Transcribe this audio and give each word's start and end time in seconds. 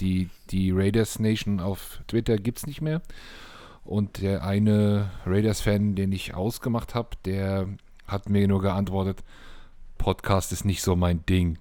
die, 0.00 0.28
die 0.50 0.70
Raiders 0.70 1.18
Nation 1.18 1.60
auf 1.60 2.00
Twitter 2.08 2.36
gibt 2.36 2.58
es 2.58 2.66
nicht 2.66 2.80
mehr. 2.80 3.02
Und 3.84 4.22
der 4.22 4.44
eine 4.44 5.10
Raiders-Fan, 5.26 5.96
den 5.96 6.12
ich 6.12 6.34
ausgemacht 6.34 6.94
habe, 6.94 7.10
der 7.24 7.68
hat 8.06 8.28
mir 8.28 8.46
nur 8.46 8.62
geantwortet, 8.62 9.24
Podcast 9.98 10.52
ist 10.52 10.64
nicht 10.64 10.82
so 10.82 10.96
mein 10.96 11.24
Ding. 11.26 11.58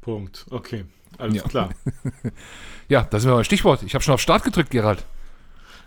Punkt. 0.00 0.46
Okay, 0.50 0.84
alles 1.18 1.36
ja. 1.36 1.42
klar. 1.42 1.70
ja, 2.88 3.02
das 3.04 3.24
ist 3.24 3.30
mal 3.30 3.38
ein 3.38 3.44
Stichwort. 3.44 3.82
Ich 3.82 3.94
habe 3.94 4.02
schon 4.02 4.14
auf 4.14 4.20
Start 4.20 4.44
gedrückt, 4.44 4.70
Gerald. 4.70 5.04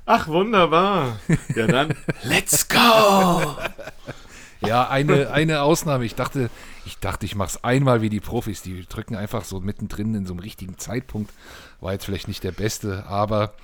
Ach, 0.05 0.27
wunderbar. 0.27 1.19
Ja, 1.55 1.67
dann 1.67 1.95
let's 2.23 2.67
go! 2.67 2.77
Ja, 4.61 4.87
eine, 4.89 5.31
eine 5.31 5.61
Ausnahme. 5.63 6.05
Ich 6.05 6.13
dachte, 6.13 6.51
ich 6.85 6.99
dachte, 6.99 7.25
ich 7.25 7.35
mache 7.35 7.49
es 7.49 7.63
einmal 7.63 8.01
wie 8.01 8.09
die 8.09 8.19
Profis. 8.19 8.61
Die 8.61 8.85
drücken 8.85 9.15
einfach 9.15 9.43
so 9.43 9.59
mittendrin 9.59 10.13
in 10.13 10.25
so 10.25 10.33
einem 10.33 10.39
richtigen 10.39 10.77
Zeitpunkt. 10.77 11.31
War 11.79 11.93
jetzt 11.93 12.05
vielleicht 12.05 12.27
nicht 12.27 12.43
der 12.43 12.51
beste, 12.51 13.05
aber 13.07 13.55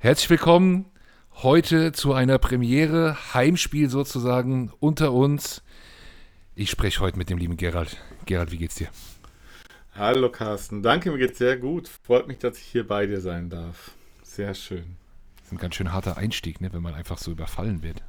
herzlich 0.00 0.30
willkommen 0.30 0.86
heute 1.42 1.92
zu 1.92 2.12
einer 2.12 2.38
Premiere, 2.38 3.16
Heimspiel 3.34 3.88
sozusagen 3.88 4.72
unter 4.80 5.12
uns. 5.12 5.62
Ich 6.56 6.70
spreche 6.70 7.00
heute 7.00 7.18
mit 7.18 7.30
dem 7.30 7.38
lieben 7.38 7.56
Gerald. 7.56 7.96
Gerald, 8.26 8.50
wie 8.50 8.58
geht's 8.58 8.74
dir? 8.74 8.88
Hallo 9.94 10.28
Carsten, 10.28 10.82
danke, 10.82 11.12
mir 11.12 11.18
geht's 11.18 11.38
sehr 11.38 11.56
gut. 11.56 11.88
Freut 11.88 12.26
mich, 12.26 12.38
dass 12.38 12.58
ich 12.58 12.64
hier 12.64 12.86
bei 12.86 13.06
dir 13.06 13.20
sein 13.20 13.48
darf. 13.48 13.92
Sehr 14.24 14.54
schön. 14.54 14.96
Das 15.36 15.46
ist 15.46 15.52
ein 15.52 15.58
ganz 15.58 15.76
schön 15.76 15.92
harter 15.92 16.16
Einstieg, 16.16 16.60
ne, 16.60 16.72
wenn 16.72 16.82
man 16.82 16.94
einfach 16.94 17.18
so 17.18 17.30
überfallen 17.30 17.82
wird. 17.82 18.02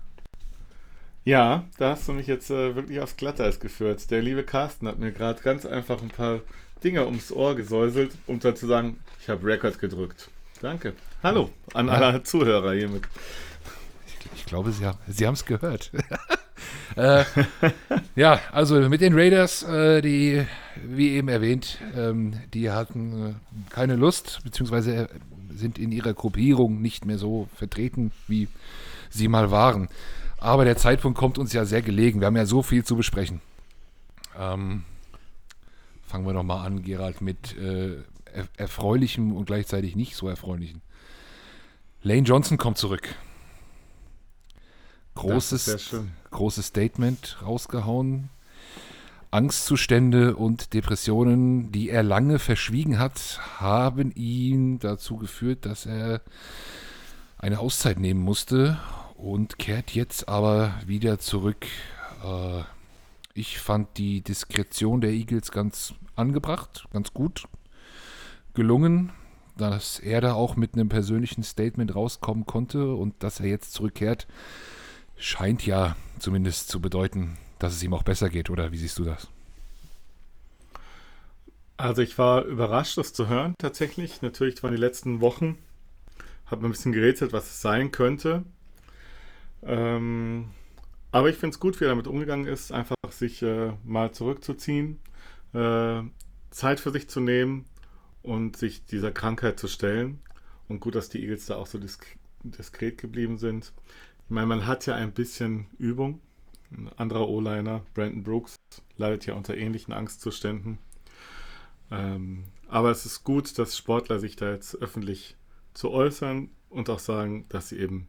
Ja, 1.25 1.63
da 1.77 1.91
hast 1.91 2.07
du 2.09 2.11
mich 2.11 2.27
jetzt 2.27 2.49
äh, 2.49 2.75
wirklich 2.75 2.99
aufs 2.99 3.15
Glatteis 3.15 3.61
geführt. 3.61 4.11
Der 4.11 4.21
liebe 4.21 4.43
Carsten 4.43 4.89
hat 4.89 4.99
mir 4.99 5.13
gerade 5.13 5.41
ganz 5.41 5.65
einfach 5.65 6.01
ein 6.01 6.09
paar 6.09 6.41
Dinge 6.83 7.05
ums 7.05 7.31
Ohr 7.31 7.55
gesäuselt, 7.55 8.11
um 8.27 8.41
dann 8.41 8.57
zu 8.57 8.67
sagen, 8.67 8.97
ich 9.21 9.29
habe 9.29 9.47
Record 9.47 9.79
gedrückt. 9.79 10.29
Danke. 10.61 10.93
Hallo 11.21 11.49
an 11.73 11.87
ja. 11.87 11.93
alle 11.93 12.23
Zuhörer 12.23 12.73
hiermit. 12.73 13.03
Ich, 14.05 14.29
ich 14.35 14.45
glaube, 14.45 14.73
Sie 14.73 14.85
haben 14.85 14.97
Sie 15.07 15.23
es 15.23 15.45
gehört. 15.45 15.91
äh, 16.97 17.23
ja, 18.15 18.41
also 18.51 18.81
mit 18.89 18.99
den 18.99 19.13
Raiders, 19.17 19.63
äh, 19.63 20.01
die, 20.01 20.45
wie 20.85 21.11
eben 21.11 21.29
erwähnt, 21.29 21.79
ähm, 21.95 22.33
die 22.53 22.69
hatten 22.69 23.29
äh, 23.29 23.33
keine 23.69 23.95
Lust, 23.95 24.41
beziehungsweise 24.43 24.93
äh, 24.93 25.07
sind 25.55 25.79
in 25.79 25.93
ihrer 25.93 26.13
Gruppierung 26.13 26.81
nicht 26.81 27.05
mehr 27.05 27.17
so 27.17 27.47
vertreten, 27.55 28.11
wie 28.27 28.49
sie 29.09 29.29
mal 29.29 29.51
waren. 29.51 29.87
Aber 30.43 30.65
der 30.65 30.75
Zeitpunkt 30.75 31.17
kommt 31.17 31.37
uns 31.37 31.53
ja 31.53 31.63
sehr 31.63 31.81
gelegen. 31.81 32.19
Wir 32.19 32.27
haben 32.27 32.35
ja 32.35 32.45
so 32.45 32.63
viel 32.63 32.83
zu 32.83 32.97
besprechen. 32.97 33.39
Ähm, 34.37 34.83
fangen 36.05 36.25
wir 36.25 36.33
doch 36.33 36.43
mal 36.43 36.65
an, 36.65 36.83
Gerald, 36.83 37.21
mit 37.21 37.57
äh, 37.57 37.93
er 38.25 38.49
erfreulichem 38.57 39.31
und 39.31 39.45
gleichzeitig 39.45 39.95
nicht 39.95 40.17
so 40.17 40.27
erfreulichem. 40.27 40.81
Lane 42.01 42.23
Johnson 42.23 42.57
kommt 42.57 42.77
zurück. 42.77 43.15
Großes, 45.15 45.95
großes 46.31 46.65
Statement 46.65 47.37
rausgehauen. 47.41 48.27
Angstzustände 49.31 50.35
und 50.35 50.73
Depressionen, 50.73 51.71
die 51.71 51.89
er 51.89 52.03
lange 52.03 52.37
verschwiegen 52.37 52.99
hat, 52.99 53.39
haben 53.59 54.11
ihn 54.13 54.79
dazu 54.79 55.15
geführt, 55.15 55.65
dass 55.65 55.85
er 55.85 56.19
eine 57.37 57.59
Auszeit 57.59 57.97
nehmen 57.97 58.21
musste 58.21 58.77
und 59.23 59.57
kehrt 59.57 59.91
jetzt 59.91 60.27
aber 60.27 60.73
wieder 60.85 61.17
zurück. 61.17 61.65
Äh, 62.25 62.63
ich 63.33 63.57
fand 63.57 63.97
die 63.97 64.21
Diskretion 64.21 64.99
der 64.99 65.11
Eagles 65.11 65.51
ganz 65.51 65.93
angebracht, 66.15 66.85
ganz 66.91 67.13
gut 67.13 67.45
gelungen, 68.53 69.13
dass 69.57 69.99
er 69.99 70.19
da 70.19 70.33
auch 70.33 70.57
mit 70.57 70.73
einem 70.73 70.89
persönlichen 70.89 71.41
Statement 71.41 71.95
rauskommen 71.95 72.45
konnte 72.45 72.93
und 72.93 73.23
dass 73.23 73.39
er 73.39 73.47
jetzt 73.47 73.73
zurückkehrt, 73.73 74.27
scheint 75.15 75.65
ja 75.65 75.95
zumindest 76.19 76.67
zu 76.67 76.81
bedeuten, 76.81 77.37
dass 77.59 77.73
es 77.73 77.81
ihm 77.81 77.93
auch 77.93 78.03
besser 78.03 78.29
geht, 78.29 78.49
oder 78.49 78.73
wie 78.73 78.77
siehst 78.77 78.99
du 78.99 79.05
das? 79.05 79.29
Also 81.77 82.01
ich 82.01 82.17
war 82.17 82.43
überrascht, 82.43 82.97
das 82.97 83.13
zu 83.13 83.29
hören 83.29 83.55
tatsächlich. 83.57 84.21
Natürlich 84.21 84.61
waren 84.61 84.71
die 84.71 84.77
letzten 84.77 85.21
Wochen, 85.21 85.57
habe 86.45 86.61
mir 86.61 86.67
ein 86.67 86.71
bisschen 86.71 86.91
gerätselt, 86.91 87.31
was 87.31 87.45
es 87.45 87.61
sein 87.61 87.91
könnte. 87.91 88.43
Ähm, 89.65 90.49
aber 91.11 91.29
ich 91.29 91.37
finde 91.37 91.53
es 91.53 91.59
gut, 91.59 91.79
wie 91.79 91.85
er 91.85 91.89
damit 91.89 92.07
umgegangen 92.07 92.47
ist, 92.47 92.71
einfach 92.71 92.95
sich 93.09 93.41
äh, 93.43 93.73
mal 93.83 94.11
zurückzuziehen, 94.11 94.99
äh, 95.53 96.01
Zeit 96.49 96.79
für 96.79 96.91
sich 96.91 97.09
zu 97.09 97.19
nehmen 97.19 97.65
und 98.21 98.57
sich 98.57 98.85
dieser 98.85 99.11
Krankheit 99.11 99.59
zu 99.59 99.67
stellen. 99.67 100.19
Und 100.67 100.79
gut, 100.79 100.95
dass 100.95 101.09
die 101.09 101.21
Eagles 101.21 101.45
da 101.45 101.57
auch 101.57 101.67
so 101.67 101.77
disk 101.77 102.05
diskret 102.43 102.97
geblieben 102.97 103.37
sind. 103.37 103.71
Ich 104.25 104.31
meine, 104.31 104.47
man 104.47 104.67
hat 104.67 104.85
ja 104.85 104.95
ein 104.95 105.13
bisschen 105.13 105.67
Übung. 105.77 106.19
Ein 106.71 106.89
anderer 106.97 107.29
O-Liner, 107.29 107.85
Brandon 107.93 108.23
Brooks, 108.23 108.55
leidet 108.97 109.25
ja 109.25 109.35
unter 109.35 109.55
ähnlichen 109.55 109.93
Angstzuständen. 109.93 110.79
Ähm, 111.91 112.45
aber 112.67 112.89
es 112.89 113.05
ist 113.05 113.23
gut, 113.23 113.57
dass 113.59 113.77
Sportler 113.77 114.19
sich 114.19 114.35
da 114.35 114.51
jetzt 114.51 114.75
öffentlich 114.81 115.37
zu 115.73 115.91
äußern 115.91 116.49
und 116.69 116.89
auch 116.89 116.99
sagen, 116.99 117.45
dass 117.49 117.69
sie 117.69 117.77
eben 117.77 118.07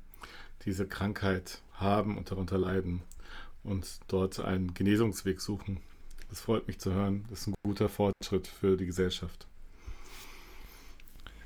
diese 0.65 0.87
Krankheit 0.87 1.62
haben 1.72 2.16
und 2.16 2.31
darunter 2.31 2.59
leiden 2.59 3.03
und 3.62 4.00
dort 4.09 4.41
einen 4.41 4.75
Genesungsweg 4.75 5.41
suchen. 5.41 5.81
Das 6.28 6.41
freut 6.41 6.66
mich 6.66 6.78
zu 6.78 6.92
hören. 6.92 7.25
Das 7.31 7.41
ist 7.41 7.47
ein 7.48 7.54
guter 7.62 7.88
Fortschritt 7.88 8.47
für 8.47 8.76
die 8.76 8.87
Gesellschaft. 8.87 9.47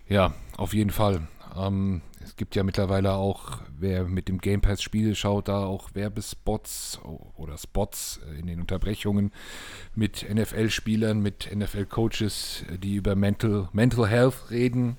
Ja, 0.08 0.34
auf 0.56 0.72
jeden 0.72 0.90
Fall. 0.90 1.28
Ähm, 1.56 2.00
es 2.24 2.36
gibt 2.36 2.56
ja 2.56 2.62
mittlerweile 2.62 3.12
auch, 3.12 3.60
wer 3.78 4.04
mit 4.04 4.28
dem 4.28 4.38
Game 4.38 4.60
Pass 4.60 4.82
Spiele 4.82 5.14
schaut, 5.14 5.48
da 5.48 5.64
auch 5.64 5.94
Werbespots 5.94 7.00
oder 7.36 7.58
Spots 7.58 8.20
in 8.38 8.46
den 8.46 8.60
Unterbrechungen 8.60 9.32
mit 9.94 10.26
NFL-Spielern, 10.28 11.20
mit 11.20 11.54
NFL-Coaches, 11.54 12.64
die 12.82 12.96
über 12.96 13.16
Mental, 13.16 13.68
Mental 13.72 14.08
Health 14.08 14.50
reden. 14.50 14.96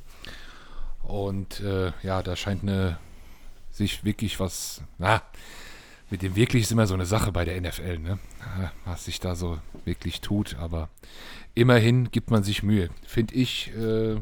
Und 1.04 1.60
äh, 1.62 1.92
ja, 2.04 2.22
da 2.22 2.36
scheint 2.36 2.62
eine 2.64 3.00
sich 3.80 4.04
wirklich 4.04 4.42
was, 4.42 4.82
na, 4.98 5.22
mit 6.10 6.22
dem 6.22 6.36
wirklich 6.36 6.64
ist 6.64 6.72
immer 6.72 6.86
so 6.86 6.94
eine 6.94 7.06
Sache 7.06 7.32
bei 7.32 7.46
der 7.46 7.60
NFL, 7.60 8.00
ne? 8.00 8.20
Was 8.84 9.06
sich 9.06 9.20
da 9.20 9.36
so 9.36 9.60
wirklich 9.86 10.20
tut, 10.20 10.56
aber 10.60 10.90
immerhin 11.56 12.12
gibt 12.12 12.30
man 12.30 12.44
sich 12.44 12.62
Mühe. 12.62 12.90
Finde 13.06 13.36
ich, 13.36 13.72
äh, 13.76 14.18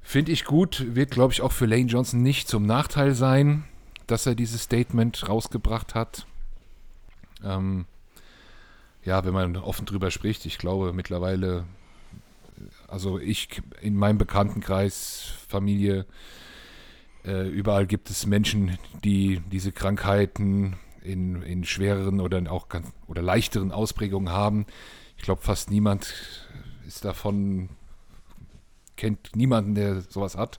finde 0.00 0.32
ich 0.32 0.46
gut, 0.46 0.94
wird 0.94 1.10
glaube 1.10 1.34
ich 1.34 1.42
auch 1.42 1.52
für 1.52 1.66
Lane 1.66 1.86
Johnson 1.86 2.22
nicht 2.22 2.48
zum 2.48 2.64
Nachteil 2.64 3.14
sein, 3.14 3.64
dass 4.06 4.24
er 4.24 4.34
dieses 4.34 4.62
Statement 4.62 5.28
rausgebracht 5.28 5.94
hat. 5.94 6.26
Ähm, 7.44 7.84
ja, 9.04 9.24
wenn 9.26 9.34
man 9.34 9.56
offen 9.56 9.84
drüber 9.84 10.10
spricht, 10.10 10.46
ich 10.46 10.56
glaube 10.56 10.94
mittlerweile, 10.94 11.66
also 12.86 13.18
ich 13.18 13.60
in 13.82 13.96
meinem 13.96 14.16
Bekanntenkreis, 14.16 15.32
Familie, 15.46 16.06
äh, 17.28 17.46
überall 17.46 17.86
gibt 17.86 18.08
es 18.08 18.24
Menschen, 18.24 18.78
die 19.04 19.42
diese 19.52 19.70
Krankheiten 19.70 20.76
in, 21.02 21.42
in 21.42 21.64
schwereren 21.64 22.20
oder 22.20 22.50
auch 22.50 22.68
ganz, 22.70 22.90
oder 23.06 23.20
leichteren 23.20 23.70
Ausprägungen 23.70 24.32
haben. 24.32 24.64
Ich 25.18 25.24
glaube, 25.24 25.42
fast 25.42 25.70
niemand 25.70 26.14
ist 26.86 27.04
davon, 27.04 27.68
kennt 28.96 29.36
niemanden, 29.36 29.74
der 29.74 30.00
sowas 30.00 30.36
hat. 30.36 30.58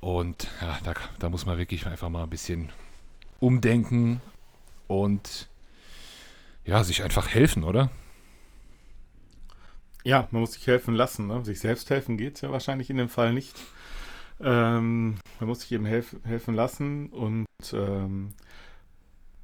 Und 0.00 0.48
ja, 0.60 0.78
da, 0.82 0.94
da 1.20 1.30
muss 1.30 1.46
man 1.46 1.58
wirklich 1.58 1.86
einfach 1.86 2.08
mal 2.08 2.24
ein 2.24 2.30
bisschen 2.30 2.70
umdenken 3.38 4.20
und 4.88 5.48
ja, 6.64 6.82
sich 6.82 7.04
einfach 7.04 7.28
helfen, 7.28 7.62
oder? 7.62 7.90
Ja, 10.02 10.26
man 10.32 10.40
muss 10.40 10.54
sich 10.54 10.66
helfen 10.66 10.94
lassen. 10.94 11.28
Ne? 11.28 11.44
Sich 11.44 11.60
selbst 11.60 11.88
helfen 11.90 12.16
geht 12.16 12.34
es 12.36 12.40
ja 12.40 12.50
wahrscheinlich 12.50 12.90
in 12.90 12.96
dem 12.96 13.08
Fall 13.08 13.32
nicht. 13.32 13.56
Ähm, 14.40 15.16
man 15.40 15.48
muss 15.48 15.60
sich 15.60 15.72
eben 15.72 15.86
helf 15.86 16.16
helfen 16.24 16.54
lassen 16.54 17.08
und 17.08 17.46
ähm, 17.72 18.34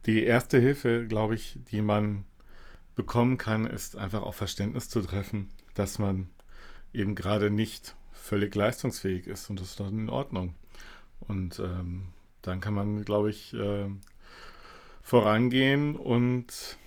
die 0.07 0.25
erste 0.25 0.59
Hilfe, 0.59 1.07
glaube 1.07 1.35
ich, 1.35 1.59
die 1.71 1.81
man 1.81 2.25
bekommen 2.95 3.39
kann, 3.39 3.67
ist 3.67 3.97
einfach 3.97 4.23
auch 4.23 4.35
Verständnis 4.35 4.89
zu 4.89 5.01
treffen, 5.01 5.49
dass 5.75 5.99
man 5.99 6.29
eben 6.93 7.15
gerade 7.15 7.51
nicht 7.51 7.97
völlig 8.13 8.55
leistungsfähig 8.55 9.27
ist 9.27 9.49
und 9.49 9.61
das 9.61 9.71
ist 9.71 9.81
dann 9.81 9.99
in 9.99 10.11
Ordnung. 10.11 10.55
Und 11.21 11.59
ähm, 11.59 12.09
dann 12.43 12.61
kann 12.61 12.75
man, 12.75 13.05
glaube 13.05 13.31
ich, 13.31 13.55
äh, 13.55 13.89
vorangehen 15.03 15.97
und 15.97 16.79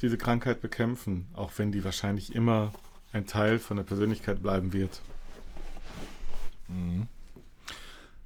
diese 0.00 0.18
Krankheit 0.18 0.60
bekämpfen, 0.60 1.28
auch 1.34 1.52
wenn 1.56 1.72
die 1.72 1.84
wahrscheinlich 1.84 2.34
immer 2.34 2.72
ein 3.12 3.26
Teil 3.26 3.58
von 3.58 3.76
der 3.76 3.84
Persönlichkeit 3.84 4.42
bleiben 4.42 4.72
wird. 4.72 5.02
Mhm. 6.72 7.08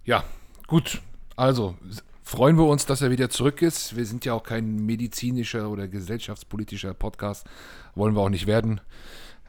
Ja, 0.04 0.24
gut. 0.66 1.02
Also 1.36 1.76
freuen 2.22 2.56
wir 2.56 2.66
uns, 2.66 2.86
dass 2.86 3.02
er 3.02 3.10
wieder 3.10 3.30
zurück 3.30 3.62
ist. 3.62 3.96
Wir 3.96 4.06
sind 4.06 4.24
ja 4.24 4.34
auch 4.34 4.42
kein 4.42 4.86
medizinischer 4.86 5.68
oder 5.68 5.88
gesellschaftspolitischer 5.88 6.94
Podcast. 6.94 7.46
Wollen 7.94 8.14
wir 8.14 8.20
auch 8.20 8.28
nicht 8.28 8.46
werden. 8.46 8.80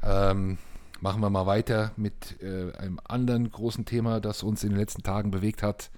Ähm, 0.04 0.58
machen 1.02 1.22
wir 1.22 1.30
mal 1.30 1.46
weiter 1.46 1.92
mit 1.96 2.42
äh, 2.42 2.74
einem 2.78 3.00
anderen 3.08 3.52
großen 3.52 3.86
Thema, 3.86 4.20
das 4.20 4.44
uns 4.44 4.64
in 4.64 4.70
den 4.70 4.80
letzten 4.80 5.04
Tagen 5.04 5.32
bewegt 5.32 5.64
hat. 5.64 5.90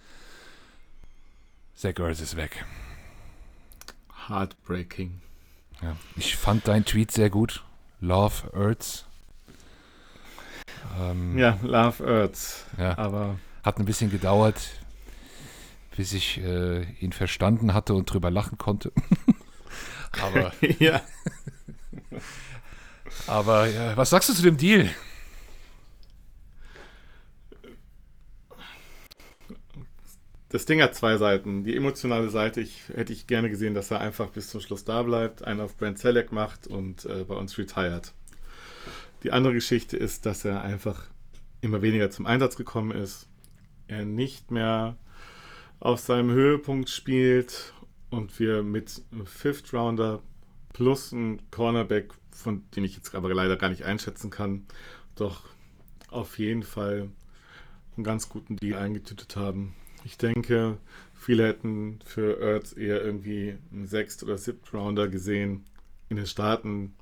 Zach 1.76 1.98
Ertz 1.98 2.20
ist 2.20 2.36
weg. 2.36 2.66
Heartbreaking. 4.28 5.22
Ja, 5.82 5.96
ich 6.18 6.36
fand 6.36 6.68
deinen 6.68 6.86
Tweet 6.86 7.12
sehr 7.12 7.30
gut. 7.30 7.64
Love 8.02 8.52
Ertz. 8.54 9.06
Ähm, 11.00 11.38
ja, 11.38 11.58
Love 11.62 12.06
Earth. 12.06 12.66
Ja, 12.78 12.98
aber 12.98 13.40
hat 13.64 13.80
ein 13.80 13.86
bisschen 13.86 14.12
gedauert, 14.12 14.72
bis 15.96 16.14
ich 16.14 16.40
äh, 16.40 16.84
ihn 17.00 17.12
verstanden 17.12 17.74
hatte 17.74 17.94
und 17.94 18.12
drüber 18.12 18.32
lachen 18.32 18.58
konnte. 18.58 18.92
aber 20.22 20.52
ja. 20.80 21.02
aber 23.28 23.68
ja, 23.68 23.98
was 23.98 24.10
sagst 24.10 24.30
du 24.30 24.34
zu 24.34 24.42
dem 24.42 24.58
Deal? 24.58 24.90
Das 30.52 30.66
Ding 30.66 30.82
hat 30.82 30.96
zwei 30.96 31.18
Seiten. 31.18 31.64
Die 31.64 31.76
emotionale 31.76 32.30
Seite, 32.30 32.60
ich, 32.60 32.90
hätte 32.96 33.14
ich 33.14 33.28
gerne 33.28 33.52
gesehen, 33.52 33.76
dass 33.76 33.92
er 33.92 34.00
einfach 34.02 34.30
bis 34.30 34.50
zum 34.50 34.62
Schluss 34.62 34.84
da 34.84 35.04
bleibt, 35.04 35.44
einen 35.44 35.60
auf 35.60 35.78
Brand 35.78 36.00
Selleck 36.00 36.32
macht 36.32 36.66
und 36.66 37.06
äh, 37.06 37.24
bei 37.24 37.36
uns 37.36 37.56
retired. 37.60 38.14
Die 39.24 39.32
andere 39.32 39.54
Geschichte 39.54 39.98
ist, 39.98 40.26
dass 40.26 40.46
er 40.46 40.62
einfach 40.62 41.08
immer 41.62 41.82
weniger 41.82 42.10
zum 42.10 42.26
Einsatz 42.26 42.56
gekommen 42.56 42.92
ist. 42.92 43.28
Er 43.88 44.06
nicht 44.06 44.52
mehr 44.52 44.98
auf 45.80 46.00
seinem 46.00 46.32
Höhepunkt 46.32 46.90
spielt 46.90 47.74
und 48.10 48.40
wir 48.40 48.64
mit 48.64 49.02
einem 49.12 49.26
Fifth 49.26 49.74
Rounder 49.74 50.22
plus 50.74 51.12
einem 51.12 51.40
Cornerback, 51.52 52.14
von 52.32 52.64
dem 52.76 52.84
ich 52.84 52.96
jetzt 52.96 53.14
aber 53.14 53.34
leider 53.34 53.58
gar 53.58 53.70
nicht 53.70 53.84
einschätzen 53.84 54.30
kann, 54.30 54.66
doch 55.16 55.46
auf 56.10 56.40
jeden 56.40 56.64
Fall 56.64 57.10
einen 57.98 58.04
ganz 58.04 58.30
guten 58.30 58.56
Deal 58.56 58.80
eingetütet 58.80 59.36
haben. 59.36 59.76
Ich 60.06 60.18
denke, 60.18 60.78
viele 61.14 61.48
hätten 61.48 62.00
für 62.06 62.40
Ertz 62.40 62.76
eher 62.76 63.04
irgendwie 63.04 63.58
einen 63.72 63.88
Sechst- 63.88 64.24
oder 64.24 64.38
Siebth-Rounder 64.38 65.10
gesehen. 65.10 65.66
In 66.08 66.16
den 66.16 66.26
Staaten 66.26 66.94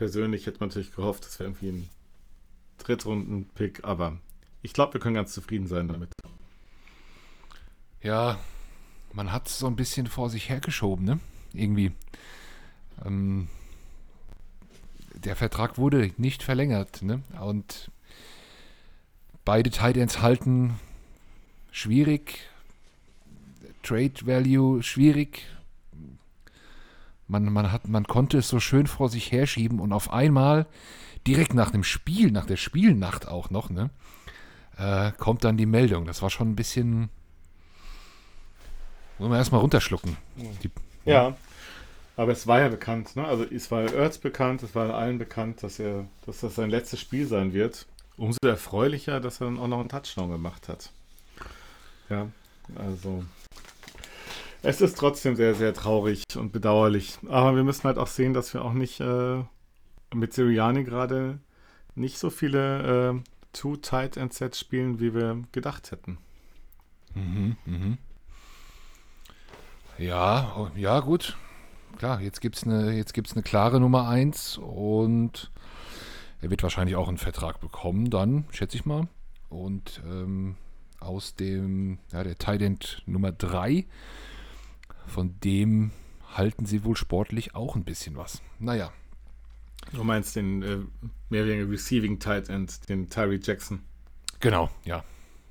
persönlich 0.00 0.46
hätte 0.46 0.60
man 0.60 0.70
natürlich 0.70 0.94
gehofft, 0.96 1.26
das 1.26 1.38
wäre 1.38 1.50
irgendwie 1.50 1.68
ein 1.68 1.90
Drittrunden-Pick, 2.78 3.84
aber 3.84 4.16
ich 4.62 4.72
glaube, 4.72 4.94
wir 4.94 5.00
können 5.00 5.14
ganz 5.14 5.34
zufrieden 5.34 5.66
sein 5.66 5.88
damit. 5.88 6.10
Ja, 8.02 8.40
man 9.12 9.30
hat 9.30 9.48
es 9.48 9.58
so 9.58 9.66
ein 9.66 9.76
bisschen 9.76 10.06
vor 10.06 10.30
sich 10.30 10.48
hergeschoben, 10.48 11.04
ne? 11.04 11.20
Irgendwie. 11.52 11.92
Ähm, 13.04 13.48
der 15.16 15.36
Vertrag 15.36 15.76
wurde 15.76 16.12
nicht 16.16 16.42
verlängert, 16.42 17.02
ne? 17.02 17.22
Und 17.38 17.90
beide 19.44 19.68
Titans 19.68 20.22
halten 20.22 20.80
schwierig. 21.72 22.38
Trade 23.82 24.14
Value 24.24 24.82
schwierig. 24.82 25.42
Man, 27.30 27.44
man, 27.52 27.70
hat, 27.70 27.86
man 27.86 28.04
konnte 28.04 28.38
es 28.38 28.48
so 28.48 28.58
schön 28.58 28.86
vor 28.86 29.08
sich 29.08 29.30
herschieben 29.30 29.78
und 29.78 29.92
auf 29.92 30.12
einmal, 30.12 30.66
direkt 31.26 31.54
nach 31.54 31.70
dem 31.70 31.84
Spiel, 31.84 32.32
nach 32.32 32.44
der 32.44 32.56
Spielnacht 32.56 33.28
auch 33.28 33.50
noch, 33.50 33.70
ne, 33.70 33.90
äh, 34.76 35.12
kommt 35.12 35.44
dann 35.44 35.56
die 35.56 35.66
Meldung. 35.66 36.06
Das 36.06 36.22
war 36.22 36.30
schon 36.30 36.50
ein 36.50 36.56
bisschen. 36.56 37.08
Muss 39.18 39.28
man 39.28 39.38
erstmal 39.38 39.60
runterschlucken. 39.60 40.16
Die, 40.62 40.70
ja. 41.04 41.28
ja. 41.28 41.36
Aber 42.16 42.32
es 42.32 42.46
war 42.46 42.60
ja 42.60 42.68
bekannt, 42.68 43.16
ne? 43.16 43.24
Also 43.24 43.44
es 43.44 43.70
war 43.70 43.82
Erz 43.82 44.18
bekannt, 44.18 44.62
es 44.62 44.74
war 44.74 44.92
allen 44.94 45.18
bekannt, 45.18 45.62
dass 45.62 45.78
er, 45.78 46.06
dass 46.26 46.40
das 46.40 46.56
sein 46.56 46.68
letztes 46.68 47.00
Spiel 47.00 47.26
sein 47.26 47.52
wird. 47.52 47.86
Umso 48.16 48.38
erfreulicher, 48.44 49.20
dass 49.20 49.40
er 49.40 49.46
dann 49.46 49.58
auch 49.58 49.68
noch 49.68 49.80
einen 49.80 49.88
Touchdown 49.88 50.30
gemacht 50.30 50.68
hat. 50.68 50.90
Ja, 52.08 52.26
also 52.74 53.24
es 54.62 54.80
ist 54.80 54.98
trotzdem 54.98 55.36
sehr, 55.36 55.54
sehr 55.54 55.74
traurig 55.74 56.24
und 56.36 56.52
bedauerlich. 56.52 57.18
Aber 57.28 57.56
wir 57.56 57.64
müssen 57.64 57.84
halt 57.84 57.98
auch 57.98 58.06
sehen, 58.06 58.34
dass 58.34 58.52
wir 58.54 58.64
auch 58.64 58.72
nicht 58.72 59.00
äh, 59.00 59.42
mit 60.14 60.32
Siriani 60.32 60.84
gerade 60.84 61.38
nicht 61.94 62.18
so 62.18 62.30
viele 62.30 63.10
äh, 63.10 63.20
Two 63.52 63.76
Tight 63.76 64.16
End 64.16 64.32
Sets 64.32 64.58
spielen, 64.58 65.00
wie 65.00 65.14
wir 65.14 65.42
gedacht 65.52 65.90
hätten. 65.90 66.18
Mhm, 67.14 67.56
mhm. 67.64 67.98
Ja, 69.98 70.54
oh, 70.56 70.68
ja, 70.76 71.00
gut. 71.00 71.36
Klar, 71.98 72.20
jetzt 72.20 72.40
gibt 72.40 72.56
es 72.56 72.64
eine, 72.64 73.04
eine 73.34 73.42
klare 73.42 73.80
Nummer 73.80 74.08
1 74.08 74.58
und 74.58 75.50
er 76.40 76.50
wird 76.50 76.62
wahrscheinlich 76.62 76.96
auch 76.96 77.08
einen 77.08 77.18
Vertrag 77.18 77.60
bekommen, 77.60 78.08
dann, 78.08 78.46
schätze 78.50 78.76
ich 78.76 78.86
mal. 78.86 79.08
Und 79.50 80.00
ähm, 80.06 80.56
aus 81.00 81.34
dem, 81.34 81.98
ja, 82.12 82.22
der 82.22 82.36
Tight 82.36 83.02
Nummer 83.06 83.32
3. 83.32 83.84
Von 85.10 85.34
dem 85.40 85.90
halten 86.36 86.66
sie 86.66 86.84
wohl 86.84 86.96
sportlich 86.96 87.54
auch 87.56 87.74
ein 87.74 87.84
bisschen 87.84 88.16
was. 88.16 88.42
Naja. 88.60 88.92
Du 89.92 90.04
meinst 90.04 90.36
den 90.36 90.62
äh, 90.62 90.78
mehrjährigen 91.30 91.68
Receiving 91.68 92.20
Tight 92.20 92.48
End, 92.48 92.88
den 92.88 93.10
Tyree 93.10 93.40
Jackson. 93.42 93.82
Genau, 94.38 94.70
ja. 94.84 95.02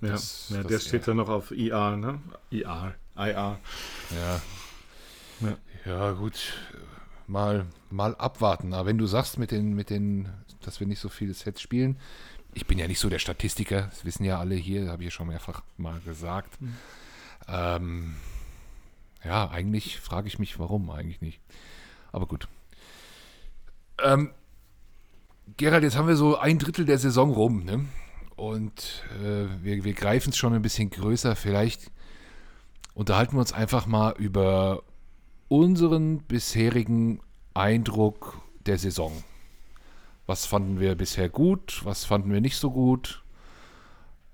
Ja, 0.02 0.12
das, 0.12 0.50
ja 0.50 0.62
der 0.62 0.78
das, 0.78 0.86
steht 0.86 1.06
ja. 1.08 1.14
noch 1.14 1.28
auf 1.28 1.52
IR, 1.52 1.98
ne? 1.98 2.22
IR, 2.52 2.96
IR. 3.18 3.60
Ja. 4.12 4.42
ja. 5.42 5.58
Ja, 5.86 6.12
gut. 6.12 6.54
Mal, 7.28 7.66
mal 7.90 8.16
abwarten. 8.16 8.74
Aber 8.74 8.88
wenn 8.88 8.98
du 8.98 9.08
sagst, 9.08 9.40
mit 9.40 9.52
den, 9.52 9.74
mit 9.74 9.90
den, 9.90 10.30
dass 10.62 10.80
wir 10.80 10.88
nicht 10.88 11.00
so 11.00 11.10
viele 11.10 11.34
Sets 11.34 11.62
spielen, 11.62 12.00
ich 12.54 12.66
bin 12.66 12.80
ja 12.80 12.88
nicht 12.88 13.00
so 13.00 13.10
der 13.10 13.20
Statistiker, 13.20 13.84
das 13.90 14.06
wissen 14.06 14.24
ja 14.24 14.40
alle 14.40 14.56
hier, 14.56 14.90
habe 14.90 15.04
ich 15.04 15.08
ja 15.08 15.12
schon 15.12 15.28
mehrfach 15.28 15.64
mal 15.78 16.00
gesagt. 16.00 16.62
Mhm. 16.62 16.76
Ähm, 17.48 18.16
ja, 19.24 19.50
eigentlich 19.50 20.00
frage 20.00 20.28
ich 20.28 20.40
mich, 20.40 20.60
warum 20.60 20.90
eigentlich 20.90 21.22
nicht. 21.22 21.40
Aber 22.12 22.26
gut. 22.26 22.48
Ähm, 24.04 24.32
Gerald, 25.58 25.84
jetzt 25.84 25.98
haben 25.98 26.08
wir 26.08 26.16
so 26.16 26.38
ein 26.38 26.60
Drittel 26.60 26.86
der 26.86 26.98
Saison 26.98 27.32
rum, 27.32 27.64
ne? 27.66 27.86
Und 28.36 29.04
äh, 29.22 29.48
wir, 29.64 29.84
wir 29.84 29.94
greifen 29.94 30.30
es 30.30 30.38
schon 30.38 30.54
ein 30.54 30.62
bisschen 30.62 30.90
größer. 30.90 31.36
Vielleicht 31.36 31.92
unterhalten 32.94 33.36
wir 33.36 33.42
uns 33.42 33.52
einfach 33.52 33.86
mal 33.86 34.14
über 34.18 34.84
unseren 35.50 36.20
bisherigen 36.20 37.20
Eindruck 37.54 38.42
der 38.66 38.78
Saison. 38.78 39.12
Was 40.26 40.46
fanden 40.46 40.80
wir 40.80 40.96
bisher 40.96 41.28
gut? 41.28 41.82
Was 41.84 42.06
fanden 42.06 42.32
wir 42.32 42.40
nicht 42.40 42.58
so 42.58 42.72
gut? 42.72 43.24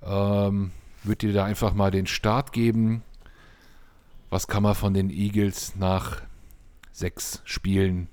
Ähm, 0.04 0.71
würde 1.04 1.28
dir 1.28 1.33
da 1.33 1.45
einfach 1.45 1.74
mal 1.74 1.90
den 1.90 2.06
Start 2.06 2.52
geben. 2.52 3.02
Was 4.35 4.47
kann 4.47 4.63
man 4.63 4.75
von 4.75 4.94
den 4.94 5.09
Eagles 5.11 5.77
nach 5.77 6.21
sechs 6.92 7.42
Spielen 7.45 8.09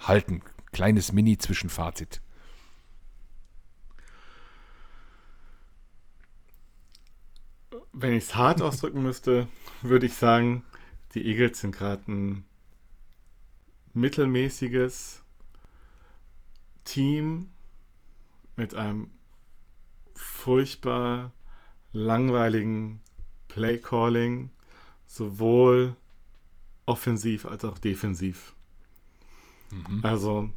halten? 0.00 0.42
Kleines 0.70 1.12
Mini-Zwischenfazit. 1.12 2.20
Wenn 7.90 8.12
ich 8.12 8.24
es 8.24 8.34
hart 8.34 8.60
ausdrücken 8.60 9.02
müsste, 9.02 9.48
würde 9.80 10.04
ich 10.04 10.12
sagen, 10.12 10.62
die 11.14 11.24
Eagles 11.24 11.60
sind 11.60 11.74
gerade 11.74 12.02
ein 12.12 12.44
mittelmäßiges 13.94 15.22
Team 16.84 17.48
mit 18.56 18.74
einem 18.74 19.10
furchtbar 20.14 21.32
langweiligen 21.94 23.00
Play-Calling, 23.48 24.50
sowohl 25.12 25.94
offensiv 26.86 27.44
als 27.44 27.64
auch 27.64 27.78
defensiv. 27.78 28.54
Mhm. 29.70 30.00
Also, 30.02 30.50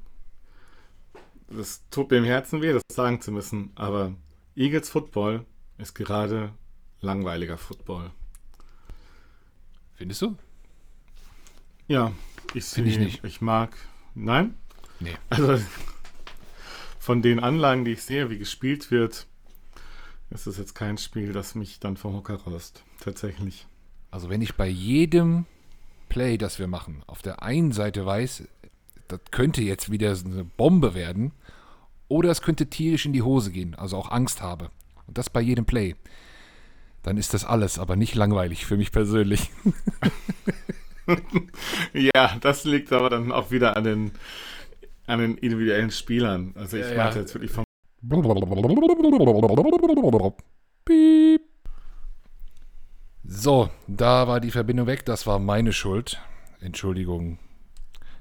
das 1.49 1.83
tut 1.91 2.09
mir 2.09 2.17
im 2.17 2.23
Herzen 2.23 2.61
weh, 2.61 2.71
das 2.71 2.83
sagen 2.89 3.21
zu 3.21 3.31
müssen, 3.31 3.71
aber 3.75 4.13
Eagles 4.55 4.89
Football 4.89 5.45
ist 5.77 5.93
gerade 5.93 6.53
langweiliger 7.01 7.57
Football. 7.57 8.11
Findest 9.95 10.21
du? 10.21 10.37
Ja, 11.87 12.13
ich, 12.53 12.63
Find 12.63 12.87
ich 12.87 12.97
nicht. 12.97 13.23
Ich 13.25 13.41
mag. 13.41 13.77
Nein? 14.13 14.55
Nee. 15.01 15.15
Also, 15.29 15.59
von 16.97 17.21
den 17.21 17.41
Anlagen, 17.41 17.83
die 17.83 17.91
ich 17.91 18.03
sehe, 18.03 18.29
wie 18.29 18.37
gespielt 18.37 18.89
wird, 18.89 19.27
ist 20.29 20.47
es 20.47 20.57
jetzt 20.57 20.75
kein 20.75 20.97
Spiel, 20.97 21.33
das 21.33 21.55
mich 21.55 21.81
dann 21.81 21.97
vom 21.97 22.13
Hocker 22.13 22.35
raust. 22.35 22.83
Tatsächlich. 23.01 23.67
Also 24.15 24.29
wenn 24.29 24.41
ich 24.41 24.55
bei 24.55 24.69
jedem 24.69 25.43
Play, 26.07 26.37
das 26.37 26.57
wir 26.57 26.67
machen, 26.67 27.03
auf 27.05 27.21
der 27.21 27.43
einen 27.43 27.73
Seite 27.73 28.05
weiß, 28.05 28.47
das 29.09 29.19
könnte 29.31 29.61
jetzt 29.61 29.91
wieder 29.91 30.11
eine 30.11 30.45
Bombe 30.45 30.93
werden, 30.95 31.33
oder 32.07 32.29
es 32.29 32.41
könnte 32.41 32.67
tierisch 32.67 33.05
in 33.05 33.11
die 33.11 33.23
Hose 33.23 33.51
gehen, 33.51 33.75
also 33.75 33.97
auch 33.97 34.09
Angst 34.09 34.41
habe. 34.41 34.69
Und 35.05 35.17
das 35.17 35.29
bei 35.29 35.41
jedem 35.41 35.65
Play. 35.65 35.95
Dann 37.03 37.17
ist 37.17 37.33
das 37.33 37.43
alles, 37.43 37.77
aber 37.77 37.97
nicht 37.97 38.15
langweilig 38.15 38.65
für 38.65 38.77
mich 38.77 38.93
persönlich. 38.93 39.51
ja, 41.93 42.37
das 42.39 42.63
liegt 42.63 42.93
aber 42.93 43.09
dann 43.09 43.33
auch 43.33 43.51
wieder 43.51 43.75
an 43.75 43.83
den 43.83 44.11
an 45.07 45.19
den 45.19 45.37
individuellen 45.37 45.91
Spielern. 45.91 46.53
Also 46.55 46.77
ich 46.77 46.89
ja, 46.89 46.95
meinte 46.95 47.17
ja. 47.17 47.21
jetzt 47.23 47.33
wirklich 47.33 47.51
vom 47.51 47.65
Piep. 50.85 51.44
So, 53.37 53.69
da 53.87 54.29
war 54.29 54.39
die 54.39 54.49
Verbindung 54.49 54.87
weg. 54.87 55.03
Das 55.05 55.27
war 55.27 55.39
meine 55.39 55.73
Schuld. 55.73 56.21
Entschuldigung, 56.61 57.37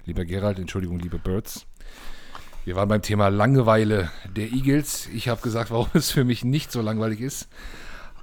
lieber 0.06 0.25
Gerald, 0.25 0.59
Entschuldigung, 0.59 0.99
liebe 0.99 1.18
Birds. 1.18 1.66
Wir 2.64 2.75
waren 2.75 2.88
beim 2.88 3.00
Thema 3.00 3.28
Langeweile 3.28 4.11
der 4.35 4.52
Eagles. 4.52 5.06
Ich 5.14 5.28
habe 5.28 5.40
gesagt, 5.40 5.71
warum 5.71 5.88
es 5.94 6.11
für 6.11 6.25
mich 6.25 6.44
nicht 6.44 6.73
so 6.73 6.83
langweilig 6.83 7.21
ist. 7.21 7.49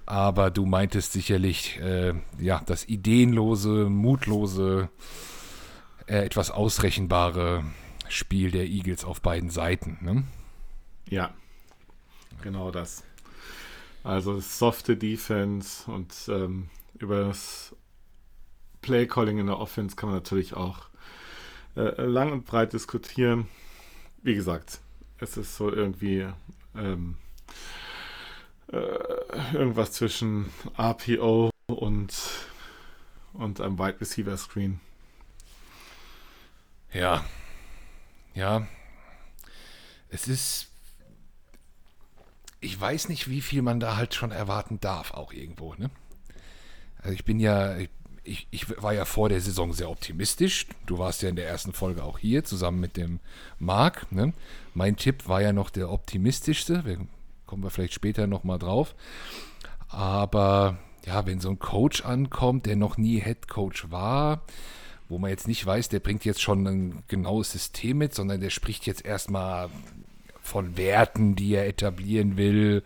Aber 0.05 0.51
du 0.51 0.65
meintest 0.65 1.13
sicherlich, 1.13 1.79
äh, 1.79 2.13
ja, 2.38 2.62
das 2.65 2.86
ideenlose, 2.89 3.89
mutlose, 3.89 4.89
äh, 6.07 6.25
etwas 6.25 6.51
ausrechenbare 6.51 7.63
Spiel 8.10 8.51
der 8.51 8.65
Eagles 8.65 9.05
auf 9.05 9.21
beiden 9.21 9.50
Seiten. 9.50 9.98
Ne? 10.01 10.24
Ja, 11.07 11.33
genau 12.41 12.69
das. 12.69 13.03
Also 14.03 14.41
softe 14.41 14.98
Defense 14.98 15.89
und 15.89 16.13
ähm, 16.27 16.69
über 17.01 17.25
das 17.25 17.75
Play-Calling 18.81 19.38
in 19.38 19.48
der 19.48 19.60
Offense 19.60 19.96
kann 19.96 20.10
man 20.10 20.17
natürlich 20.17 20.53
auch 20.53 20.89
äh, 21.75 22.01
lang 22.01 22.31
und 22.31 22.46
breit 22.46 22.74
diskutieren. 22.74 23.48
Wie 24.24 24.36
gesagt, 24.36 24.79
es 25.20 25.38
ist 25.38 25.55
so 25.55 25.72
irgendwie 25.72 26.27
ähm, 26.75 27.17
äh, 28.72 28.77
irgendwas 29.53 29.93
zwischen 29.93 30.50
RPO 30.77 31.51
und, 31.67 32.13
und 33.34 33.62
einem 33.62 33.77
Wide 33.77 34.01
Receiver 34.01 34.38
Screen. 34.38 34.79
Ja. 36.93 37.24
Ja. 38.34 38.67
Es 40.10 40.27
ist 40.27 40.72
ich 42.62 42.79
weiß 42.79 43.10
nicht, 43.10 43.27
wie 43.27 43.41
viel 43.41 43.63
man 43.63 43.79
da 43.79 43.98
halt 43.98 44.13
schon 44.13 44.31
erwarten 44.31 44.79
darf, 44.79 45.12
auch 45.12 45.34
irgendwo. 45.34 45.74
Ne? 45.74 45.89
Also 47.01 47.13
ich 47.13 47.25
bin 47.25 47.39
ja, 47.39 47.75
ich, 48.24 48.48
ich 48.51 48.81
war 48.81 48.93
ja 48.93 49.05
vor 49.05 49.29
der 49.29 49.41
Saison 49.41 49.74
sehr 49.74 49.89
optimistisch. 49.89 50.67
Du 50.86 51.00
warst 51.00 51.22
ja 51.22 51.29
in 51.29 51.36
der 51.36 51.48
ersten 51.48 51.74
Folge 51.74 52.03
auch 52.03 52.20
hier 52.20 52.43
zusammen 52.43 52.79
mit 52.79 52.98
dem 52.98 53.20
Marc. 53.60 54.12
Ne? 54.12 54.34
Mein 54.74 54.96
Tipp 54.96 55.27
war 55.27 55.41
ja 55.41 55.53
noch 55.53 55.70
der 55.70 55.91
optimistischste. 55.91 56.86
Wir, 56.86 56.98
kommen 57.46 57.63
wir 57.63 57.70
vielleicht 57.70 57.93
später 57.93 58.27
nochmal 58.27 58.60
drauf. 58.60 58.96
Aber 59.89 60.77
ja, 61.05 61.25
wenn 61.25 61.39
so 61.39 61.50
ein 61.50 61.60
Coach 61.60 62.05
ankommt, 62.05 62.65
der 62.65 62.75
noch 62.75 62.98
nie 62.98 63.20
Head 63.20 63.48
Coach 63.48 63.89
war, 63.89 64.41
wo 65.10 65.17
man 65.17 65.31
jetzt 65.31 65.48
nicht 65.48 65.65
weiß, 65.65 65.89
der 65.89 66.00
bringt 66.00 66.24
jetzt 66.24 66.41
schon 66.41 66.65
ein 66.65 67.03
genaues 67.08 67.51
System 67.51 67.98
mit, 67.98 68.15
sondern 68.15 68.39
der 68.39 68.50
spricht 68.50 68.86
jetzt 68.86 69.03
erstmal 69.03 69.70
von 70.41 70.77
Werten, 70.77 71.36
die 71.36 71.53
er 71.55 71.67
etablieren 71.67 72.38
will. 72.38 72.84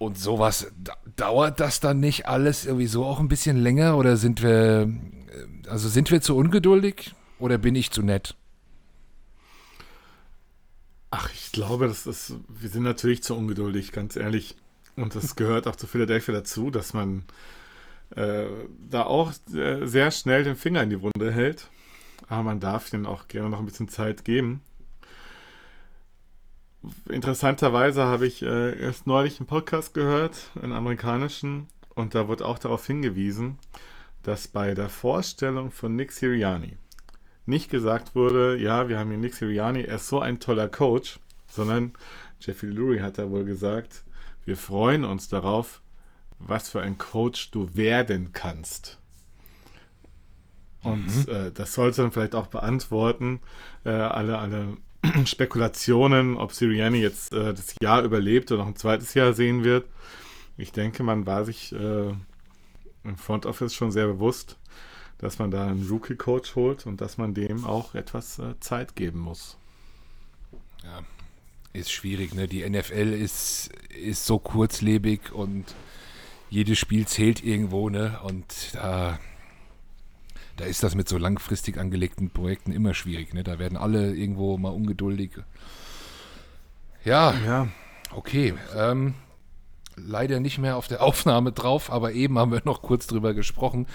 Und 0.00 0.16
sowas, 0.18 0.72
dauert 1.16 1.60
das 1.60 1.78
dann 1.78 2.00
nicht 2.00 2.26
alles 2.26 2.64
irgendwie 2.64 2.86
so 2.86 3.04
auch 3.04 3.20
ein 3.20 3.28
bisschen 3.28 3.58
länger 3.58 3.98
oder 3.98 4.16
sind 4.16 4.42
wir, 4.42 4.88
äh, 4.88 5.68
also 5.68 5.90
sind 5.90 6.10
wir 6.10 6.22
zu 6.22 6.38
ungeduldig 6.38 7.14
oder 7.38 7.58
bin 7.58 7.74
ich 7.74 7.90
zu 7.90 8.00
nett? 8.00 8.34
Ach, 11.10 11.30
ich 11.34 11.52
glaube, 11.52 11.86
das 11.86 12.06
ist, 12.06 12.32
wir 12.48 12.70
sind 12.70 12.84
natürlich 12.84 13.22
zu 13.22 13.36
ungeduldig, 13.36 13.92
ganz 13.92 14.16
ehrlich. 14.16 14.56
Und 14.96 15.14
das 15.14 15.36
gehört 15.36 15.66
auch 15.66 15.76
zu 15.76 15.86
Philadelphia 15.86 16.32
dazu, 16.32 16.70
dass 16.70 16.94
man 16.94 17.24
äh, 18.16 18.46
da 18.88 19.02
auch 19.02 19.34
äh, 19.52 19.86
sehr 19.86 20.10
schnell 20.12 20.44
den 20.44 20.56
Finger 20.56 20.82
in 20.82 20.88
die 20.88 21.02
Wunde 21.02 21.30
hält. 21.30 21.68
Aber 22.26 22.42
man 22.42 22.58
darf 22.58 22.90
ihnen 22.94 23.04
auch 23.04 23.28
gerne 23.28 23.50
noch 23.50 23.58
ein 23.58 23.66
bisschen 23.66 23.88
Zeit 23.88 24.24
geben. 24.24 24.62
Interessanterweise 27.08 28.04
habe 28.04 28.26
ich 28.26 28.42
äh, 28.42 28.78
erst 28.80 29.06
neulich 29.06 29.38
einen 29.38 29.46
Podcast 29.46 29.92
gehört, 29.92 30.50
einen 30.62 30.72
amerikanischen, 30.72 31.68
und 31.94 32.14
da 32.14 32.28
wurde 32.28 32.46
auch 32.46 32.58
darauf 32.58 32.86
hingewiesen, 32.86 33.58
dass 34.22 34.48
bei 34.48 34.74
der 34.74 34.88
Vorstellung 34.88 35.70
von 35.70 35.94
Nick 35.94 36.12
Siriani 36.12 36.76
nicht 37.46 37.70
gesagt 37.70 38.14
wurde, 38.14 38.56
ja, 38.56 38.88
wir 38.88 38.98
haben 38.98 39.10
hier 39.10 39.18
Nick 39.18 39.34
Siriani, 39.34 39.82
er 39.82 39.96
ist 39.96 40.08
so 40.08 40.20
ein 40.20 40.40
toller 40.40 40.68
Coach, 40.68 41.18
sondern 41.48 41.92
Jeffrey 42.40 42.70
Lurie 42.70 43.00
hat 43.00 43.18
da 43.18 43.30
wohl 43.30 43.44
gesagt, 43.44 44.04
wir 44.44 44.56
freuen 44.56 45.04
uns 45.04 45.28
darauf, 45.28 45.82
was 46.38 46.70
für 46.70 46.80
ein 46.80 46.96
Coach 46.96 47.50
du 47.50 47.74
werden 47.74 48.32
kannst. 48.32 48.98
Und 50.82 51.26
mhm. 51.26 51.32
äh, 51.32 51.50
das 51.50 51.74
sollte 51.74 52.02
dann 52.02 52.12
vielleicht 52.12 52.34
auch 52.34 52.46
beantworten, 52.46 53.40
äh, 53.84 53.90
alle, 53.90 54.38
alle 54.38 54.76
Spekulationen, 55.24 56.36
ob 56.36 56.52
Sirianni 56.52 56.98
jetzt 56.98 57.32
äh, 57.32 57.54
das 57.54 57.74
Jahr 57.80 58.02
überlebt 58.02 58.50
oder 58.52 58.62
noch 58.62 58.68
ein 58.68 58.76
zweites 58.76 59.14
Jahr 59.14 59.32
sehen 59.32 59.64
wird. 59.64 59.86
Ich 60.56 60.72
denke, 60.72 61.02
man 61.02 61.26
war 61.26 61.44
sich 61.44 61.72
äh, 61.72 62.14
im 63.04 63.16
Front 63.16 63.46
Office 63.46 63.74
schon 63.74 63.92
sehr 63.92 64.06
bewusst, 64.06 64.58
dass 65.18 65.38
man 65.38 65.50
da 65.50 65.66
einen 65.66 65.86
Rookie-Coach 65.88 66.54
holt 66.54 66.86
und 66.86 67.00
dass 67.00 67.18
man 67.18 67.34
dem 67.34 67.64
auch 67.64 67.94
etwas 67.94 68.38
äh, 68.38 68.58
Zeit 68.60 68.94
geben 68.94 69.20
muss. 69.20 69.56
Ja, 70.82 71.02
ist 71.72 71.92
schwierig, 71.92 72.34
ne? 72.34 72.48
Die 72.48 72.68
NFL 72.68 73.12
ist, 73.12 73.70
ist 73.88 74.26
so 74.26 74.38
kurzlebig 74.38 75.32
und 75.32 75.66
jedes 76.50 76.78
Spiel 76.78 77.06
zählt 77.06 77.44
irgendwo, 77.44 77.88
ne? 77.88 78.18
Und 78.24 78.74
da 78.74 79.18
da 80.60 80.66
ist 80.66 80.82
das 80.82 80.94
mit 80.94 81.08
so 81.08 81.16
langfristig 81.16 81.78
angelegten 81.78 82.28
Projekten 82.28 82.70
immer 82.70 82.92
schwierig. 82.92 83.32
Ne? 83.32 83.42
Da 83.42 83.58
werden 83.58 83.78
alle 83.78 84.14
irgendwo 84.14 84.58
mal 84.58 84.68
ungeduldig. 84.68 85.30
Ja, 87.02 87.32
ja. 87.46 87.68
okay. 88.14 88.52
Ähm, 88.76 89.14
leider 89.96 90.38
nicht 90.38 90.58
mehr 90.58 90.76
auf 90.76 90.86
der 90.86 91.02
Aufnahme 91.02 91.52
drauf, 91.52 91.90
aber 91.90 92.12
eben 92.12 92.38
haben 92.38 92.52
wir 92.52 92.60
noch 92.66 92.82
kurz 92.82 93.06
drüber 93.06 93.32
gesprochen, 93.32 93.86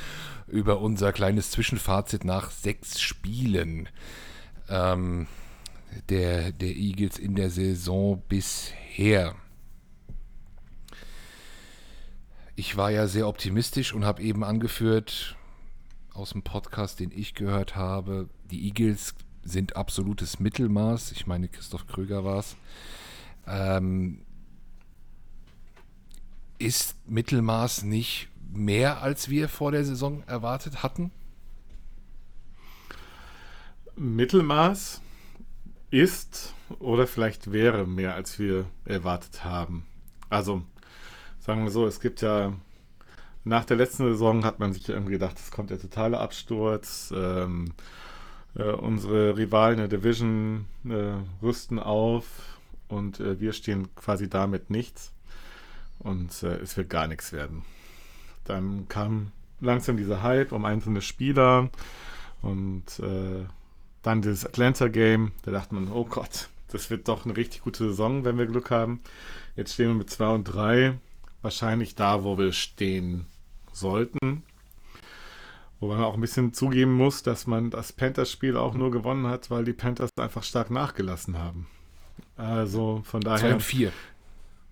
über 0.47 0.81
unser 0.81 1.13
kleines 1.13 1.51
Zwischenfazit 1.51 2.25
nach 2.25 2.49
sechs 2.49 2.99
Spielen 2.99 3.87
ähm, 4.67 5.27
der, 6.09 6.51
der 6.51 6.75
Eagles 6.75 7.19
in 7.19 7.35
der 7.35 7.51
Saison 7.51 8.23
bisher. 8.27 9.35
Ich 12.55 12.75
war 12.75 12.89
ja 12.89 13.05
sehr 13.05 13.27
optimistisch 13.27 13.93
und 13.93 14.03
habe 14.03 14.23
eben 14.23 14.43
angeführt, 14.43 15.35
aus 16.15 16.31
dem 16.31 16.43
Podcast, 16.43 16.99
den 16.99 17.11
ich 17.11 17.33
gehört 17.33 17.75
habe, 17.75 18.29
die 18.49 18.65
Eagles 18.65 19.13
sind 19.43 19.75
absolutes 19.75 20.39
Mittelmaß. 20.39 21.11
Ich 21.11 21.27
meine, 21.27 21.47
Christoph 21.47 21.87
Kröger 21.87 22.23
war 22.23 22.39
es. 22.39 22.55
Ähm, 23.47 24.21
ist 26.57 26.95
Mittelmaß 27.07 27.83
nicht 27.83 28.29
mehr, 28.51 29.01
als 29.01 29.29
wir 29.29 29.49
vor 29.49 29.71
der 29.71 29.85
Saison 29.85 30.23
erwartet 30.25 30.83
hatten? 30.83 31.11
Mittelmaß 33.95 35.01
ist 35.91 36.53
oder 36.79 37.07
vielleicht 37.07 37.51
wäre 37.51 37.85
mehr, 37.85 38.15
als 38.15 38.39
wir 38.39 38.65
erwartet 38.85 39.43
haben. 39.43 39.85
Also 40.29 40.63
sagen 41.39 41.63
wir 41.63 41.71
so, 41.71 41.85
es 41.85 41.99
gibt 41.99 42.21
ja 42.21 42.53
nach 43.45 43.63
der 43.63 43.77
letzten 43.77 44.03
Saison 44.05 44.43
hat 44.43 44.59
man 44.59 44.73
sich 44.73 44.89
irgendwie 44.89 45.13
gedacht, 45.13 45.37
es 45.39 45.51
kommt 45.51 45.69
der 45.69 45.79
totale 45.79 46.19
Absturz. 46.19 47.13
Ähm, 47.15 47.71
äh, 48.55 48.63
unsere 48.63 49.37
Rivalen 49.37 49.77
der 49.77 49.87
Division 49.87 50.65
äh, 50.85 51.13
rüsten 51.43 51.79
auf 51.79 52.25
und 52.87 53.19
äh, 53.19 53.39
wir 53.39 53.53
stehen 53.53 53.93
quasi 53.95 54.29
damit 54.29 54.69
nichts. 54.69 55.11
Und 55.99 56.43
äh, 56.43 56.57
es 56.57 56.75
wird 56.75 56.89
gar 56.89 57.07
nichts 57.07 57.33
werden. 57.33 57.63
Dann 58.45 58.87
kam 58.89 59.31
langsam 59.61 59.97
dieser 59.97 60.23
Hype 60.23 60.51
um 60.51 60.65
einzelne 60.65 61.01
Spieler 61.01 61.69
und 62.41 62.99
äh, 62.99 63.45
dann 64.01 64.21
dieses 64.21 64.45
Atlanta-Game. 64.45 65.31
Da 65.43 65.51
dachte 65.51 65.75
man, 65.75 65.91
oh 65.91 66.05
Gott, 66.05 66.49
das 66.69 66.89
wird 66.89 67.07
doch 67.07 67.25
eine 67.25 67.37
richtig 67.37 67.61
gute 67.61 67.89
Saison, 67.89 68.25
wenn 68.25 68.37
wir 68.37 68.45
Glück 68.45 68.71
haben. 68.71 69.01
Jetzt 69.55 69.73
stehen 69.73 69.87
wir 69.87 69.95
mit 69.95 70.09
2 70.09 70.27
und 70.29 70.43
3. 70.45 70.97
Wahrscheinlich 71.41 71.95
da, 71.95 72.23
wo 72.23 72.37
wir 72.37 72.51
stehen 72.51 73.25
sollten. 73.75 74.43
Wo 75.79 75.87
man 75.87 76.01
auch 76.03 76.15
ein 76.15 76.21
bisschen 76.21 76.53
zugeben 76.53 76.93
muss, 76.93 77.21
dass 77.21 77.47
man 77.47 77.69
das 77.69 77.91
Panthers-Spiel 77.91 78.55
auch 78.55 78.73
nur 78.73 78.91
gewonnen 78.91 79.27
hat, 79.27 79.51
weil 79.51 79.65
die 79.65 79.73
Panthers 79.73 80.09
einfach 80.17 80.43
stark 80.43 80.71
nachgelassen 80.71 81.37
haben. 81.37 81.67
Also 82.37 83.01
von 83.03 83.21
daher. 83.21 83.49
2 83.49 83.53
und 83.53 83.63
4. 83.63 83.91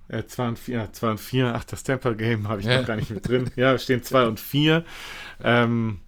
Äh, 0.07 0.25
2 0.25 0.47
und 0.47 0.59
4, 0.59 0.93
2 0.93 1.11
und 1.11 1.19
4. 1.19 1.53
Ach, 1.55 1.63
das 1.63 1.83
Temper-Game 1.83 2.47
habe 2.47 2.61
ich 2.61 2.67
ja. 2.67 2.79
noch 2.79 2.87
gar 2.87 2.95
nicht 2.95 3.09
mit 3.09 3.27
drin. 3.27 3.51
Ja, 3.55 3.71
wir 3.71 3.79
stehen 3.79 4.03
2 4.03 4.27
und 4.27 4.39
4. 4.39 4.85
Ähm, 5.43 5.99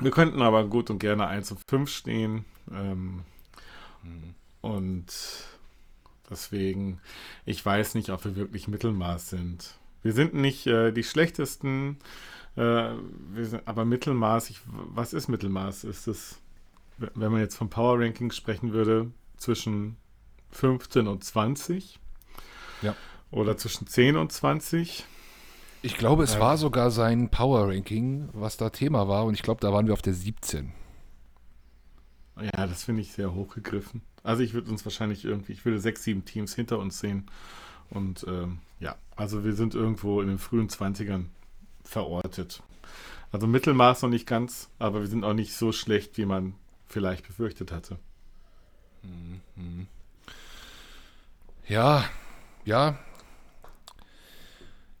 wir 0.00 0.10
könnten 0.10 0.42
aber 0.42 0.66
gut 0.66 0.90
und 0.90 0.98
gerne 0.98 1.26
1 1.26 1.52
und 1.52 1.60
5 1.68 1.90
stehen. 1.90 2.44
Ähm, 2.72 3.22
mhm. 4.02 4.34
Und 4.60 5.06
deswegen, 6.30 7.00
ich 7.44 7.64
weiß 7.64 7.94
nicht, 7.94 8.10
ob 8.10 8.24
wir 8.24 8.36
wirklich 8.36 8.68
Mittelmaß 8.68 9.30
sind. 9.30 9.74
Wir 10.04 10.12
sind 10.12 10.34
nicht 10.34 10.66
äh, 10.68 10.92
die 10.92 11.02
schlechtesten, 11.02 11.98
äh, 12.56 12.90
sind 13.40 13.66
aber 13.66 13.84
mittelmaßig. 13.84 14.60
Was 14.66 15.12
ist 15.12 15.26
Mittelmaß? 15.28 15.82
Ist 15.84 16.06
es, 16.06 16.38
wenn 16.98 17.32
man 17.32 17.40
jetzt 17.40 17.56
vom 17.56 17.70
Power 17.70 17.98
Ranking 17.98 18.30
sprechen 18.30 18.72
würde, 18.72 19.10
zwischen 19.36 19.96
15 20.50 21.08
und 21.08 21.24
20. 21.24 21.98
Ja. 22.82 22.94
Oder 23.32 23.56
zwischen 23.56 23.86
10 23.88 24.16
und 24.16 24.30
20. 24.30 25.04
Ich 25.82 25.96
glaube, 25.96 26.22
es 26.22 26.34
Ja. 26.34 26.40
war 26.40 26.56
sogar 26.58 26.90
sein 26.90 27.30
Power 27.30 27.68
Ranking, 27.68 28.28
was 28.32 28.56
da 28.56 28.70
Thema 28.70 29.08
war. 29.08 29.24
Und 29.24 29.34
ich 29.34 29.42
glaube, 29.42 29.60
da 29.60 29.72
waren 29.72 29.86
wir 29.86 29.92
auf 29.94 30.02
der 30.02 30.14
17. 30.14 30.72
Ja, 32.40 32.66
das 32.66 32.84
finde 32.84 33.02
ich 33.02 33.12
sehr 33.12 33.34
hochgegriffen. 33.34 34.02
Also 34.22 34.42
ich 34.42 34.54
würde 34.54 34.70
uns 34.70 34.84
wahrscheinlich 34.84 35.24
irgendwie, 35.24 35.52
ich 35.52 35.64
würde 35.64 35.78
sechs, 35.78 36.02
sieben 36.02 36.24
Teams 36.24 36.54
hinter 36.54 36.78
uns 36.78 36.98
sehen. 36.98 37.26
Und 37.90 38.24
ähm, 38.28 38.58
ja, 38.80 38.96
also 39.16 39.44
wir 39.44 39.54
sind 39.54 39.74
irgendwo 39.74 40.20
in 40.20 40.28
den 40.28 40.38
frühen 40.38 40.68
20ern 40.68 41.26
verortet. 41.84 42.62
Also 43.32 43.46
Mittelmaß 43.46 44.02
noch 44.02 44.10
nicht 44.10 44.26
ganz, 44.26 44.70
aber 44.78 45.00
wir 45.00 45.08
sind 45.08 45.24
auch 45.24 45.34
nicht 45.34 45.54
so 45.54 45.72
schlecht, 45.72 46.16
wie 46.18 46.26
man 46.26 46.54
vielleicht 46.86 47.26
befürchtet 47.26 47.72
hatte. 47.72 47.98
Ja, 51.66 52.04
ja. 52.64 52.98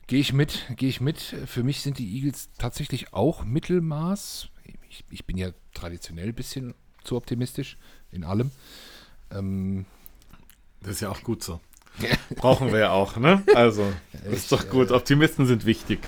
Gehe 0.06 0.20
ich 0.20 0.32
mit, 0.32 0.66
gehe 0.76 0.88
ich 0.88 1.00
mit. 1.00 1.18
Für 1.46 1.62
mich 1.62 1.80
sind 1.80 1.98
die 1.98 2.14
Eagles 2.16 2.50
tatsächlich 2.58 3.12
auch 3.14 3.44
Mittelmaß. 3.44 4.48
Ich, 4.88 5.04
ich 5.10 5.24
bin 5.24 5.36
ja 5.36 5.50
traditionell 5.72 6.28
ein 6.28 6.34
bisschen 6.34 6.74
zu 7.04 7.16
optimistisch 7.16 7.76
in 8.10 8.24
allem. 8.24 8.50
Ähm, 9.30 9.86
Das 10.80 10.92
ist 10.92 11.00
ja 11.00 11.10
auch 11.10 11.22
gut 11.22 11.42
so. 11.42 11.60
Brauchen 12.36 12.72
wir 12.72 12.80
ja 12.80 12.90
auch, 12.90 13.16
ne? 13.16 13.42
Also, 13.54 13.92
ist 14.30 14.50
doch 14.52 14.68
gut. 14.68 14.90
Optimisten 14.90 15.46
sind 15.46 15.64
wichtig. 15.64 16.00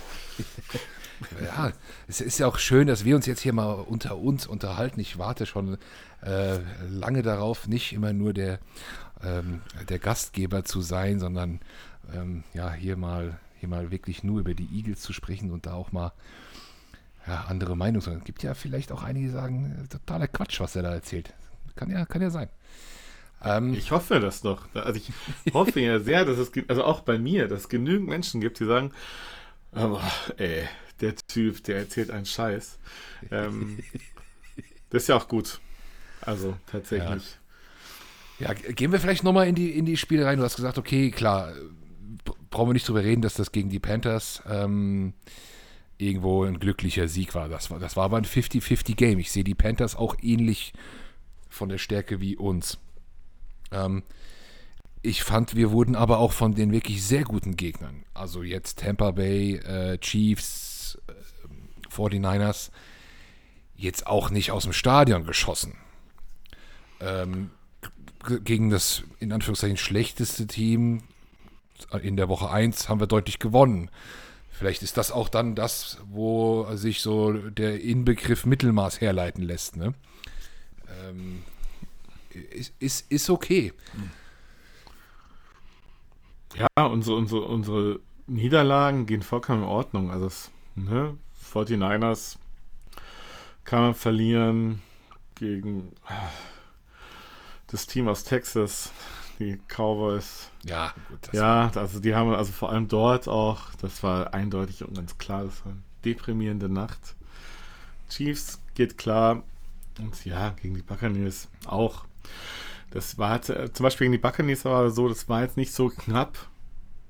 ja, 1.45 1.73
es 2.09 2.21
ist 2.21 2.39
ja 2.39 2.47
auch 2.47 2.59
schön, 2.59 2.87
dass 2.87 3.05
wir 3.05 3.17
uns 3.17 3.27
jetzt 3.27 3.41
hier 3.41 3.53
mal 3.53 3.73
unter 3.73 4.17
uns 4.17 4.47
unterhalten. 4.47 5.01
Ich 5.01 5.19
warte 5.19 5.47
schon 5.47 5.79
äh, 6.23 6.59
lange 6.89 7.23
darauf, 7.23 7.69
nicht 7.69 7.93
immer 7.93 8.13
nur 8.13 8.33
der, 8.33 8.59
ähm, 9.23 9.63
der 9.89 9.99
Gastgeber 9.99 10.65
zu 10.65 10.81
sein, 10.81 11.21
sondern 11.21 11.61
ähm, 12.15 12.45
ja, 12.55 12.73
hier 12.73 12.97
mal, 12.97 13.39
hier 13.59 13.69
mal 13.69 13.91
wirklich 13.91 14.23
nur 14.23 14.41
über 14.41 14.55
die 14.55 14.69
Eagles 14.73 15.01
zu 15.01 15.13
sprechen 15.13 15.51
und 15.51 15.67
da 15.67 15.75
auch 15.75 15.93
mal 15.93 16.13
ja, 17.27 17.45
andere 17.49 17.77
Meinungen 17.77 18.03
zu 18.03 18.11
haben. 18.11 18.19
Es 18.19 18.25
gibt 18.25 18.43
ja 18.43 18.55
vielleicht 18.55 18.93
auch 18.93 19.03
einige, 19.03 19.27
die 19.27 19.33
sagen, 19.33 19.85
äh, 19.85 19.89
totaler 19.89 20.29
Quatsch, 20.29 20.61
was 20.61 20.77
er 20.77 20.83
da 20.83 20.93
erzählt. 20.93 21.33
Kann 21.75 21.91
ja, 21.91 22.07
kann 22.07 22.23
ja 22.23 22.31
sein. 22.31 22.49
Ähm, 23.45 23.75
Ich 23.75 23.91
hoffe 23.91 24.21
das 24.21 24.41
doch. 24.41 24.67
Also 24.75 24.99
ich 25.01 25.55
hoffe 25.55 25.81
ja 25.81 26.01
sehr, 26.01 26.25
dass 26.25 26.39
es, 26.39 26.51
also 26.69 26.85
auch 26.85 27.01
bei 27.01 27.19
mir, 27.19 27.49
dass 27.49 27.61
es 27.63 27.69
genügend 27.69 28.09
Menschen 28.09 28.41
gibt, 28.41 28.61
die 28.61 28.65
sagen, 28.65 28.93
aber 29.73 30.01
ey, 30.39 30.65
der 31.01 31.15
Typ, 31.17 31.63
der 31.65 31.77
erzählt 31.79 32.11
einen 32.11 32.27
Scheiß. 32.27 32.79
Ähm, 33.31 33.79
das 34.91 35.03
ist 35.03 35.09
ja 35.09 35.17
auch 35.17 35.29
gut. 35.29 35.61
Also 36.23 36.57
tatsächlich. 36.71 37.37
Ja, 38.39 38.53
g- 38.55 38.73
gehen 38.73 38.93
wir 38.93 39.01
vielleicht 39.01 39.25
nochmal 39.25 39.49
in 39.49 39.55
die, 39.55 39.71
in 39.77 39.85
die 39.87 39.97
Spiele 39.97 40.25
rein. 40.27 40.39
Du 40.39 40.45
hast 40.45 40.57
gesagt, 40.57 40.79
okay, 40.79 41.11
klar, 41.11 41.53
brauchen 42.51 42.71
wir 42.71 42.75
nicht 42.75 42.89
drüber 42.89 43.05
reden, 43.05 43.23
dass 43.23 43.35
das 43.35 43.53
gegen 43.53 43.69
die 43.69 43.79
Panthers 43.79 44.43
ähm, 44.49 45.13
irgendwo 45.99 46.45
ein 46.45 46.59
glücklicher 46.59 47.09
Sieg 47.09 47.35
war. 47.35 47.49
Das 47.49 47.71
war, 47.71 47.79
das 47.79 47.97
war 47.97 48.05
aber 48.05 48.17
ein 48.19 48.25
50-50-Game. 48.25 49.19
Ich 49.19 49.31
sehe 49.31 49.45
die 49.45 49.55
Panthers 49.55 49.97
auch 49.97 50.17
ähnlich 50.23 50.73
von 51.49 51.69
der 51.69 51.79
Stärke 51.79 52.21
wie 52.21 52.37
uns. 52.37 52.79
Ähm, 53.77 54.03
ich 55.03 55.23
fand, 55.23 55.55
wir 55.55 55.71
wurden 55.71 55.95
aber 55.95 56.19
auch 56.19 56.33
von 56.33 56.55
den 56.55 56.73
wirklich 56.73 57.05
sehr 57.05 57.25
guten 57.25 57.57
Gegnern, 57.57 58.05
also 58.13 58.43
jetzt 58.43 58.81
Tampa 58.81 59.13
Bay, 59.13 59.57
äh, 59.57 59.99
Chiefs, 59.99 60.99
äh, 61.07 61.93
49ers, 61.93 62.71
jetzt 63.77 64.07
auch 64.07 64.31
nicht 64.31 64.51
aus 64.51 64.65
dem 64.65 64.73
Stadion 64.73 65.25
geschossen. 65.25 65.77
Ähm, 67.01 67.51
gegen 68.43 68.71
das 68.71 69.05
in 69.21 69.33
Anführungszeichen 69.33 69.77
schlechteste 69.77 70.47
Team 70.47 71.03
in 72.03 72.17
der 72.17 72.29
Woche 72.29 72.51
1 72.51 72.89
haben 72.89 73.01
wir 73.01 73.07
deutlich 73.07 73.39
gewonnen. 73.39 73.91
Vielleicht 74.51 74.83
ist 74.83 74.97
das 74.97 75.13
auch 75.13 75.29
dann 75.29 75.55
das, 75.55 75.99
wo 76.11 76.67
sich 76.75 77.03
so 77.03 77.33
der 77.33 77.81
Inbegriff 77.83 78.47
Mittelmaß 78.47 79.01
herleiten 79.01 79.43
lässt. 79.43 79.77
Ne? 79.77 79.93
Ähm, 81.05 81.43
ist, 82.37 82.75
ist, 82.79 83.11
ist 83.11 83.31
okay. 83.31 83.73
Ja, 86.55 86.87
unsere, 86.87 87.17
unsere, 87.17 87.43
unsere 87.43 88.01
Niederlagen 88.27 89.07
gehen 89.07 89.23
vollkommen 89.23 89.63
in 89.63 89.69
Ordnung. 89.69 90.11
Also 90.11 90.31
ne, 90.75 91.17
49ers 91.53 92.37
kann 93.65 93.83
man 93.83 93.95
verlieren 93.95 94.83
gegen 95.35 95.93
das 97.67 97.87
Team 97.87 98.09
aus 98.09 98.25
Texas, 98.25 98.93
die 99.39 99.59
Cowboys. 99.69 100.51
Ja, 100.65 100.95
gut. 101.09 101.33
Ja, 101.33 101.71
also 101.75 102.01
die 102.01 102.15
haben 102.15 102.33
also 102.35 102.53
vor 102.53 102.71
allem 102.71 102.89
dort 102.89 103.29
auch, 103.29 103.75
das 103.81 104.03
war 104.03 104.33
eindeutig 104.33 104.85
und 104.85 104.95
ganz 104.97 105.19
klar, 105.19 105.45
das 105.45 105.65
war 105.65 105.73
eine 105.73 105.83
deprimierende 106.05 106.69
Nacht. 106.69 107.17
Chiefs 108.09 108.61
geht 108.75 108.97
klar 108.97 109.43
und 109.99 110.25
ja, 110.25 110.51
gegen 110.51 110.75
die 110.75 110.83
Buccaneers 110.83 111.49
auch. 111.67 112.06
Das 112.91 113.19
war 113.19 113.37
äh, 113.51 113.73
zum 113.73 113.85
Beispiel 113.85 114.07
gegen 114.07 114.13
die 114.13 114.19
Buccaneers 114.19 114.65
war 114.65 114.91
so, 114.91 115.09
das 115.09 115.29
war 115.29 115.43
jetzt 115.43 115.57
nicht 115.57 115.73
so 115.73 115.89
knapp. 115.89 116.49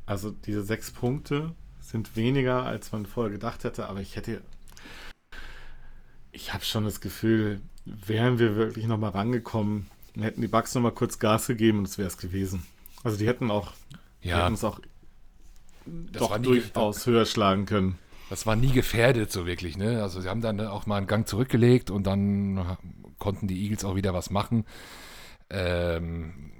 Also 0.06 0.30
diese 0.30 0.62
sechs 0.62 0.90
Punkte 0.90 1.54
sind 1.80 2.16
weniger, 2.16 2.64
als 2.64 2.92
man 2.92 3.06
vorher 3.06 3.32
gedacht 3.32 3.64
hätte, 3.64 3.88
aber 3.88 4.00
ich 4.00 4.16
hätte, 4.16 4.40
ich 6.32 6.52
habe 6.52 6.64
schon 6.64 6.84
das 6.84 7.00
Gefühl, 7.00 7.60
wären 7.84 8.38
wir 8.38 8.56
wirklich 8.56 8.86
nochmal 8.86 9.10
rangekommen, 9.10 9.86
hätten 10.18 10.40
die 10.40 10.48
Bucks 10.48 10.74
nochmal 10.74 10.92
kurz 10.92 11.18
Gas 11.18 11.46
gegeben 11.46 11.78
und 11.78 11.88
es 11.88 11.98
wäre 11.98 12.08
es 12.08 12.18
gewesen. 12.18 12.66
Also 13.04 13.16
die 13.18 13.26
hätten 13.26 13.50
auch, 13.50 13.72
die 14.22 14.28
ja 14.28 14.44
hätten 14.44 14.54
es 14.54 14.64
auch 14.64 14.80
doch 15.86 16.36
durchaus 16.38 17.06
höher 17.06 17.26
schlagen 17.26 17.66
können. 17.66 17.98
das 18.28 18.46
war 18.46 18.56
nie 18.56 18.72
gefährdet 18.72 19.30
so 19.30 19.46
wirklich. 19.46 19.76
Ne? 19.76 20.02
Also 20.02 20.20
sie 20.20 20.28
haben 20.28 20.40
dann 20.40 20.60
auch 20.60 20.86
mal 20.86 20.96
einen 20.96 21.06
Gang 21.06 21.28
zurückgelegt 21.28 21.90
und 21.90 22.04
dann 22.06 22.76
konnten 23.18 23.46
die 23.46 23.62
Eagles 23.62 23.84
auch 23.84 23.94
wieder 23.94 24.12
was 24.14 24.30
machen. 24.30 24.64
Ähm, 25.50 26.52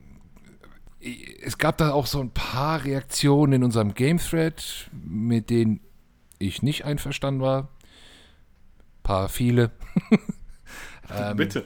es 1.42 1.58
gab 1.58 1.76
da 1.76 1.92
auch 1.92 2.06
so 2.06 2.20
ein 2.20 2.30
paar 2.30 2.84
Reaktionen 2.84 3.54
in 3.54 3.64
unserem 3.64 3.94
Game 3.94 4.18
Thread, 4.18 4.90
mit 4.92 5.50
denen 5.50 5.80
ich 6.38 6.62
nicht 6.62 6.84
einverstanden 6.84 7.40
war. 7.40 7.68
Paar 9.02 9.28
viele. 9.28 9.70
Ähm, 11.14 11.36
Bitte. 11.36 11.64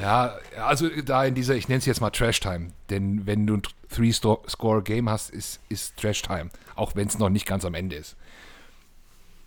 Ja, 0.00 0.36
also 0.62 0.88
da 0.88 1.24
in 1.24 1.34
dieser, 1.34 1.54
ich 1.56 1.68
nenne 1.68 1.78
es 1.78 1.86
jetzt 1.86 2.00
mal 2.00 2.10
Trash 2.10 2.40
Time. 2.40 2.68
Denn 2.90 3.26
wenn 3.26 3.46
du 3.46 3.54
ein 3.54 3.62
Three-Score-Game 3.90 5.08
hast, 5.08 5.30
ist, 5.30 5.60
ist 5.68 5.96
Trash 5.96 6.22
Time. 6.22 6.50
Auch 6.74 6.94
wenn 6.94 7.08
es 7.08 7.18
noch 7.18 7.30
nicht 7.30 7.46
ganz 7.46 7.64
am 7.64 7.74
Ende 7.74 7.96
ist. 7.96 8.16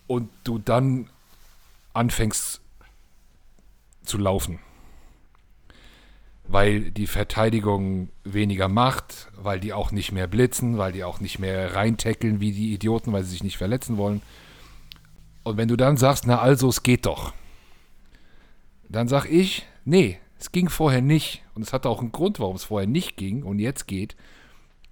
Und 0.08 0.30
du 0.44 0.58
dann 0.60 1.10
anfängst 1.94 2.62
zu 4.04 4.18
laufen. 4.18 4.60
Weil 6.52 6.90
die 6.92 7.06
Verteidigung 7.06 8.10
weniger 8.24 8.68
macht, 8.68 9.28
weil 9.36 9.60
die 9.60 9.72
auch 9.72 9.92
nicht 9.92 10.12
mehr 10.12 10.28
blitzen, 10.28 10.78
weil 10.80 10.92
die 10.92 11.04
auch 11.04 11.20
nicht 11.20 11.38
mehr 11.38 11.76
reintackeln 11.76 12.40
wie 12.40 12.52
die 12.52 12.74
Idioten, 12.74 13.14
weil 13.14 13.24
sie 13.24 13.32
sich 13.32 13.44
nicht 13.44 13.58
verletzen 13.58 13.98
wollen. 13.98 14.22
Und 15.44 15.58
wenn 15.58 15.68
du 15.68 15.76
dann 15.76 15.96
sagst, 15.96 16.26
na 16.26 16.40
also, 16.40 16.68
es 16.70 16.84
geht 16.84 17.06
doch. 17.06 17.34
Dann 18.90 19.08
sag 19.08 19.26
ich, 19.26 19.68
nee, 19.86 20.20
es 20.40 20.52
ging 20.52 20.70
vorher 20.70 21.02
nicht. 21.02 21.44
Und 21.54 21.62
es 21.62 21.74
hatte 21.74 21.90
auch 21.90 22.00
einen 22.00 22.12
Grund, 22.12 22.40
warum 22.40 22.56
es 22.56 22.64
vorher 22.64 22.88
nicht 22.88 23.18
ging 23.18 23.44
und 23.44 23.60
jetzt 23.60 23.88
geht. 23.88 24.16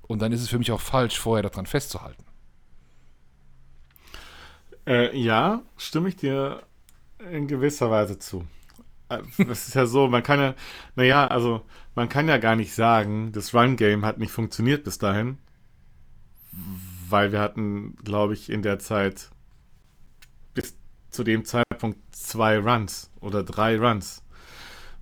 Und 0.08 0.22
dann 0.22 0.32
ist 0.32 0.42
es 0.42 0.50
für 0.50 0.60
mich 0.60 0.72
auch 0.72 0.82
falsch, 0.82 1.20
vorher 1.20 1.44
daran 1.44 1.66
festzuhalten. 1.66 2.24
Äh, 4.86 5.18
ja, 5.18 5.64
stimme 5.76 6.10
ich 6.10 6.16
dir 6.16 6.64
in 7.32 7.48
gewisser 7.48 7.92
Weise 7.92 8.20
zu. 8.20 8.46
Äh, 9.10 9.22
Es 9.50 9.68
ist 9.68 9.76
ja 9.76 9.86
so, 9.86 10.08
man 10.08 10.24
kann 10.24 10.40
ja, 10.40 10.56
naja, 10.96 11.28
also 11.28 11.62
man 11.96 12.10
kann 12.10 12.28
ja 12.28 12.38
gar 12.38 12.56
nicht 12.56 12.74
sagen, 12.74 13.32
das 13.32 13.54
Run-Game 13.54 14.06
hat 14.06 14.18
nicht 14.20 14.32
funktioniert 14.32 14.84
bis 14.84 14.98
dahin, 14.98 15.38
weil 17.10 17.32
wir 17.32 17.40
hatten, 17.40 17.96
glaube 18.04 18.34
ich, 18.34 18.50
in 18.50 18.62
der 18.62 18.80
Zeit 18.80 19.30
bis 20.54 20.76
zu 21.10 21.24
dem 21.24 21.46
Zeitpunkt 21.46 22.00
zwei 22.16 22.58
Runs 22.60 23.10
oder 23.22 23.44
drei 23.44 23.78
Runs. 23.78 24.24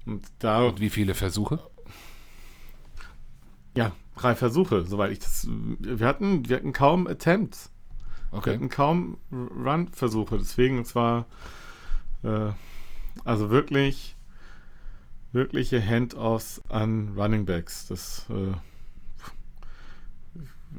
Und 0.05 0.27
da, 0.39 0.61
Und 0.67 0.79
wie 0.79 0.89
viele 0.89 1.13
Versuche? 1.15 1.59
ja, 3.75 3.91
drei 4.15 4.35
Versuche, 4.35 4.83
soweit 4.85 5.11
ich 5.11 5.19
das, 5.19 5.47
wir 5.49 6.07
hatten, 6.07 6.47
wir 6.47 6.55
hatten 6.57 6.73
kaum 6.73 7.07
Attempts. 7.07 7.71
Wir 8.31 8.39
Okay. 8.39 8.51
hatten 8.53 8.69
kaum 8.69 9.17
Run-Versuche, 9.31 10.37
deswegen 10.37 10.79
es 10.79 10.95
war 10.95 11.25
äh, 12.23 12.51
also 13.23 13.49
wirklich 13.49 14.15
wirkliche 15.31 15.85
Handoffs 15.85 16.61
an 16.69 17.13
Running 17.15 17.45
Backs. 17.45 17.87
Das 17.87 18.25
äh, 18.29 18.53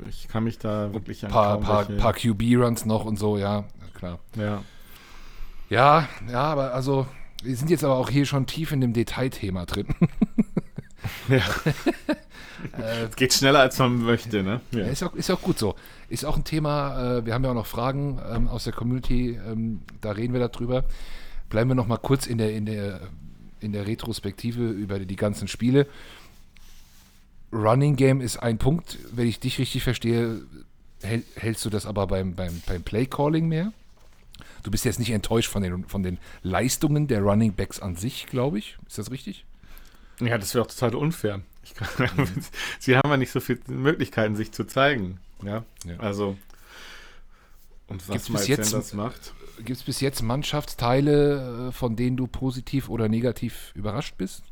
ich 0.09 0.29
kann 0.29 0.45
mich 0.45 0.59
da 0.59 0.93
wirklich 0.93 1.25
an 1.25 1.31
Paar, 1.31 1.61
paar, 1.61 1.85
paar 1.85 2.13
QB-Runs 2.13 2.85
noch 2.85 3.05
und 3.05 3.19
so, 3.19 3.39
ja, 3.39 3.65
klar. 3.95 4.19
ja. 4.37 4.63
Ja, 5.69 6.09
ja, 6.31 6.43
aber 6.43 6.75
also, 6.75 7.07
wir 7.43 7.57
sind 7.57 7.71
jetzt 7.71 7.83
aber 7.83 7.97
auch 7.97 8.09
hier 8.09 8.25
schon 8.25 8.47
tief 8.47 8.71
in 8.71 8.81
dem 8.81 8.93
Detailthema 8.93 9.67
drin. 9.67 9.89
ja. 11.29 11.43
Äh, 12.79 13.05
es 13.09 13.17
geht 13.17 13.33
schneller, 13.33 13.61
als 13.61 13.79
man 13.79 14.03
möchte, 14.03 14.43
ne? 14.43 14.61
Ja. 14.71 14.87
Ist, 14.87 15.03
auch, 15.03 15.15
ist 15.15 15.31
auch 15.31 15.43
gut 15.43 15.59
so. 15.59 15.75
Ist 16.09 16.25
auch 16.25 16.37
ein 16.37 16.45
Thema, 16.45 17.19
äh, 17.19 17.27
wir 17.27 17.35
haben 17.35 17.43
ja 17.45 17.51
auch 17.51 17.55
noch 17.55 17.67
Fragen 17.67 18.21
ähm, 18.31 18.49
aus 18.49 18.65
der 18.65 18.73
Community, 18.73 19.39
ähm, 19.47 19.83
da 20.01 20.13
reden 20.13 20.33
wir 20.33 20.49
darüber. 20.49 20.85
Bleiben 21.49 21.71
wir 21.71 21.75
noch 21.75 21.87
mal 21.87 21.99
kurz 21.99 22.27
in 22.27 22.39
der, 22.39 22.53
in 22.53 22.67
der, 22.67 23.01
in 23.61 23.73
der 23.73 23.87
Retrospektive 23.87 24.69
über 24.69 24.99
die 24.99 25.17
ganzen 25.17 25.49
Spiele. 25.49 25.87
Running 27.53 27.97
Game 27.97 28.21
ist 28.21 28.39
ein 28.39 28.59
Punkt, 28.59 28.99
wenn 29.13 29.27
ich 29.27 29.41
dich 29.41 29.59
richtig 29.59 29.83
verstehe, 29.83 30.43
hältst 31.01 31.65
du 31.65 31.71
das 31.71 31.87
aber 31.87 32.07
beim, 32.07 32.35
beim, 32.35 32.63
beim 32.67 32.83
Play 32.83 33.07
Calling 33.07 33.49
mehr? 33.49 33.73
Du 34.63 34.71
bist 34.71 34.85
jetzt 34.85 34.99
nicht 34.99 35.11
enttäuscht 35.11 35.51
von 35.51 35.63
den, 35.63 35.85
von 35.87 36.03
den 36.03 36.19
Leistungen 36.43 37.07
der 37.07 37.23
Running 37.23 37.53
Backs 37.53 37.81
an 37.81 37.97
sich, 37.97 38.27
glaube 38.27 38.59
ich. 38.59 38.77
Ist 38.87 38.99
das 38.99 39.11
richtig? 39.11 39.45
Ja, 40.21 40.39
das 40.39 40.55
wäre 40.55 40.65
auch 40.65 40.69
total 40.69 40.95
unfair. 40.95 41.43
Kann, 41.75 42.29
sie 42.79 42.97
haben 42.97 43.09
ja 43.11 43.17
nicht 43.17 43.31
so 43.31 43.41
viele 43.41 43.61
Möglichkeiten, 43.69 44.37
sich 44.37 44.53
zu 44.53 44.65
zeigen. 44.65 45.21
Ja, 45.43 45.65
ja. 45.85 45.97
also. 45.99 46.37
Und 47.89 48.09
was 48.09 48.29
Miles 48.29 48.49
jetzt, 48.49 48.71
Sanders 48.71 48.93
macht. 48.95 49.35
Gibt 49.59 49.79
es 49.79 49.83
bis 49.83 50.01
jetzt 50.01 50.23
Mannschaftsteile, 50.23 51.69
äh, 51.69 51.73
von 51.73 51.97
denen 51.97 52.17
du 52.17 52.27
positiv 52.27 52.89
oder 52.89 53.09
negativ 53.09 53.73
überrascht 53.75 54.17
bist? 54.19 54.43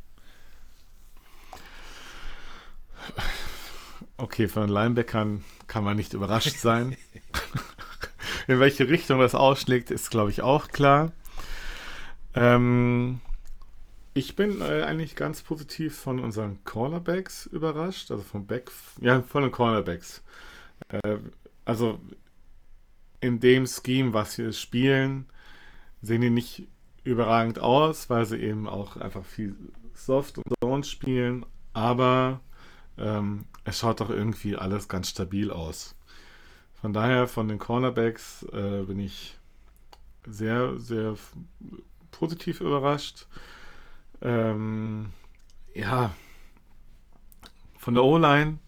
Okay, 4.17 4.47
von 4.47 4.63
den 4.63 4.71
Linebackern 4.71 5.43
kann 5.67 5.83
man 5.83 5.97
nicht 5.97 6.13
überrascht 6.13 6.57
sein. 6.57 6.95
In 8.47 8.59
welche 8.59 8.87
Richtung 8.87 9.19
das 9.19 9.35
ausschlägt, 9.35 9.91
ist, 9.91 10.09
glaube 10.09 10.29
ich, 10.31 10.41
auch 10.41 10.69
klar. 10.69 11.11
Ähm, 12.33 13.19
ich 14.13 14.35
bin 14.35 14.61
äh, 14.61 14.83
eigentlich 14.83 15.15
ganz 15.15 15.41
positiv 15.41 15.97
von 15.97 16.19
unseren 16.19 16.63
Cornerbacks 16.63 17.47
überrascht, 17.47 18.11
also 18.11 18.23
vom 18.23 18.45
Back, 18.45 18.71
ja, 19.01 19.21
von 19.23 19.43
den 19.43 19.51
Cornerbacks. 19.51 20.23
Äh, 20.89 21.17
also 21.65 21.99
in 23.25 23.39
dem 23.39 23.65
Scheme, 23.65 24.13
was 24.13 24.37
wir 24.37 24.53
spielen, 24.53 25.25
sehen 26.01 26.21
die 26.21 26.29
nicht 26.29 26.67
überragend 27.03 27.59
aus, 27.59 28.09
weil 28.09 28.25
sie 28.25 28.37
eben 28.37 28.67
auch 28.67 28.97
einfach 28.97 29.25
viel 29.25 29.55
Soft 29.93 30.37
und 30.37 30.45
Zone 30.61 30.83
spielen, 30.83 31.45
aber 31.73 32.41
ähm, 32.97 33.45
es 33.63 33.79
schaut 33.79 33.99
doch 33.99 34.09
irgendwie 34.09 34.55
alles 34.55 34.87
ganz 34.87 35.09
stabil 35.09 35.51
aus. 35.51 35.95
Von 36.81 36.93
daher, 36.93 37.27
von 37.27 37.47
den 37.47 37.59
Cornerbacks 37.59 38.43
äh, 38.51 38.83
bin 38.83 38.99
ich 38.99 39.37
sehr, 40.27 40.77
sehr 40.79 41.15
positiv 42.11 42.61
überrascht. 42.61 43.27
Ähm, 44.21 45.07
ja, 45.73 46.13
von 47.77 47.93
der 47.93 48.03
O-Line 48.03 48.59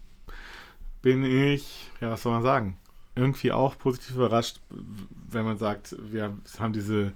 bin 1.02 1.24
ich, 1.24 1.90
ja, 2.00 2.10
was 2.10 2.22
soll 2.22 2.32
man 2.32 2.42
sagen, 2.42 2.78
irgendwie 3.18 3.52
auch 3.52 3.76
positiv 3.78 4.16
überrascht, 4.16 4.60
wenn 4.70 5.44
man 5.44 5.58
sagt, 5.58 5.96
wir 6.00 6.32
haben 6.58 6.72
diese 6.72 7.12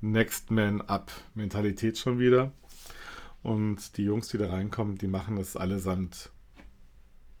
Next 0.00 0.50
Man 0.50 0.80
Up 0.82 1.10
Mentalität 1.34 1.98
schon 1.98 2.18
wieder. 2.18 2.52
Und 3.42 3.96
die 3.96 4.04
Jungs, 4.04 4.28
die 4.28 4.38
da 4.38 4.50
reinkommen, 4.50 4.98
die 4.98 5.08
machen 5.08 5.36
das 5.36 5.56
allesamt 5.56 6.30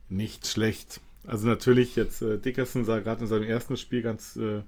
nicht 0.08 0.46
schlecht. 0.46 1.00
Also 1.26 1.46
natürlich 1.46 1.96
jetzt 1.96 2.22
äh, 2.22 2.38
Dickerson 2.38 2.84
sah 2.84 3.00
gerade 3.00 3.22
in 3.22 3.26
seinem 3.26 3.44
ersten 3.44 3.76
Spiel 3.76 4.02
ganz, 4.02 4.36
äh, 4.36 4.62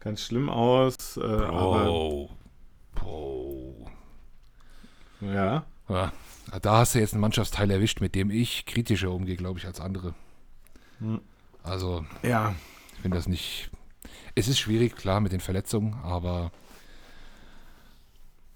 ganz 0.00 0.22
schlimm 0.22 0.48
aus. 0.50 1.16
Äh, 1.16 1.20
oh. 1.20 2.30
oh. 3.04 3.86
Ja. 5.20 5.64
ja. 5.88 6.12
Da 6.62 6.78
hast 6.78 6.94
du 6.94 6.98
jetzt 6.98 7.14
einen 7.14 7.22
Mannschaftsteil 7.22 7.70
erwischt, 7.70 8.00
mit 8.00 8.14
dem 8.14 8.30
ich 8.30 8.66
kritischer 8.66 9.10
umgehe, 9.10 9.36
glaube 9.36 9.58
ich, 9.58 9.66
als 9.66 9.80
andere. 9.80 10.14
Hm. 10.98 11.20
Also, 11.62 12.04
ja. 12.22 12.54
ich 12.94 13.02
finde 13.02 13.16
das 13.16 13.28
nicht. 13.28 13.70
Es 14.34 14.48
ist 14.48 14.58
schwierig, 14.58 14.96
klar, 14.96 15.20
mit 15.20 15.32
den 15.32 15.40
Verletzungen, 15.40 15.94
aber 16.02 16.52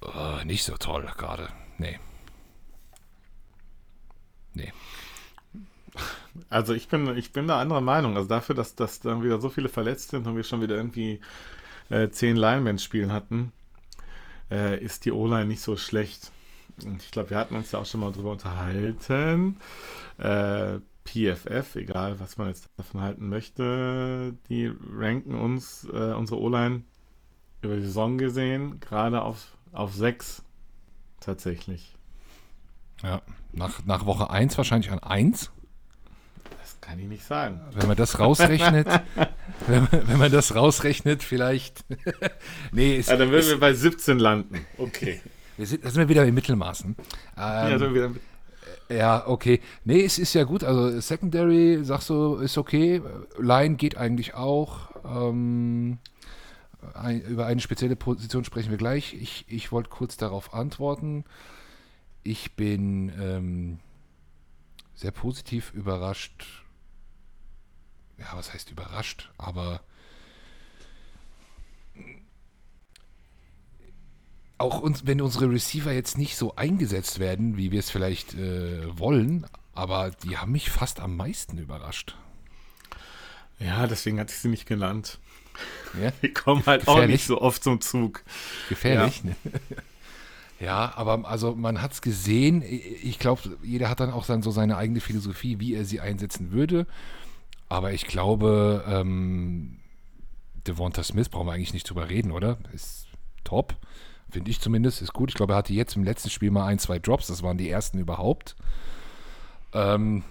uh, 0.04 0.44
nicht 0.44 0.64
so 0.64 0.76
toll 0.76 1.10
gerade. 1.16 1.48
Nee. 1.78 1.98
Nee. 4.54 4.72
Also 6.48 6.72
ich 6.72 6.88
bin, 6.88 7.16
ich 7.16 7.32
bin 7.32 7.46
da 7.48 7.60
anderer 7.60 7.80
Meinung. 7.80 8.16
Also 8.16 8.28
dafür, 8.28 8.54
dass, 8.54 8.74
dass 8.74 9.00
dann 9.00 9.22
wieder 9.22 9.40
so 9.40 9.48
viele 9.48 9.68
verletzt 9.68 10.10
sind 10.10 10.26
und 10.26 10.36
wir 10.36 10.44
schon 10.44 10.60
wieder 10.62 10.76
irgendwie 10.76 11.20
äh, 11.90 12.08
zehn 12.08 12.36
Linemen 12.36 12.78
spielen 12.78 13.12
hatten, 13.12 13.52
äh, 14.50 14.82
ist 14.82 15.04
die 15.04 15.12
O-Line 15.12 15.46
nicht 15.46 15.60
so 15.60 15.76
schlecht. 15.76 16.30
Und 16.84 17.02
ich 17.02 17.10
glaube, 17.10 17.30
wir 17.30 17.36
hatten 17.36 17.54
uns 17.54 17.72
ja 17.72 17.78
auch 17.78 17.86
schon 17.86 18.00
mal 18.00 18.12
drüber 18.12 18.32
unterhalten. 18.32 19.58
Äh, 20.18 20.78
PFF, 21.04 21.76
egal 21.76 22.20
was 22.20 22.38
man 22.38 22.48
jetzt 22.48 22.68
davon 22.76 23.00
halten 23.00 23.28
möchte, 23.28 24.34
die 24.48 24.70
ranken 24.92 25.34
uns, 25.34 25.86
äh, 25.92 26.12
unsere 26.12 26.40
O-Line 26.40 26.82
über 27.62 27.76
die 27.76 27.82
Saison 27.82 28.18
gesehen, 28.18 28.80
gerade 28.80 29.22
auf, 29.22 29.56
auf 29.72 29.94
6 29.94 30.42
tatsächlich. 31.20 31.94
Ja, 33.02 33.22
nach, 33.52 33.84
nach 33.84 34.06
Woche 34.06 34.30
1 34.30 34.56
wahrscheinlich 34.56 34.90
an 34.90 35.00
1. 35.00 35.50
Kann 36.82 36.98
ich 36.98 37.06
nicht 37.06 37.24
sagen. 37.24 37.60
Wenn 37.72 37.86
man 37.86 37.96
das 37.96 38.18
rausrechnet, 38.18 38.86
wenn, 39.66 39.82
man, 39.84 40.08
wenn, 40.08 40.18
man, 40.18 40.32
das 40.32 40.54
rausrechnet, 40.56 41.22
vielleicht. 41.22 41.84
nee, 42.72 42.96
ist, 42.96 43.08
ja, 43.08 43.16
dann 43.16 43.30
würden 43.30 43.40
ist, 43.40 43.50
wir 43.50 43.60
bei 43.60 43.72
17 43.72 44.18
landen. 44.18 44.66
Okay. 44.76 45.20
Wir 45.56 45.66
sind, 45.66 45.84
da 45.84 45.90
sind 45.90 46.00
wir 46.00 46.08
wieder 46.08 46.24
in 46.24 46.34
Mittelmaßen. 46.34 46.96
Ähm, 46.98 47.06
ja, 47.36 47.80
wir 47.80 47.94
wieder 47.94 48.08
mit 48.08 48.20
ja, 48.92 49.26
okay. 49.26 49.60
Nee, 49.84 50.04
es 50.04 50.18
ist 50.18 50.34
ja 50.34 50.44
gut. 50.44 50.64
Also 50.64 51.00
Secondary, 51.00 51.84
sagst 51.84 52.10
du, 52.10 52.36
ist 52.36 52.58
okay. 52.58 53.02
Line 53.38 53.76
geht 53.76 53.96
eigentlich 53.96 54.34
auch. 54.34 54.90
Ähm, 55.04 55.98
ein, 56.94 57.20
über 57.22 57.46
eine 57.46 57.60
spezielle 57.60 57.96
Position 57.96 58.44
sprechen 58.44 58.70
wir 58.70 58.78
gleich. 58.78 59.14
Ich, 59.14 59.44
ich 59.48 59.72
wollte 59.72 59.90
kurz 59.90 60.16
darauf 60.16 60.54
antworten. 60.54 61.24
Ich 62.22 62.54
bin 62.56 63.12
ähm, 63.20 63.78
sehr 64.94 65.10
positiv 65.10 65.72
überrascht 65.74 66.62
ja, 68.22 68.36
was 68.36 68.52
heißt 68.52 68.70
überrascht, 68.70 69.30
aber 69.38 69.80
auch 74.62 74.80
uns, 74.80 75.06
wenn 75.06 75.20
unsere 75.20 75.50
Receiver 75.50 75.92
jetzt 75.92 76.16
nicht 76.16 76.36
so 76.36 76.56
eingesetzt 76.56 77.18
werden, 77.18 77.56
wie 77.56 77.70
wir 77.70 77.80
es 77.80 77.90
vielleicht 77.90 78.34
äh, 78.34 78.98
wollen, 78.98 79.46
aber 79.74 80.10
die 80.10 80.38
haben 80.38 80.52
mich 80.52 80.70
fast 80.70 81.00
am 81.00 81.16
meisten 81.16 81.58
überrascht. 81.58 82.16
Ja, 83.58 83.86
deswegen 83.86 84.18
hatte 84.18 84.32
ich 84.32 84.38
sie 84.38 84.48
nicht 84.48 84.66
genannt. 84.66 85.18
Ja? 86.00 86.12
Die 86.22 86.32
kommen 86.32 86.64
halt 86.66 86.80
Gefährlich. 86.80 87.04
auch 87.04 87.08
nicht 87.08 87.26
so 87.26 87.40
oft 87.40 87.62
zum 87.62 87.80
Zug. 87.80 88.24
Gefährlich. 88.68 89.22
Ja, 89.22 89.30
ne? 89.30 89.36
ja 90.60 90.92
aber 90.96 91.28
also 91.28 91.54
man 91.54 91.80
hat 91.80 91.92
es 91.92 92.02
gesehen. 92.02 92.62
Ich 92.62 93.18
glaube, 93.18 93.56
jeder 93.62 93.88
hat 93.88 94.00
dann 94.00 94.10
auch 94.10 94.26
dann 94.26 94.42
so 94.42 94.50
seine 94.50 94.76
eigene 94.76 95.00
Philosophie, 95.00 95.60
wie 95.60 95.74
er 95.74 95.84
sie 95.84 96.00
einsetzen 96.00 96.50
würde. 96.50 96.86
Aber 97.68 97.92
ich 97.92 98.06
glaube, 98.06 98.84
ähm, 98.86 99.78
Devonta 100.66 101.02
Smith 101.02 101.28
brauchen 101.28 101.46
wir 101.46 101.52
eigentlich 101.52 101.74
nicht 101.74 101.88
drüber 101.88 102.08
reden, 102.08 102.32
oder? 102.32 102.58
Ist 102.72 103.06
top. 103.44 103.76
Finde 104.32 104.50
ich 104.50 104.60
zumindest. 104.60 105.02
Ist 105.02 105.12
gut. 105.12 105.28
Ich 105.28 105.36
glaube, 105.36 105.52
er 105.52 105.56
hatte 105.56 105.74
jetzt 105.74 105.94
im 105.94 106.04
letzten 106.04 106.30
Spiel 106.30 106.50
mal 106.50 106.64
ein, 106.64 106.78
zwei 106.78 106.98
Drops. 106.98 107.26
Das 107.26 107.42
waren 107.42 107.58
die 107.58 107.68
ersten 107.68 107.98
überhaupt. 107.98 108.56
Ähm, 109.74 110.24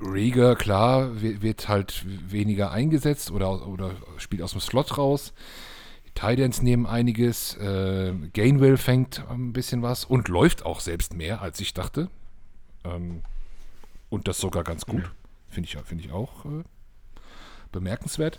Rieger, 0.00 0.54
klar, 0.54 1.20
wird 1.20 1.68
halt 1.68 2.06
weniger 2.30 2.70
eingesetzt 2.70 3.32
oder, 3.32 3.66
oder 3.66 3.96
spielt 4.18 4.40
aus 4.40 4.52
dem 4.52 4.60
Slot 4.60 4.96
raus. 4.96 5.34
Die 6.06 6.12
Tidans 6.12 6.62
nehmen 6.62 6.86
einiges. 6.86 7.56
Äh, 7.56 8.14
Gainwell 8.32 8.76
fängt 8.76 9.28
ein 9.28 9.52
bisschen 9.52 9.82
was 9.82 10.04
und 10.04 10.28
läuft 10.28 10.64
auch 10.64 10.78
selbst 10.78 11.14
mehr, 11.14 11.42
als 11.42 11.58
ich 11.58 11.74
dachte. 11.74 12.08
Ähm, 12.84 13.22
und 14.10 14.28
das 14.28 14.38
sogar 14.38 14.62
ganz 14.62 14.86
gut. 14.86 15.10
Finde 15.48 15.68
ich, 15.68 15.76
find 15.84 16.04
ich 16.04 16.12
auch 16.12 16.44
äh, 16.44 16.62
bemerkenswert. 17.72 18.38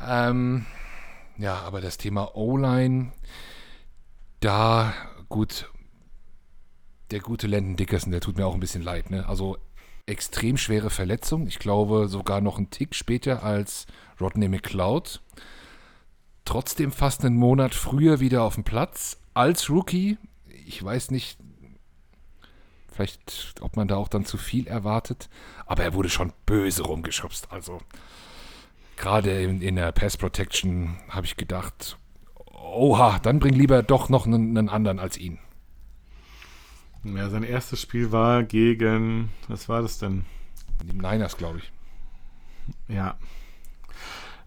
Ähm, 0.00 0.64
ja, 1.38 1.60
aber 1.60 1.80
das 1.80 1.98
Thema 1.98 2.34
O-Line, 2.34 3.12
da 4.40 4.92
gut, 5.28 5.70
der 7.10 7.20
gute 7.20 7.46
Landon 7.46 7.76
Dickerson, 7.76 8.12
der 8.12 8.20
tut 8.20 8.36
mir 8.36 8.46
auch 8.46 8.54
ein 8.54 8.60
bisschen 8.60 8.82
leid. 8.82 9.10
Ne? 9.10 9.28
Also 9.28 9.58
extrem 10.06 10.56
schwere 10.56 10.90
Verletzung. 10.90 11.46
Ich 11.46 11.58
glaube 11.58 12.08
sogar 12.08 12.40
noch 12.40 12.58
einen 12.58 12.70
Tick 12.70 12.94
später 12.94 13.42
als 13.42 13.86
Rodney 14.20 14.48
McLeod. 14.48 15.22
Trotzdem 16.44 16.92
fast 16.92 17.24
einen 17.24 17.36
Monat 17.36 17.74
früher 17.74 18.20
wieder 18.20 18.42
auf 18.42 18.54
dem 18.54 18.64
Platz 18.64 19.18
als 19.34 19.68
Rookie. 19.68 20.18
Ich 20.66 20.82
weiß 20.82 21.10
nicht, 21.10 21.38
Vielleicht, 22.96 23.56
ob 23.60 23.76
man 23.76 23.88
da 23.88 23.96
auch 23.96 24.08
dann 24.08 24.24
zu 24.24 24.38
viel 24.38 24.66
erwartet. 24.66 25.28
Aber 25.66 25.82
er 25.82 25.92
wurde 25.92 26.08
schon 26.08 26.32
böse 26.46 26.82
rumgeschubst. 26.82 27.52
Also, 27.52 27.78
gerade 28.96 29.42
in, 29.42 29.60
in 29.62 29.76
der 29.76 29.92
Pass 29.92 30.16
Protection 30.16 30.98
habe 31.08 31.26
ich 31.26 31.36
gedacht, 31.36 31.98
oha, 32.52 33.18
dann 33.20 33.38
bring 33.38 33.54
lieber 33.54 33.82
doch 33.82 34.08
noch 34.08 34.26
einen, 34.26 34.56
einen 34.56 34.68
anderen 34.68 34.98
als 34.98 35.16
ihn. 35.16 35.38
Ja, 37.04 37.30
sein 37.30 37.44
erstes 37.44 37.80
Spiel 37.80 38.10
war 38.10 38.42
gegen, 38.42 39.30
was 39.48 39.68
war 39.68 39.82
das 39.82 39.98
denn? 39.98 40.24
Die 40.82 40.96
Niners, 40.96 41.36
glaube 41.36 41.58
ich. 41.58 41.72
Ja. 42.88 43.16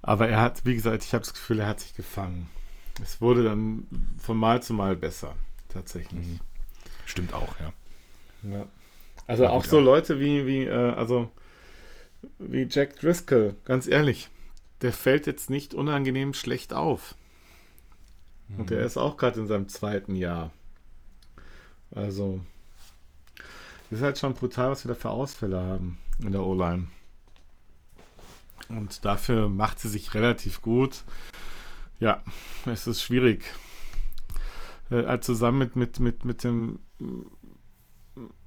Aber 0.02 0.28
er 0.28 0.42
hat, 0.42 0.66
wie 0.66 0.76
gesagt, 0.76 1.04
ich 1.04 1.14
habe 1.14 1.24
das 1.24 1.34
Gefühl, 1.34 1.60
er 1.60 1.68
hat 1.68 1.80
sich 1.80 1.96
gefangen. 1.96 2.50
Es 3.02 3.22
wurde 3.22 3.44
dann 3.44 3.88
von 4.18 4.38
Mal 4.38 4.62
zu 4.62 4.74
Mal 4.74 4.96
besser, 4.96 5.36
tatsächlich. 5.70 6.28
Mhm. 6.28 6.40
Stimmt 7.06 7.34
auch, 7.34 7.56
ja. 7.60 7.74
ja. 8.52 8.66
Also 9.26 9.44
ja, 9.44 9.50
auch 9.52 9.64
so 9.64 9.80
auch. 9.80 9.84
Leute 9.84 10.20
wie, 10.20 10.46
wie, 10.46 10.66
äh, 10.66 10.92
also 10.94 11.32
wie 12.40 12.68
Jack 12.70 13.00
Driscoll, 13.00 13.56
ganz 13.64 13.88
ehrlich, 13.88 14.30
der 14.82 14.94
fällt 14.94 15.28
jetzt 15.28 15.50
nicht 15.50 15.74
unangenehm 15.74 16.34
schlecht 16.34 16.74
auf. 16.74 17.16
Mhm. 18.48 18.60
Und 18.60 18.70
der 18.70 18.86
ist 18.86 18.98
auch 18.98 19.18
gerade 19.18 19.40
in 19.40 19.48
seinem 19.48 19.68
zweiten 19.70 20.16
Jahr. 20.16 20.52
Also, 21.92 22.40
ist 23.90 24.02
halt 24.02 24.20
schon 24.20 24.34
brutal, 24.34 24.72
was 24.72 24.86
wir 24.86 24.94
da 24.94 25.00
für 25.00 25.10
Ausfälle 25.10 25.60
haben 25.60 25.98
in 26.20 26.32
der 26.32 26.44
O-Line. 26.44 26.88
Und 28.70 29.04
dafür 29.04 29.50
macht 29.50 29.80
sie 29.80 29.90
sich 29.90 30.14
relativ 30.14 30.62
gut. 30.62 31.04
Ja, 32.00 32.24
es 32.66 32.86
ist 32.86 33.02
schwierig. 33.02 33.44
Äh, 34.92 35.20
zusammen 35.20 35.58
mit, 35.58 35.76
mit, 35.76 36.00
mit, 36.00 36.26
mit 36.26 36.44
dem 36.44 36.80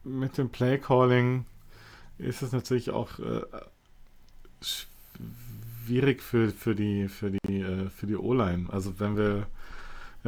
mit 0.05 0.39
dem 0.39 0.51
Play 0.51 0.79
Calling 0.79 1.47
ist 2.19 2.43
es 2.43 2.53
natürlich 2.53 2.91
auch 2.91 3.19
äh, 3.19 3.43
schwierig 5.85 6.23
für, 6.23 6.51
für 6.51 6.75
die 6.75 7.09
für 7.09 7.31
die 7.31 7.61
äh, 7.61 7.89
für 7.91 8.07
die 8.07 8.17
O-Line. 8.17 8.67
Also 8.71 8.99
wenn 9.01 9.17
wir 9.17 9.47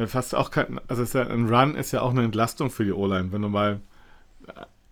fast 0.07 0.35
auch 0.35 0.51
kein, 0.51 0.79
also 0.87 1.03
ja, 1.17 1.25
ein 1.27 1.47
Run 1.47 1.75
ist 1.75 1.91
ja 1.91 2.01
auch 2.01 2.11
eine 2.11 2.23
Entlastung 2.23 2.69
für 2.69 2.83
die 2.83 2.91
O-Line, 2.91 3.31
wenn 3.31 3.41
du 3.41 3.49
mal 3.49 3.79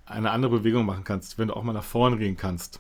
eine 0.06 0.32
andere 0.32 0.60
Bewegung 0.60 0.86
machen 0.86 1.04
kannst, 1.04 1.38
wenn 1.38 1.50
du 1.50 1.56
auch 1.56 1.64
mal 1.64 1.74
nach 1.74 1.84
vorne 1.84 2.18
gehen 2.18 2.38
kannst. 2.38 2.80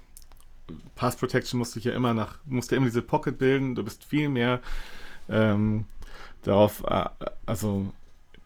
Pass 0.96 1.18
Protection 1.18 1.58
musst 1.58 1.76
du 1.76 1.80
ja 1.80 1.94
immer 1.94 2.14
nach, 2.14 2.38
musst 2.46 2.72
ja 2.72 2.78
immer 2.78 2.86
diese 2.86 3.02
Pocket 3.02 3.38
bilden, 3.38 3.76
du 3.76 3.84
bist 3.84 4.06
viel 4.06 4.30
mehr 4.30 4.62
ähm, 5.30 5.86
darauf, 6.44 6.84
äh, 6.86 7.06
also 7.46 7.92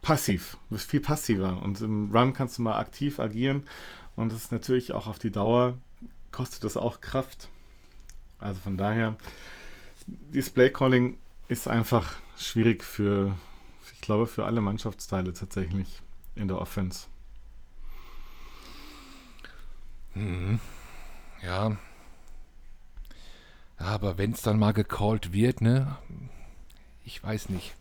passiv, 0.02 0.58
du 0.70 0.76
bist 0.76 0.90
viel 0.90 1.00
passiver 1.00 1.62
und 1.62 1.80
im 1.82 2.12
Run 2.12 2.34
kannst 2.34 2.58
du 2.58 2.64
mal 2.64 2.80
aktiv 2.80 3.20
agieren 3.20 3.64
und 4.16 4.32
das 4.32 4.46
ist 4.46 4.52
natürlich 4.52 4.94
auch 4.94 5.06
auf 5.06 5.20
die 5.20 5.32
Dauer, 5.32 5.78
kostet 6.32 6.64
das 6.64 6.78
auch 6.78 7.02
Kraft. 7.02 7.50
Also 8.40 8.60
von 8.62 8.78
daher, 8.78 9.16
Display 10.08 10.70
Calling 10.72 11.18
ist 11.48 11.68
einfach 11.68 12.16
schwierig 12.38 12.84
für, 12.84 13.36
ich 13.94 14.02
glaube, 14.02 14.28
für 14.28 14.46
alle 14.46 14.62
Mannschaftsteile 14.62 15.34
tatsächlich 15.34 16.02
in 16.36 16.48
der 16.48 16.60
Offense. 16.60 17.08
Mhm. 20.14 20.60
Ja. 21.44 21.78
Aber 23.78 24.18
wenn 24.18 24.32
es 24.32 24.42
dann 24.42 24.60
mal 24.60 24.74
gecallt 24.74 25.34
wird, 25.34 25.62
ne? 25.62 25.98
Ich 27.06 27.24
weiß 27.24 27.50
nicht. 27.50 27.76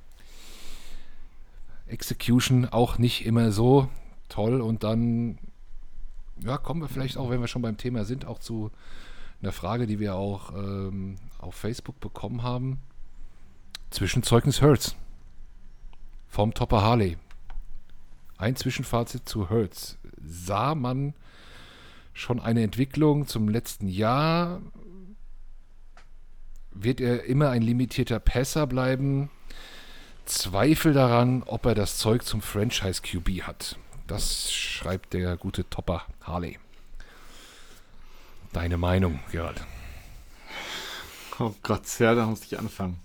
Execution 1.87 2.66
auch 2.66 2.99
nicht 2.99 3.25
immer 3.25 3.53
so 3.53 3.88
toll 4.29 4.61
und 4.61 4.83
dann 4.85 5.38
ja, 6.40 6.59
kommen 6.59 6.83
wir 6.83 6.88
vielleicht 6.88 7.16
auch, 7.16 7.31
wenn 7.31 7.40
wir 7.40 7.49
schon 7.49 7.62
beim 7.62 7.77
Thema 7.77 8.05
sind, 8.05 8.27
auch 8.27 8.38
zu 8.38 8.71
einer 9.42 9.53
Frage, 9.53 9.87
die 9.87 9.99
wir 9.99 10.14
auch 10.14 10.53
ähm, 10.55 11.16
auf 11.38 11.55
Facebook 11.55 12.01
bekommen 12.01 12.42
haben. 12.42 12.81
Zwischenzeugnis 13.90 14.61
Hertz 14.61 14.96
vom 16.29 16.53
Topper 16.53 16.83
Harley. 16.83 17.16
Ein 18.38 18.57
Zwischenfazit 18.57 19.29
zu 19.29 19.49
Hertz. 19.49 19.96
Sah 20.22 20.75
man 20.75 21.14
schon 22.12 22.40
eine 22.40 22.62
Entwicklung 22.62 23.27
zum 23.27 23.49
letzten 23.49 23.88
Jahr? 23.88 24.61
Wird 26.72 27.01
er 27.01 27.25
immer 27.25 27.51
ein 27.51 27.62
limitierter 27.62 28.20
Passer 28.20 28.66
bleiben? 28.66 29.31
Zweifel 30.27 30.92
daran, 30.92 31.42
ob 31.44 31.64
er 31.66 31.75
das 31.75 31.99
Zeug 31.99 32.25
zum 32.25 32.42
Franchise 32.42 33.01
QB 33.01 33.42
hat. 33.42 33.79
Das 34.07 34.53
schreibt 34.53 35.14
der 35.14 35.37
gute 35.37 35.68
Topper 35.70 36.03
Harley. 36.20 36.59
Deine 38.57 38.79
Meinung, 38.79 39.21
Gerald? 39.31 39.62
Oh 41.38 41.55
Gott, 41.62 41.83
ja, 41.99 42.14
da 42.14 42.25
muss 42.25 42.42
ich 42.42 42.59
anfangen. 42.59 42.99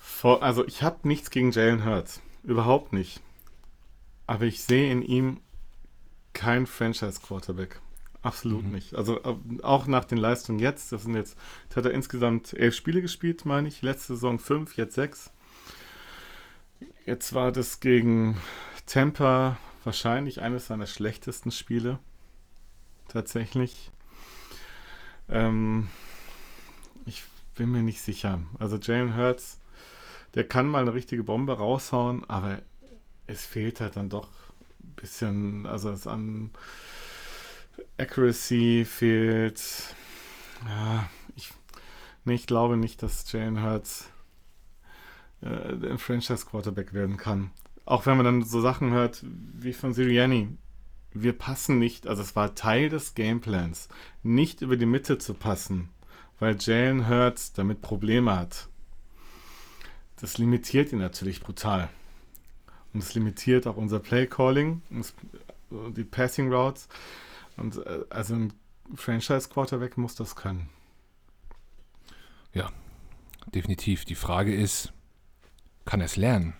Vor, 0.00 0.42
also 0.42 0.66
ich 0.66 0.82
habe 0.82 1.06
nichts 1.06 1.28
gegen 1.28 1.50
Jalen 1.50 1.84
Hurts. 1.84 2.22
Überhaupt 2.44 2.94
nicht. 2.94 3.20
Aber 4.26 4.46
ich 4.46 4.62
sehe 4.62 4.90
in 4.90 5.02
ihm 5.02 5.38
kein 6.32 6.66
Franchise-Quarterback. 6.66 7.78
Absolut 8.22 8.64
mhm. 8.64 8.72
nicht. 8.72 8.94
Also 8.94 9.22
äh, 9.22 9.36
auch 9.62 9.86
nach 9.86 10.06
den 10.06 10.16
Leistungen 10.16 10.60
jetzt, 10.60 10.90
das 10.90 11.02
sind 11.02 11.14
jetzt, 11.14 11.36
hat 11.76 11.84
er 11.84 11.90
insgesamt 11.90 12.54
elf 12.54 12.74
Spiele 12.74 13.02
gespielt, 13.02 13.44
meine 13.44 13.68
ich. 13.68 13.82
Letzte 13.82 14.14
Saison 14.14 14.38
fünf, 14.38 14.78
jetzt 14.78 14.94
sechs. 14.94 15.30
Jetzt 17.04 17.34
war 17.34 17.52
das 17.52 17.80
gegen 17.80 18.40
Tampa 18.86 19.58
wahrscheinlich 19.84 20.40
eines 20.40 20.68
seiner 20.68 20.86
schlechtesten 20.86 21.50
Spiele. 21.50 21.98
Tatsächlich. 23.14 23.92
Ähm, 25.28 25.86
ich 27.06 27.22
bin 27.54 27.70
mir 27.70 27.84
nicht 27.84 28.00
sicher. 28.00 28.40
Also 28.58 28.76
Jalen 28.76 29.16
Hurts, 29.16 29.60
der 30.34 30.48
kann 30.48 30.66
mal 30.66 30.82
eine 30.82 30.94
richtige 30.94 31.22
Bombe 31.22 31.56
raushauen, 31.56 32.28
aber 32.28 32.60
es 33.28 33.46
fehlt 33.46 33.80
halt 33.80 33.94
dann 33.94 34.08
doch 34.10 34.26
ein 34.82 34.94
bisschen, 34.96 35.64
also 35.64 35.90
es 35.90 36.08
an 36.08 36.50
Accuracy 37.98 38.84
fehlt. 38.84 39.62
Ja, 40.66 41.08
ich, 41.36 41.52
nee, 42.24 42.34
ich 42.34 42.48
glaube 42.48 42.76
nicht, 42.76 43.00
dass 43.00 43.30
Jalen 43.30 43.62
Hurts 43.62 44.10
äh, 45.40 45.46
ein 45.46 45.98
Franchise-Quarterback 45.98 46.92
werden 46.92 47.16
kann. 47.16 47.52
Auch 47.84 48.06
wenn 48.06 48.16
man 48.16 48.24
dann 48.24 48.42
so 48.42 48.60
Sachen 48.60 48.90
hört 48.90 49.22
wie 49.22 49.72
von 49.72 49.94
Sirianni. 49.94 50.48
Wir 51.14 51.32
passen 51.32 51.78
nicht, 51.78 52.06
also 52.06 52.22
es 52.22 52.34
war 52.34 52.54
Teil 52.54 52.88
des 52.88 53.14
Gameplans, 53.14 53.88
nicht 54.22 54.62
über 54.62 54.76
die 54.76 54.84
Mitte 54.86 55.18
zu 55.18 55.32
passen, 55.32 55.88
weil 56.40 56.56
Jalen 56.58 57.08
Hurts 57.08 57.52
damit 57.52 57.80
Probleme 57.80 58.36
hat. 58.36 58.68
Das 60.20 60.38
limitiert 60.38 60.92
ihn 60.92 60.98
natürlich 60.98 61.40
brutal. 61.40 61.88
Und 62.92 63.02
es 63.02 63.14
limitiert 63.14 63.66
auch 63.66 63.76
unser 63.76 64.00
Play 64.00 64.26
Calling, 64.26 64.82
die 65.70 66.04
Passing 66.04 66.52
Routes. 66.52 66.88
Und 67.56 67.76
äh, 67.78 68.00
also 68.10 68.34
ein 68.34 68.52
Franchise 68.94 69.48
Quarterback 69.48 69.96
muss 69.96 70.14
das 70.14 70.36
können. 70.36 70.68
Ja, 72.52 72.70
definitiv. 73.54 74.04
Die 74.04 74.14
Frage 74.14 74.54
ist, 74.54 74.92
kann 75.84 76.00
er 76.00 76.06
es 76.06 76.16
lernen? 76.16 76.54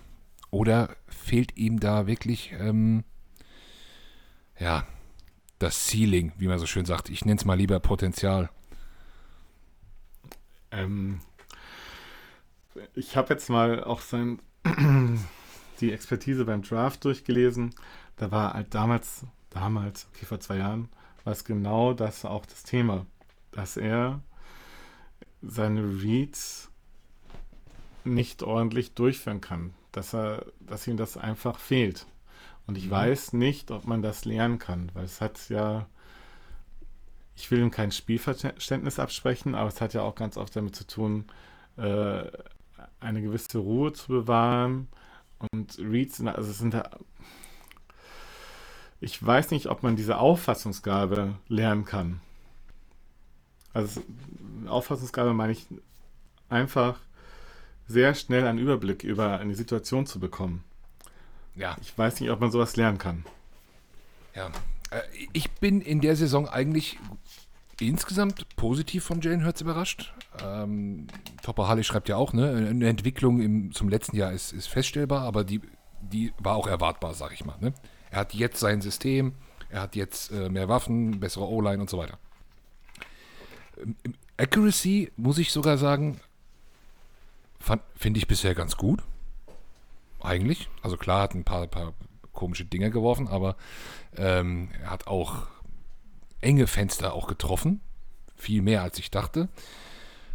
Oder 0.50 0.96
fehlt 1.08 1.56
ihm 1.56 1.80
da 1.80 2.06
wirklich, 2.06 2.52
ähm, 2.58 3.04
ja, 4.58 4.86
das 5.58 5.88
Ceiling, 5.88 6.32
wie 6.38 6.48
man 6.48 6.58
so 6.58 6.66
schön 6.66 6.84
sagt. 6.84 7.08
Ich 7.08 7.24
nenne 7.24 7.38
es 7.38 7.44
mal 7.44 7.54
lieber 7.54 7.80
Potenzial. 7.80 8.50
Ähm, 10.70 11.20
ich 12.94 13.16
habe 13.16 13.32
jetzt 13.32 13.48
mal 13.48 13.82
auch 13.84 14.00
sein, 14.00 14.40
die 15.80 15.92
Expertise 15.92 16.44
beim 16.44 16.62
Draft 16.62 17.04
durchgelesen. 17.04 17.74
Da 18.16 18.30
war 18.30 18.54
halt 18.54 18.74
damals, 18.74 19.24
damals, 19.50 20.06
okay, 20.12 20.26
vor 20.26 20.40
zwei 20.40 20.58
Jahren, 20.58 20.88
war 21.24 21.32
es 21.32 21.44
genau 21.44 21.94
das 21.94 22.24
auch 22.24 22.46
das 22.46 22.62
Thema, 22.62 23.06
dass 23.52 23.76
er 23.76 24.20
seine 25.42 26.02
Reads 26.02 26.70
nicht 28.04 28.42
ordentlich 28.42 28.94
durchführen 28.94 29.40
kann, 29.40 29.74
dass 29.92 30.14
er, 30.14 30.46
dass 30.60 30.86
ihm 30.86 30.96
das 30.96 31.16
einfach 31.16 31.58
fehlt. 31.58 32.06
Und 32.66 32.78
ich 32.78 32.86
mhm. 32.86 32.92
weiß 32.92 33.32
nicht, 33.34 33.70
ob 33.70 33.86
man 33.86 34.02
das 34.02 34.24
lernen 34.24 34.58
kann, 34.58 34.90
weil 34.94 35.04
es 35.04 35.20
hat 35.20 35.48
ja, 35.48 35.86
ich 37.36 37.50
will 37.50 37.60
ihm 37.60 37.70
kein 37.70 37.92
Spielverständnis 37.92 38.98
absprechen, 38.98 39.54
aber 39.54 39.68
es 39.68 39.80
hat 39.80 39.94
ja 39.94 40.02
auch 40.02 40.14
ganz 40.14 40.36
oft 40.36 40.54
damit 40.56 40.74
zu 40.74 40.86
tun, 40.86 41.26
äh, 41.76 42.24
eine 43.00 43.22
gewisse 43.22 43.58
Ruhe 43.58 43.92
zu 43.92 44.08
bewahren 44.08 44.88
und 45.52 45.78
Reads, 45.78 46.24
also 46.24 46.50
es 46.50 46.58
sind 46.58 46.74
da, 46.74 46.90
ich 49.00 49.24
weiß 49.24 49.50
nicht, 49.50 49.66
ob 49.66 49.82
man 49.82 49.96
diese 49.96 50.18
Auffassungsgabe 50.18 51.34
lernen 51.48 51.84
kann. 51.84 52.20
Also 53.72 54.02
Auffassungsgabe 54.66 55.34
meine 55.34 55.52
ich 55.52 55.66
einfach 56.48 56.98
sehr 57.86 58.14
schnell 58.14 58.46
einen 58.46 58.58
Überblick 58.58 59.04
über 59.04 59.38
eine 59.38 59.54
Situation 59.54 60.06
zu 60.06 60.20
bekommen. 60.20 60.64
Ja. 61.56 61.76
Ich 61.80 61.96
weiß 61.96 62.20
nicht, 62.20 62.30
ob 62.30 62.40
man 62.40 62.50
sowas 62.50 62.76
lernen 62.76 62.98
kann. 62.98 63.24
Ja. 64.34 64.50
Äh, 64.90 65.00
ich 65.32 65.50
bin 65.52 65.80
in 65.80 66.00
der 66.00 66.16
Saison 66.16 66.48
eigentlich 66.48 66.98
insgesamt 67.80 68.46
positiv 68.56 69.04
von 69.04 69.20
Jalen 69.20 69.44
Hurts 69.44 69.60
überrascht. 69.60 70.12
Ähm, 70.42 71.06
Topper 71.42 71.68
Harley 71.68 71.84
schreibt 71.84 72.08
ja 72.08 72.16
auch, 72.16 72.32
ne, 72.32 72.68
eine 72.70 72.88
Entwicklung 72.88 73.40
im, 73.40 73.72
zum 73.72 73.88
letzten 73.88 74.16
Jahr 74.16 74.32
ist, 74.32 74.52
ist 74.52 74.68
feststellbar, 74.68 75.22
aber 75.22 75.44
die, 75.44 75.60
die 76.00 76.32
war 76.38 76.54
auch 76.54 76.66
erwartbar, 76.66 77.14
sag 77.14 77.32
ich 77.32 77.44
mal. 77.44 77.56
Ne? 77.60 77.74
Er 78.10 78.20
hat 78.20 78.34
jetzt 78.34 78.60
sein 78.60 78.80
System, 78.80 79.32
er 79.70 79.82
hat 79.82 79.96
jetzt 79.96 80.30
äh, 80.30 80.48
mehr 80.48 80.68
Waffen, 80.68 81.20
bessere 81.20 81.48
O-Line 81.48 81.80
und 81.80 81.90
so 81.90 81.98
weiter. 81.98 82.18
Ähm, 83.80 83.96
Accuracy, 84.36 85.12
muss 85.16 85.38
ich 85.38 85.52
sogar 85.52 85.78
sagen, 85.78 86.20
finde 87.96 88.18
ich 88.18 88.26
bisher 88.26 88.54
ganz 88.54 88.76
gut. 88.76 89.00
Eigentlich. 90.24 90.70
Also 90.82 90.96
klar, 90.96 91.20
hat 91.20 91.34
ein 91.34 91.44
paar, 91.44 91.66
paar 91.66 91.92
komische 92.32 92.64
Dinge 92.64 92.90
geworfen, 92.90 93.28
aber 93.28 93.56
ähm, 94.16 94.70
er 94.82 94.90
hat 94.90 95.06
auch 95.06 95.46
enge 96.40 96.66
Fenster 96.66 97.12
auch 97.12 97.26
getroffen. 97.26 97.80
Viel 98.34 98.62
mehr 98.62 98.82
als 98.82 98.98
ich 98.98 99.10
dachte. 99.10 99.48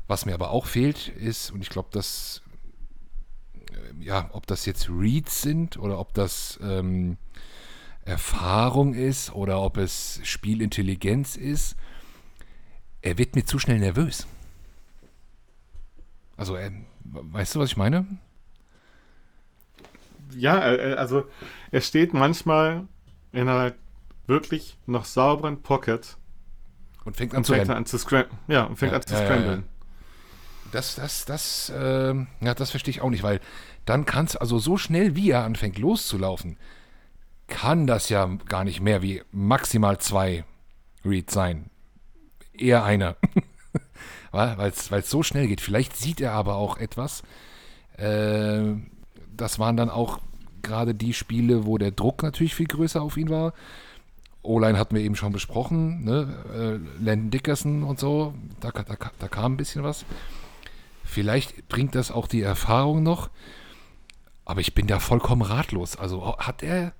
Was 0.07 0.25
mir 0.25 0.35
aber 0.35 0.51
auch 0.51 0.67
fehlt, 0.67 1.07
ist, 1.07 1.51
und 1.51 1.61
ich 1.61 1.69
glaube, 1.69 1.89
dass, 1.91 2.43
äh, 3.71 4.03
ja, 4.03 4.29
ob 4.31 4.45
das 4.45 4.65
jetzt 4.65 4.89
Reads 4.89 5.41
sind 5.41 5.77
oder 5.77 5.99
ob 5.99 6.13
das 6.13 6.59
ähm, 6.61 7.17
Erfahrung 8.05 8.93
ist 8.93 9.33
oder 9.33 9.61
ob 9.61 9.77
es 9.77 10.19
Spielintelligenz 10.23 11.35
ist, 11.35 11.75
er 13.01 13.17
wird 13.17 13.35
mir 13.35 13.45
zu 13.45 13.57
schnell 13.57 13.79
nervös. 13.79 14.27
Also, 16.37 16.55
er, 16.55 16.71
weißt 17.03 17.55
du, 17.55 17.59
was 17.59 17.71
ich 17.71 17.77
meine? 17.77 18.05
Ja, 20.35 20.59
also 20.59 21.25
er 21.71 21.81
steht 21.81 22.13
manchmal 22.13 22.87
in 23.31 23.47
einer 23.47 23.73
wirklich 24.27 24.77
noch 24.85 25.05
sauberen 25.05 25.61
Pocket 25.61 26.17
und 27.05 27.17
fängt 27.17 27.33
an 27.33 27.39
und 27.39 27.45
zu 27.45 27.53
fängt 27.53 27.69
an 27.69 27.85
zu 27.85 27.97
scramblen. 27.97 28.37
Ja, 28.47 28.63
und 28.63 28.77
fängt 28.77 28.91
ja, 28.91 28.97
an 28.97 29.05
zu 29.05 29.13
ja, 29.13 29.25
scramblen. 29.25 29.59
Ja, 29.61 30.69
das, 30.71 30.95
das, 30.95 31.25
das, 31.25 31.69
äh, 31.69 32.13
ja, 32.41 32.53
das 32.53 32.71
verstehe 32.71 32.91
ich 32.91 33.01
auch 33.01 33.09
nicht, 33.09 33.23
weil 33.23 33.39
dann 33.85 34.05
kann 34.05 34.25
es, 34.25 34.35
also 34.35 34.59
so 34.59 34.77
schnell 34.77 35.15
wie 35.15 35.31
er 35.31 35.43
anfängt 35.43 35.79
loszulaufen, 35.79 36.57
kann 37.47 37.87
das 37.87 38.09
ja 38.09 38.25
gar 38.47 38.63
nicht 38.63 38.79
mehr 38.79 39.01
wie 39.01 39.23
maximal 39.31 39.97
zwei 39.97 40.45
Reads 41.03 41.33
sein. 41.33 41.71
Eher 42.53 42.83
einer. 42.83 43.15
weil 44.31 44.69
es 44.69 45.09
so 45.09 45.23
schnell 45.23 45.47
geht. 45.47 45.61
Vielleicht 45.61 45.95
sieht 45.95 46.21
er 46.21 46.33
aber 46.33 46.55
auch 46.55 46.77
etwas. 46.77 47.23
Äh, 47.97 48.75
das 49.41 49.59
waren 49.59 49.77
dann 49.77 49.89
auch 49.89 50.19
gerade 50.61 50.93
die 50.93 51.13
Spiele, 51.13 51.65
wo 51.65 51.77
der 51.77 51.91
Druck 51.91 52.23
natürlich 52.23 52.55
viel 52.55 52.67
größer 52.67 53.01
auf 53.01 53.17
ihn 53.17 53.29
war. 53.29 53.53
O-Line 54.41 54.77
hatten 54.77 54.95
wir 54.95 55.01
eben 55.01 55.15
schon 55.15 55.33
besprochen, 55.33 56.03
ne? 56.03 56.79
Äh, 56.99 57.03
Landon 57.03 57.29
Dickerson 57.31 57.83
und 57.83 57.99
so, 57.99 58.33
da, 58.59 58.71
da, 58.71 58.95
da 59.19 59.27
kam 59.27 59.53
ein 59.53 59.57
bisschen 59.57 59.83
was. 59.83 60.05
Vielleicht 61.03 61.67
bringt 61.67 61.95
das 61.95 62.11
auch 62.11 62.27
die 62.27 62.41
Erfahrung 62.41 63.03
noch, 63.03 63.29
aber 64.45 64.61
ich 64.61 64.75
bin 64.75 64.87
da 64.87 64.99
vollkommen 64.99 65.41
ratlos. 65.41 65.95
Also 65.95 66.37
hat 66.37 66.63
er, 66.63 66.93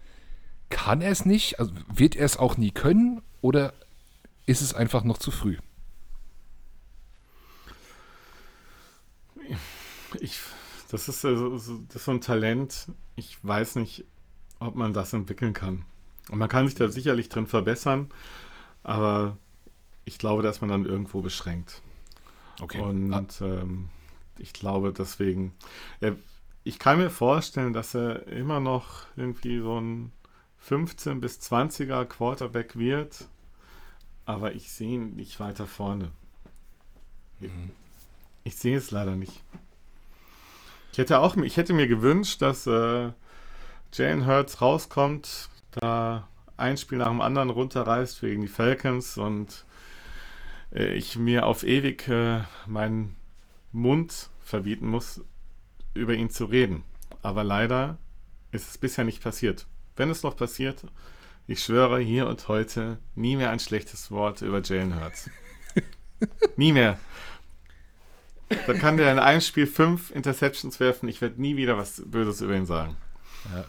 kann 0.70 1.02
er 1.02 1.12
es 1.12 1.26
nicht? 1.26 1.60
Also 1.60 1.72
wird 1.94 2.16
er 2.16 2.26
es 2.26 2.38
auch 2.38 2.58
nie 2.58 2.72
können 2.72 3.22
oder 3.42 3.74
ist 4.46 4.62
es 4.62 4.74
einfach 4.74 5.04
noch 5.04 5.18
zu 5.18 5.32
früh? 5.32 5.58
Ich, 10.20 10.40
das 10.90 11.08
ist, 11.08 11.24
also, 11.24 11.52
das 11.52 11.68
ist 11.68 12.06
so 12.06 12.12
ein 12.12 12.22
Talent. 12.22 12.92
Ich 13.16 13.38
weiß 13.44 13.76
nicht, 13.76 14.06
ob 14.60 14.76
man 14.76 14.94
das 14.94 15.14
entwickeln 15.14 15.54
kann. 15.54 15.86
Und 16.30 16.40
man 16.40 16.50
kann 16.50 16.68
sich 16.68 16.76
da 16.76 16.90
sicherlich 16.90 17.30
drin 17.30 17.48
verbessern, 17.48 18.10
aber 18.84 19.38
ich 20.06 20.18
glaube, 20.18 20.44
dass 20.44 20.62
man 20.62 20.70
dann 20.70 20.86
irgendwo 20.86 21.22
beschränkt. 21.22 21.82
Okay. 22.62 22.82
Und 22.82 23.42
ähm, 23.42 23.90
ich 24.38 24.54
glaube 24.54 24.92
deswegen, 24.92 25.54
er, 26.02 26.16
ich 26.64 26.80
kann 26.80 26.98
mir 26.98 27.10
vorstellen, 27.10 27.74
dass 27.74 27.96
er 27.96 28.28
immer 28.28 28.60
noch 28.60 29.06
irgendwie 29.16 29.60
so 29.60 29.80
ein 29.80 30.12
15 30.60 31.22
bis 31.22 31.40
20er 31.40 32.06
Quarterback 32.06 32.78
wird, 32.78 33.28
aber 34.26 34.54
ich 34.54 34.72
sehe 34.72 34.96
ihn 34.96 35.16
nicht 35.16 35.40
weiter 35.40 35.68
vorne. 35.68 36.12
Mhm. 37.40 37.72
Ich 38.44 38.56
sehe 38.56 38.78
es 38.78 38.92
leider 38.92 39.16
nicht. 39.16 39.42
Ich 40.92 40.98
hätte 40.98 41.20
auch, 41.20 41.38
ich 41.38 41.58
hätte 41.58 41.74
mir 41.74 41.88
gewünscht, 41.88 42.42
dass 42.42 42.68
äh, 42.68 43.12
Jane 43.94 44.26
Hurts 44.26 44.62
rauskommt 44.62 45.50
da 45.72 46.28
ein 46.58 46.78
Spiel 46.78 46.98
nach 46.98 47.08
dem 47.08 47.22
anderen 47.22 47.50
runterreißt 47.50 48.22
gegen 48.22 48.42
die 48.42 48.48
Falcons 48.48 49.18
und 49.18 49.66
äh, 50.74 50.94
ich 50.94 51.18
mir 51.18 51.46
auf 51.46 51.64
ewig 51.64 52.08
äh, 52.08 52.42
meinen 52.68 53.16
Mund 53.72 54.30
verbieten 54.44 54.88
muss, 54.88 55.22
über 55.94 56.14
ihn 56.14 56.30
zu 56.30 56.46
reden. 56.46 56.84
Aber 57.22 57.44
leider 57.44 57.98
ist 58.52 58.70
es 58.70 58.78
bisher 58.78 59.06
nicht 59.06 59.22
passiert. 59.22 59.68
Wenn 59.96 60.10
es 60.10 60.24
noch 60.24 60.36
passiert, 60.36 60.84
ich 61.48 61.64
schwöre 61.64 62.00
hier 62.00 62.28
und 62.28 62.48
heute 62.48 63.00
nie 63.16 63.36
mehr 63.36 63.52
ein 63.52 63.60
schlechtes 63.60 64.12
Wort 64.12 64.42
über 64.42 64.62
Jalen 64.62 65.00
Hurts. 65.00 65.30
nie 66.58 66.74
mehr. 66.74 67.00
Da 68.68 68.74
kann 68.74 68.98
der 68.98 69.12
in 69.12 69.20
einem 69.20 69.42
Spiel 69.42 69.68
fünf 69.68 70.12
Interceptions 70.12 70.80
werfen. 70.80 71.08
Ich 71.08 71.22
werde 71.22 71.42
nie 71.42 71.56
wieder 71.56 71.78
was 71.78 72.02
Böses 72.06 72.42
über 72.42 72.56
ihn 72.56 72.66
sagen. 72.66 72.96
Ja, 73.54 73.66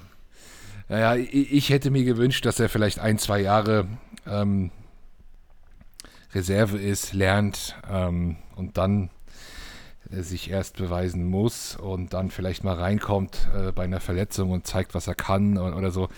naja, 0.91 1.15
ich 1.15 1.71
hätte 1.71 1.93
mir 1.93 2.03
gewünscht, 2.03 2.45
dass 2.45 2.59
er 2.59 2.69
vielleicht 2.69 2.99
ein, 2.99 3.17
zwei 3.17 3.41
Jahre 3.41 3.87
ähm, 4.27 4.73
Reserve 6.35 6.79
ist, 6.79 7.13
lernt 7.13 7.77
ähm, 7.89 8.37
und 8.57 8.77
dann 8.77 9.11
äh, 10.11 10.23
sich 10.23 10.51
erst 10.51 10.79
beweisen 10.79 11.29
muss 11.29 11.77
und 11.77 12.13
dann 12.13 12.33
vielleicht 12.33 12.65
mal 12.65 12.75
reinkommt 12.75 13.49
äh, 13.57 13.71
bei 13.71 13.85
einer 13.85 14.01
Verletzung 14.01 14.51
und 14.51 14.67
zeigt, 14.67 14.95
was 14.95 15.07
er 15.07 15.15
kann 15.15 15.59
oder, 15.59 15.77
oder 15.77 15.93
so. 15.93 16.09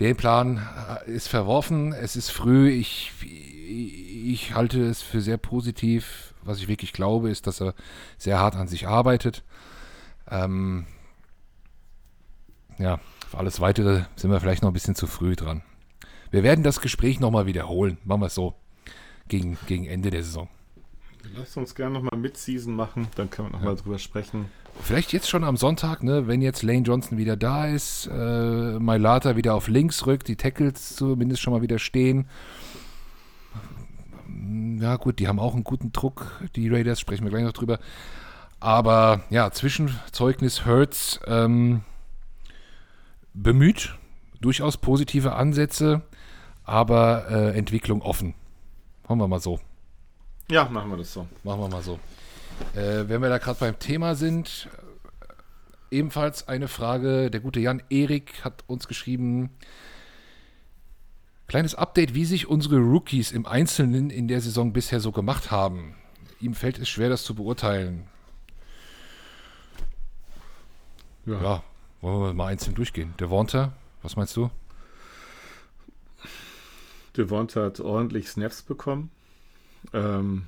Der 0.00 0.14
Plan 0.14 0.66
äh, 1.06 1.10
ist 1.10 1.28
verworfen, 1.28 1.92
es 1.92 2.16
ist 2.16 2.30
früh. 2.30 2.70
Ich, 2.70 3.12
ich 3.22 4.54
halte 4.54 4.82
es 4.82 5.02
für 5.02 5.20
sehr 5.20 5.36
positiv. 5.36 6.29
Was 6.44 6.58
ich 6.58 6.68
wirklich 6.68 6.92
glaube, 6.92 7.30
ist, 7.30 7.46
dass 7.46 7.60
er 7.60 7.74
sehr 8.18 8.38
hart 8.38 8.56
an 8.56 8.68
sich 8.68 8.86
arbeitet. 8.86 9.42
Ähm, 10.30 10.86
ja, 12.78 12.98
für 13.28 13.38
alles 13.38 13.60
Weitere 13.60 14.04
sind 14.16 14.30
wir 14.30 14.40
vielleicht 14.40 14.62
noch 14.62 14.70
ein 14.70 14.74
bisschen 14.74 14.94
zu 14.94 15.06
früh 15.06 15.36
dran. 15.36 15.62
Wir 16.30 16.42
werden 16.42 16.64
das 16.64 16.80
Gespräch 16.80 17.20
nochmal 17.20 17.46
wiederholen. 17.46 17.98
Machen 18.04 18.22
wir 18.22 18.26
es 18.26 18.34
so. 18.34 18.54
Gegen, 19.28 19.58
gegen 19.66 19.86
Ende 19.86 20.10
der 20.10 20.22
Saison. 20.22 20.48
Lass 21.36 21.56
uns 21.56 21.74
gerne 21.74 21.94
nochmal 21.94 22.18
Mid-Season 22.18 22.74
machen, 22.74 23.08
dann 23.14 23.30
können 23.30 23.48
wir 23.48 23.52
nochmal 23.52 23.74
ja. 23.74 23.80
drüber 23.80 23.98
sprechen. 23.98 24.46
Vielleicht 24.82 25.12
jetzt 25.12 25.28
schon 25.28 25.44
am 25.44 25.56
Sonntag, 25.56 26.02
ne, 26.02 26.26
wenn 26.26 26.40
jetzt 26.40 26.62
Lane 26.62 26.82
Johnson 26.82 27.18
wieder 27.18 27.36
da 27.36 27.66
ist, 27.66 28.08
äh, 28.12 28.78
Mailata 28.78 29.36
wieder 29.36 29.54
auf 29.54 29.68
links 29.68 30.06
rückt, 30.06 30.28
die 30.28 30.36
Tackles 30.36 30.96
zumindest 30.96 31.42
schon 31.42 31.52
mal 31.52 31.62
wieder 31.62 31.78
stehen. 31.78 32.26
Ja, 34.80 34.96
gut, 34.96 35.18
die 35.18 35.28
haben 35.28 35.38
auch 35.38 35.54
einen 35.54 35.64
guten 35.64 35.92
Druck, 35.92 36.40
die 36.56 36.68
Raiders, 36.68 37.00
sprechen 37.00 37.24
wir 37.24 37.30
gleich 37.30 37.44
noch 37.44 37.52
drüber. 37.52 37.78
Aber 38.60 39.22
ja, 39.30 39.50
Zwischenzeugnis 39.50 40.66
Hurts, 40.66 41.20
ähm, 41.26 41.82
bemüht, 43.34 43.96
durchaus 44.40 44.76
positive 44.76 45.34
Ansätze, 45.34 46.02
aber 46.64 47.26
äh, 47.30 47.58
Entwicklung 47.58 48.02
offen. 48.02 48.34
Machen 49.04 49.18
wir 49.18 49.28
mal 49.28 49.40
so. 49.40 49.60
Ja, 50.50 50.68
machen 50.68 50.90
wir 50.90 50.96
das 50.98 51.12
so. 51.12 51.26
Machen 51.44 51.60
wir 51.60 51.68
mal 51.68 51.82
so. 51.82 51.98
Äh, 52.74 53.08
wenn 53.08 53.22
wir 53.22 53.28
da 53.28 53.38
gerade 53.38 53.58
beim 53.58 53.78
Thema 53.78 54.14
sind, 54.14 54.68
ebenfalls 55.90 56.48
eine 56.48 56.68
Frage. 56.68 57.30
Der 57.30 57.40
gute 57.40 57.60
Jan 57.60 57.82
Erik 57.90 58.44
hat 58.44 58.64
uns 58.66 58.88
geschrieben. 58.88 59.50
Kleines 61.50 61.74
Update, 61.74 62.14
wie 62.14 62.24
sich 62.24 62.46
unsere 62.46 62.78
Rookies 62.78 63.32
im 63.32 63.44
Einzelnen 63.44 64.08
in 64.08 64.28
der 64.28 64.40
Saison 64.40 64.72
bisher 64.72 65.00
so 65.00 65.10
gemacht 65.10 65.50
haben. 65.50 65.96
Ihm 66.40 66.54
fällt 66.54 66.78
es 66.78 66.88
schwer, 66.88 67.08
das 67.08 67.24
zu 67.24 67.34
beurteilen. 67.34 68.06
Ja, 71.26 71.42
ja 71.42 71.64
wollen 72.02 72.20
wir 72.20 72.34
mal 72.34 72.46
einzeln 72.46 72.76
durchgehen? 72.76 73.14
Devonta, 73.18 73.72
was 74.00 74.14
meinst 74.14 74.36
du? 74.36 74.48
Devonta 77.16 77.64
hat 77.64 77.80
ordentlich 77.80 78.28
Snaps 78.28 78.62
bekommen. 78.62 79.10
Ähm, 79.92 80.46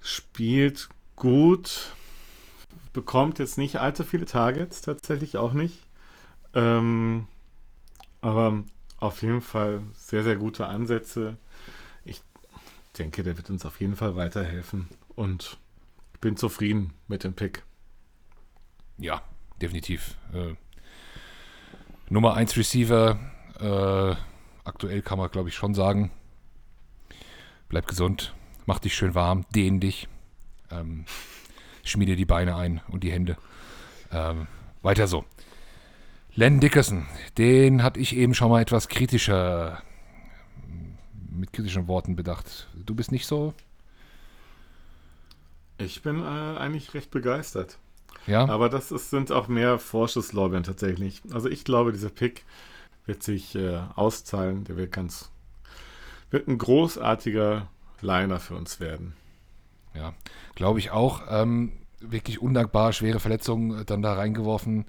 spielt 0.00 0.88
gut. 1.16 1.90
Bekommt 2.92 3.40
jetzt 3.40 3.58
nicht 3.58 3.80
allzu 3.80 4.04
viele 4.04 4.26
Targets, 4.26 4.82
tatsächlich 4.82 5.36
auch 5.36 5.52
nicht. 5.52 5.82
Ähm, 6.54 7.26
aber 8.20 8.62
auf 9.02 9.20
jeden 9.22 9.40
Fall 9.40 9.82
sehr, 9.94 10.22
sehr 10.22 10.36
gute 10.36 10.66
Ansätze. 10.66 11.36
Ich 12.04 12.22
denke, 12.98 13.24
der 13.24 13.36
wird 13.36 13.50
uns 13.50 13.66
auf 13.66 13.80
jeden 13.80 13.96
Fall 13.96 14.14
weiterhelfen. 14.14 14.88
Und 15.16 15.58
ich 16.14 16.20
bin 16.20 16.36
zufrieden 16.36 16.92
mit 17.08 17.24
dem 17.24 17.34
Pick. 17.34 17.64
Ja, 18.98 19.22
definitiv. 19.60 20.16
Äh, 20.32 20.54
Nummer 22.10 22.34
1 22.34 22.56
Receiver, 22.56 23.18
äh, 23.58 24.14
aktuell 24.64 25.02
kann 25.02 25.18
man 25.18 25.30
glaube 25.30 25.48
ich 25.48 25.56
schon 25.56 25.74
sagen. 25.74 26.12
Bleib 27.68 27.88
gesund, 27.88 28.34
mach 28.66 28.78
dich 28.78 28.94
schön 28.94 29.16
warm, 29.16 29.46
dehn 29.52 29.80
dich, 29.80 30.06
ähm, 30.70 31.06
schmiede 31.82 32.14
die 32.14 32.26
Beine 32.26 32.54
ein 32.54 32.80
und 32.88 33.02
die 33.02 33.10
Hände. 33.10 33.36
Ähm, 34.12 34.46
weiter 34.82 35.08
so. 35.08 35.24
Len 36.34 36.60
Dickerson, 36.60 37.06
den 37.36 37.82
hatte 37.82 38.00
ich 38.00 38.16
eben 38.16 38.34
schon 38.34 38.50
mal 38.50 38.62
etwas 38.62 38.88
kritischer, 38.88 39.82
mit 41.30 41.52
kritischen 41.52 41.88
Worten 41.88 42.16
bedacht. 42.16 42.68
Du 42.74 42.94
bist 42.94 43.12
nicht 43.12 43.26
so? 43.26 43.52
Ich 45.76 46.02
bin 46.02 46.20
äh, 46.20 46.58
eigentlich 46.58 46.94
recht 46.94 47.10
begeistert. 47.10 47.78
Ja. 48.26 48.48
Aber 48.48 48.70
das 48.70 48.92
ist, 48.92 49.10
sind 49.10 49.30
auch 49.30 49.48
mehr 49.48 49.78
Vorschusslorbeeren 49.78 50.64
tatsächlich. 50.64 51.20
Also 51.32 51.50
ich 51.50 51.64
glaube, 51.64 51.92
dieser 51.92 52.08
Pick 52.08 52.44
wird 53.04 53.22
sich 53.22 53.54
äh, 53.54 53.80
auszahlen. 53.94 54.64
Der 54.64 54.76
wird 54.78 54.92
ganz, 54.92 55.30
wird 56.30 56.48
ein 56.48 56.56
großartiger 56.56 57.68
Liner 58.00 58.40
für 58.40 58.54
uns 58.54 58.80
werden. 58.80 59.14
Ja, 59.94 60.14
glaube 60.54 60.78
ich 60.78 60.92
auch. 60.92 61.22
Ähm, 61.28 61.72
wirklich 62.00 62.40
undankbar, 62.40 62.94
schwere 62.94 63.20
Verletzungen 63.20 63.84
dann 63.84 64.00
da 64.00 64.14
reingeworfen. 64.14 64.86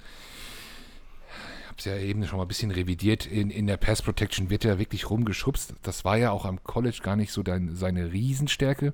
Habe 1.74 1.80
es 1.80 1.86
ja 1.86 1.98
eben 1.98 2.24
schon 2.28 2.38
mal 2.38 2.46
ein 2.46 2.48
bisschen 2.48 2.70
revidiert. 2.70 3.26
In, 3.26 3.50
in 3.50 3.66
der 3.66 3.78
Pass 3.78 4.04
Protection 4.04 4.52
wird 4.52 4.64
er 4.64 4.78
wirklich 4.78 5.10
rumgeschubst. 5.10 5.74
Das 5.82 6.06
war 6.06 6.18
ja 6.18 6.30
auch 6.30 6.46
am 6.46 6.64
College 6.64 7.00
gar 7.02 7.16
nicht 7.16 7.32
so 7.32 7.42
dein, 7.42 7.76
seine 7.76 8.14
Riesenstärke. 8.14 8.94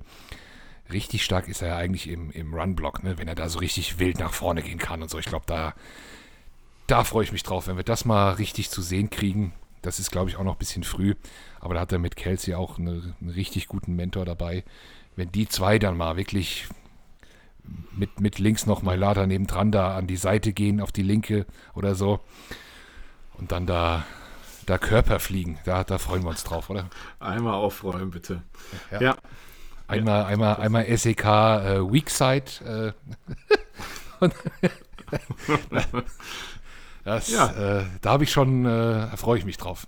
Richtig 0.90 1.26
stark 1.26 1.50
ist 1.50 1.62
er 1.62 1.68
ja 1.68 1.76
eigentlich 1.76 2.08
im, 2.08 2.32
im 2.32 2.54
Run-Block, 2.54 3.04
ne? 3.04 3.18
wenn 3.18 3.28
er 3.28 3.36
da 3.36 3.50
so 3.50 3.60
richtig 3.60 4.00
wild 4.00 4.20
nach 4.20 4.32
vorne 4.32 4.62
gehen 4.62 4.78
kann 4.78 5.02
und 5.02 5.10
so. 5.10 5.20
Ich 5.20 5.26
glaube, 5.26 5.44
da, 5.46 5.76
da 6.88 7.04
freue 7.04 7.26
ich 7.26 7.34
mich 7.34 7.44
drauf, 7.44 7.68
wenn 7.68 7.76
wir 7.76 7.84
das 7.84 8.06
mal 8.06 8.32
richtig 8.36 8.70
zu 8.70 8.82
sehen 8.82 9.10
kriegen. 9.10 9.52
Das 9.82 10.00
ist, 10.00 10.10
glaube 10.10 10.30
ich, 10.30 10.38
auch 10.38 10.46
noch 10.46 10.56
ein 10.56 10.60
bisschen 10.60 10.86
früh. 10.86 11.16
Aber 11.60 11.74
da 11.74 11.82
hat 11.82 11.92
er 11.92 12.00
mit 12.00 12.16
Kelsey 12.16 12.54
auch 12.54 12.80
eine, 12.80 13.14
einen 13.20 13.32
richtig 13.32 13.68
guten 13.68 13.98
Mentor 13.98 14.24
dabei. 14.24 14.64
Wenn 15.18 15.34
die 15.34 15.50
zwei 15.50 15.80
dann 15.80 15.98
mal 15.98 16.16
wirklich 16.16 16.70
mit, 17.92 18.22
mit 18.22 18.40
links 18.40 18.66
noch 18.66 18.84
mal 18.84 18.98
Lada 18.98 19.28
nebendran 19.28 19.74
da 19.74 19.98
an 19.98 20.08
die 20.08 20.16
Seite 20.16 20.54
gehen, 20.54 20.80
auf 20.80 20.94
die 20.94 21.04
linke 21.04 21.46
oder 21.76 21.94
so. 21.94 22.22
Und 23.40 23.52
dann 23.52 23.66
da, 23.66 24.06
da 24.66 24.78
Körper 24.78 25.20
fliegen. 25.20 25.60
Da, 25.66 25.84
da 25.84 25.98
freuen 25.98 26.24
wir 26.24 26.30
uns 26.30 26.44
drauf, 26.44 26.70
oder? 26.70 26.90
Einmal 27.20 27.54
aufräumen, 27.54 28.12
bitte. 28.12 28.44
Ja. 28.92 29.02
ja. 29.02 29.18
Einmal, 29.88 30.26
einmal, 30.26 30.58
einmal 30.58 30.98
SEK 30.98 31.26
äh, 31.26 31.92
Weakside. 31.92 32.94
Äh, 34.22 34.30
das, 37.04 37.30
ja. 37.30 37.80
äh, 37.80 37.86
da 38.02 38.12
habe 38.12 38.24
ich 38.24 38.32
schon, 38.32 38.66
äh, 38.66 39.18
freue 39.18 39.40
ich 39.40 39.46
mich 39.46 39.58
drauf. 39.58 39.88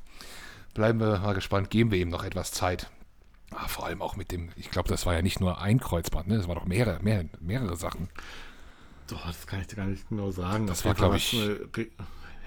Bleiben 0.74 1.00
wir 1.00 1.20
mal 1.20 1.34
gespannt, 1.34 1.70
geben 1.70 1.92
wir 1.92 2.00
ihm 2.00 2.10
noch 2.10 2.24
etwas 2.24 2.52
Zeit. 2.52 2.90
Ah, 3.54 3.68
vor 3.68 3.86
allem 3.86 4.02
auch 4.02 4.16
mit 4.16 4.32
dem, 4.32 4.50
ich 4.56 4.72
glaube, 4.72 4.88
das 4.88 5.06
war 5.06 5.14
ja 5.14 5.22
nicht 5.22 5.42
nur 5.42 5.62
ein 5.62 5.80
Kreuzband, 5.80 6.30
ne? 6.30 6.38
das 6.38 6.48
war 6.48 6.56
doch 6.56 6.66
mehrere, 6.66 7.04
mehr, 7.04 7.26
mehrere 7.42 7.76
Sachen. 7.76 8.10
Doch, 9.08 9.28
das 9.28 9.46
kann 9.46 9.60
ich 9.60 9.68
dir 9.68 9.76
gar 9.76 9.86
nicht 9.86 10.08
genau 10.08 10.32
sagen. 10.32 10.66
Das, 10.68 10.78
das 10.78 10.86
war, 10.86 10.94
glaube 10.94 11.18
ich, 11.18 11.34
eine 11.34 11.60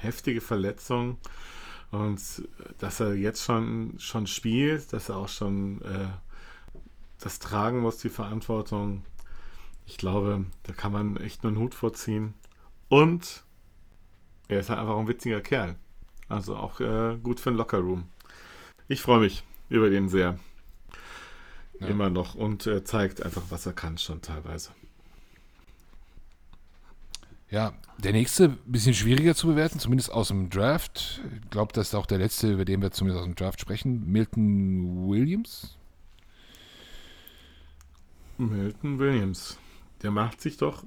heftige 0.04 0.40
Verletzung. 0.40 1.18
Und 1.90 2.20
dass 2.78 3.00
er 3.00 3.14
jetzt 3.14 3.44
schon, 3.44 3.94
schon 3.98 4.26
spielt, 4.26 4.92
dass 4.92 5.08
er 5.08 5.16
auch 5.16 5.28
schon 5.28 5.80
äh, 5.82 6.08
das 7.20 7.38
tragen 7.38 7.80
muss, 7.80 7.98
die 7.98 8.08
Verantwortung. 8.08 9.04
Ich 9.86 9.96
glaube, 9.96 10.44
da 10.64 10.72
kann 10.72 10.92
man 10.92 11.16
echt 11.16 11.42
nur 11.42 11.52
einen 11.52 11.60
Hut 11.60 11.74
vorziehen. 11.74 12.34
Und 12.88 13.44
er 14.48 14.60
ist 14.60 14.70
halt 14.70 14.80
einfach 14.80 14.96
ein 14.96 15.08
witziger 15.08 15.40
Kerl. 15.40 15.76
Also 16.28 16.56
auch 16.56 16.80
äh, 16.80 17.16
gut 17.22 17.40
für 17.40 17.50
den 17.50 17.58
Lockerroom. 17.58 18.08
Ich 18.88 19.00
freue 19.00 19.20
mich 19.20 19.44
über 19.68 19.88
den 19.90 20.08
sehr. 20.08 20.38
Ja. 21.80 21.86
Immer 21.88 22.10
noch. 22.10 22.34
Und 22.34 22.66
er 22.66 22.84
zeigt 22.84 23.22
einfach, 23.22 23.42
was 23.50 23.66
er 23.66 23.72
kann 23.72 23.98
schon 23.98 24.20
teilweise. 24.22 24.70
Ja, 27.54 27.72
der 27.98 28.10
nächste, 28.10 28.48
bisschen 28.66 28.94
schwieriger 28.94 29.36
zu 29.36 29.46
bewerten, 29.46 29.78
zumindest 29.78 30.10
aus 30.10 30.26
dem 30.26 30.50
Draft. 30.50 31.20
Ich 31.40 31.50
glaube, 31.50 31.72
das 31.72 31.86
ist 31.86 31.94
auch 31.94 32.06
der 32.06 32.18
letzte, 32.18 32.50
über 32.52 32.64
den 32.64 32.82
wir 32.82 32.90
zumindest 32.90 33.20
aus 33.20 33.26
dem 33.26 33.36
Draft 33.36 33.60
sprechen. 33.60 34.10
Milton 34.10 35.08
Williams. 35.08 35.78
Milton 38.38 38.98
Williams. 38.98 39.56
Der 40.02 40.10
macht 40.10 40.40
sich 40.40 40.56
doch 40.56 40.82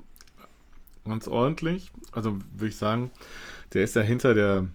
ganz 1.06 1.30
ordentlich. 1.30 1.90
Also 2.12 2.38
würde 2.52 2.68
ich 2.68 2.76
sagen, 2.76 3.12
der 3.72 3.86
ist 3.86 3.96
ja 3.96 4.02
hinter 4.02 4.34
der 4.34 4.68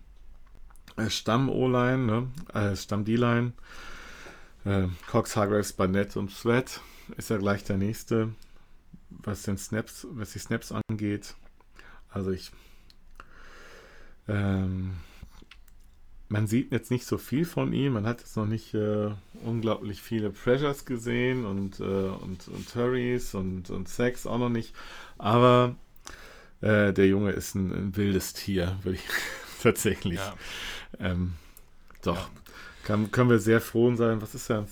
äh, 0.96 1.10
Stamm-O-Line, 1.10 1.98
ne? 1.98 2.30
äh, 2.54 2.74
Stamm-D-Line. 2.74 3.52
Äh, 4.64 4.86
Cox, 5.10 5.36
Hargraves, 5.36 5.74
Barnett 5.74 6.16
und 6.16 6.30
Sweat 6.30 6.80
ist 7.18 7.28
ja 7.28 7.36
gleich 7.36 7.64
der 7.64 7.76
nächste, 7.76 8.32
was 9.10 9.42
den 9.42 9.58
Snaps, 9.58 10.06
was 10.10 10.32
die 10.32 10.38
Snaps 10.38 10.72
angeht. 10.72 11.34
Also 12.12 12.30
ich 12.30 12.52
ähm, 14.28 14.92
man 16.32 16.46
sieht 16.46 16.72
jetzt 16.72 16.90
nicht 16.90 17.04
so 17.04 17.18
viel 17.18 17.44
von 17.44 17.74
ihm. 17.74 17.92
Man 17.92 18.06
hat 18.06 18.20
jetzt 18.20 18.38
noch 18.38 18.46
nicht 18.46 18.72
äh, 18.72 19.10
unglaublich 19.44 20.00
viele 20.00 20.30
Pressures 20.30 20.86
gesehen 20.86 21.44
und, 21.44 21.78
äh, 21.78 21.82
und, 21.82 22.48
und 22.48 22.74
Hurries 22.74 23.34
und, 23.34 23.68
und 23.68 23.88
Sex 23.88 24.26
auch 24.26 24.38
noch 24.38 24.48
nicht. 24.48 24.74
Aber 25.18 25.76
äh, 26.62 26.94
der 26.94 27.06
Junge 27.06 27.32
ist 27.32 27.54
ein, 27.54 27.70
ein 27.70 27.96
wildes 27.96 28.32
Tier, 28.32 28.78
würde 28.82 28.96
ich 28.96 29.04
tatsächlich. 29.62 30.20
Ja. 30.20 30.34
Ähm, 30.98 31.34
doch. 32.00 32.16
Ja. 32.16 32.30
Kann, 32.84 33.10
können 33.10 33.28
wir 33.28 33.38
sehr 33.38 33.60
froh 33.60 33.94
sein. 33.94 34.22
Was 34.22 34.34
ist 34.34 34.48
ja 34.48 34.64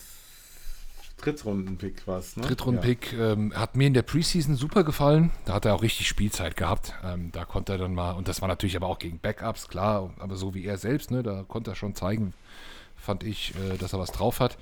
Drittrunden-Pick 1.21 2.07
was, 2.07 2.37
ne? 2.37 2.43
Drittrunden-Pick 2.45 3.13
ja. 3.13 3.33
ähm, 3.33 3.53
hat 3.55 3.77
mir 3.77 3.87
in 3.87 3.95
der 3.95 4.03
Preseason 4.03 4.57
super 4.57 4.85
gefallen. 4.85 5.31
Da 5.45 5.55
hat 5.55 5.65
er 5.65 5.75
auch 5.75 5.83
richtig 5.83 6.09
Spielzeit 6.09 6.57
gehabt. 6.57 6.95
Ähm, 7.05 7.31
da 7.33 7.45
konnte 7.45 7.73
er 7.73 7.79
dann 7.79 7.95
mal, 7.95 8.13
und 8.13 8.29
das 8.29 8.41
war 8.41 8.49
natürlich 8.49 8.77
aber 8.77 8.87
auch 8.87 8.99
gegen 8.99 9.19
Backups, 9.19 9.69
klar, 9.69 10.13
aber 10.19 10.37
so 10.37 10.55
wie 10.55 10.65
er 10.65 10.79
selbst, 10.79 11.11
ne, 11.11 11.23
da 11.23 11.45
konnte 11.47 11.73
er 11.73 11.75
schon 11.75 11.95
zeigen, 11.95 12.35
fand 12.97 13.23
ich, 13.25 13.55
äh, 13.55 13.77
dass 13.77 13.93
er 13.93 13.99
was 13.99 14.13
drauf 14.13 14.41
hat. 14.41 14.59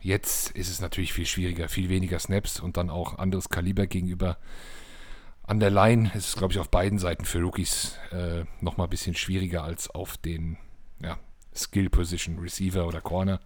Jetzt 0.00 0.50
ist 0.50 0.70
es 0.70 0.80
natürlich 0.80 1.12
viel 1.12 1.26
schwieriger, 1.26 1.68
viel 1.68 1.88
weniger 1.88 2.18
Snaps 2.18 2.60
und 2.60 2.76
dann 2.76 2.90
auch 2.90 3.18
anderes 3.18 3.48
Kaliber 3.48 3.86
gegenüber. 3.86 4.36
An 5.42 5.60
der 5.60 5.70
Line 5.70 6.10
ist 6.14 6.28
es, 6.28 6.36
glaube 6.36 6.52
ich, 6.52 6.58
auf 6.58 6.70
beiden 6.70 6.98
Seiten 6.98 7.24
für 7.24 7.40
Rookies 7.40 7.98
äh, 8.10 8.44
nochmal 8.60 8.88
ein 8.88 8.90
bisschen 8.90 9.14
schwieriger 9.14 9.62
als 9.64 9.90
auf 9.90 10.16
den 10.16 10.58
ja, 11.00 11.18
Skill 11.54 11.88
Position, 11.88 12.38
Receiver 12.38 12.86
oder 12.86 13.00
Corner. 13.00 13.40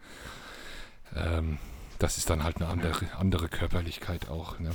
Ähm, 1.14 1.59
das 2.01 2.18
ist 2.18 2.30
dann 2.30 2.42
halt 2.42 2.57
eine 2.57 2.68
andere, 2.68 3.07
andere 3.18 3.48
Körperlichkeit 3.48 4.28
auch. 4.28 4.59
Ne? 4.59 4.70